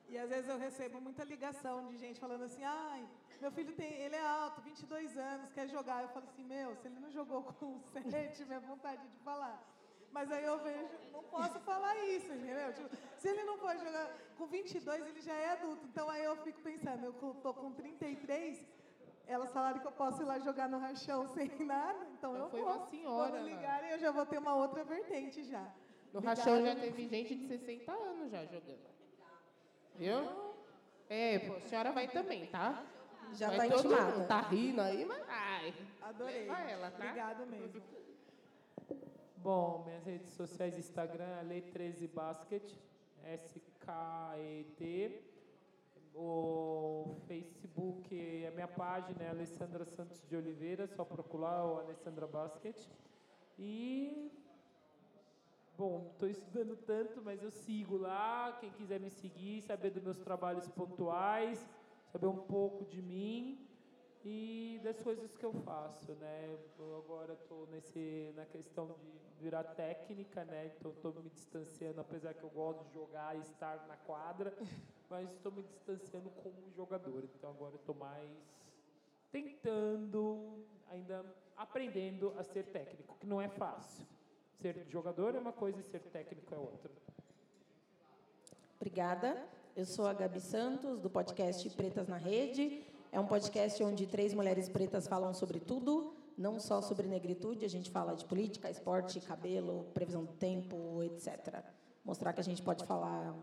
[0.08, 3.08] E às vezes eu recebo muita ligação de gente falando assim: ai,
[3.40, 6.02] meu filho tem, ele é alto, 22 anos, quer jogar.
[6.02, 7.80] Eu falo assim: meu, se ele não jogou com
[8.10, 9.68] 7, minha vontade de falar.
[10.10, 12.70] Mas aí eu vejo, não posso falar isso, entendeu?
[12.74, 15.86] Tipo, se ele não pode jogar com 22, ele já é adulto.
[15.86, 17.12] Então aí eu fico pensando: eu
[17.42, 18.62] tô com 33,
[19.26, 22.60] elas falaram que eu posso ir lá jogar no rachão sem nada, então eu Foi
[22.60, 22.68] vou.
[22.70, 23.54] uma senhora, Quando né?
[23.54, 25.66] ligarem, eu já vou ter uma outra vertente já.
[26.12, 26.20] No.
[26.20, 28.92] Rachão já teve gente de 60 anos já jogando.
[29.96, 30.28] Viu?
[31.08, 32.84] É, pô, a senhora vai também, tá?
[33.34, 34.16] Já vai tá todo intimada.
[34.16, 34.28] mundo.
[34.28, 35.74] Tá rindo aí, mas vai.
[36.02, 36.48] Adorei.
[36.48, 36.96] Leva ela, tá?
[36.96, 37.82] Obrigado mesmo.
[39.36, 42.62] Bom, minhas redes sociais, Instagram, é Lei13 Basket,
[43.24, 45.22] S-K-E-T.
[46.14, 52.76] O Facebook, a minha página é Alessandra Santos de Oliveira, só procurar o Alessandra Basket.
[53.58, 54.30] E,
[55.76, 58.56] bom, estou estudando tanto, mas eu sigo lá.
[58.60, 61.68] Quem quiser me seguir, saber dos meus trabalhos pontuais,
[62.12, 63.68] saber um pouco de mim.
[64.24, 66.56] e das coisas que eu faço, né?
[66.78, 70.72] Eu agora estou nesse na questão de virar técnica, né?
[70.76, 74.56] Então estou me distanciando, apesar que eu gosto de jogar e estar na quadra,
[75.10, 77.24] mas estou me distanciando como jogador.
[77.24, 78.30] Então agora estou mais
[79.32, 81.24] tentando, ainda
[81.56, 84.06] aprendendo a ser técnico, que não é fácil.
[84.60, 86.90] Ser jogador é uma coisa e ser técnico é outra.
[88.76, 89.36] Obrigada.
[89.74, 92.84] Eu sou a Gabi Santos, do podcast Pretas na Rede.
[93.10, 97.68] É um podcast onde três mulheres pretas falam sobre tudo, não só sobre negritude, a
[97.68, 101.62] gente fala de política, esporte, cabelo, previsão do tempo, etc.
[102.04, 103.34] Mostrar que a gente pode falar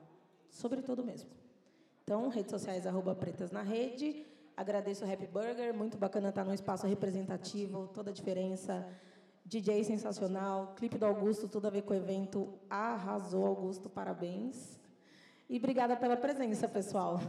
[0.49, 1.29] sobre tudo mesmo.
[2.03, 4.25] Então, redes sociais, arroba Pretas na Rede.
[4.57, 8.85] Agradeço o Happy Burger, muito bacana estar num espaço representativo, toda a diferença.
[9.49, 12.53] DJ sensacional, clipe do Augusto, tudo a ver com o evento.
[12.69, 14.79] Arrasou, Augusto, parabéns.
[15.49, 17.19] E obrigada pela presença, pessoal.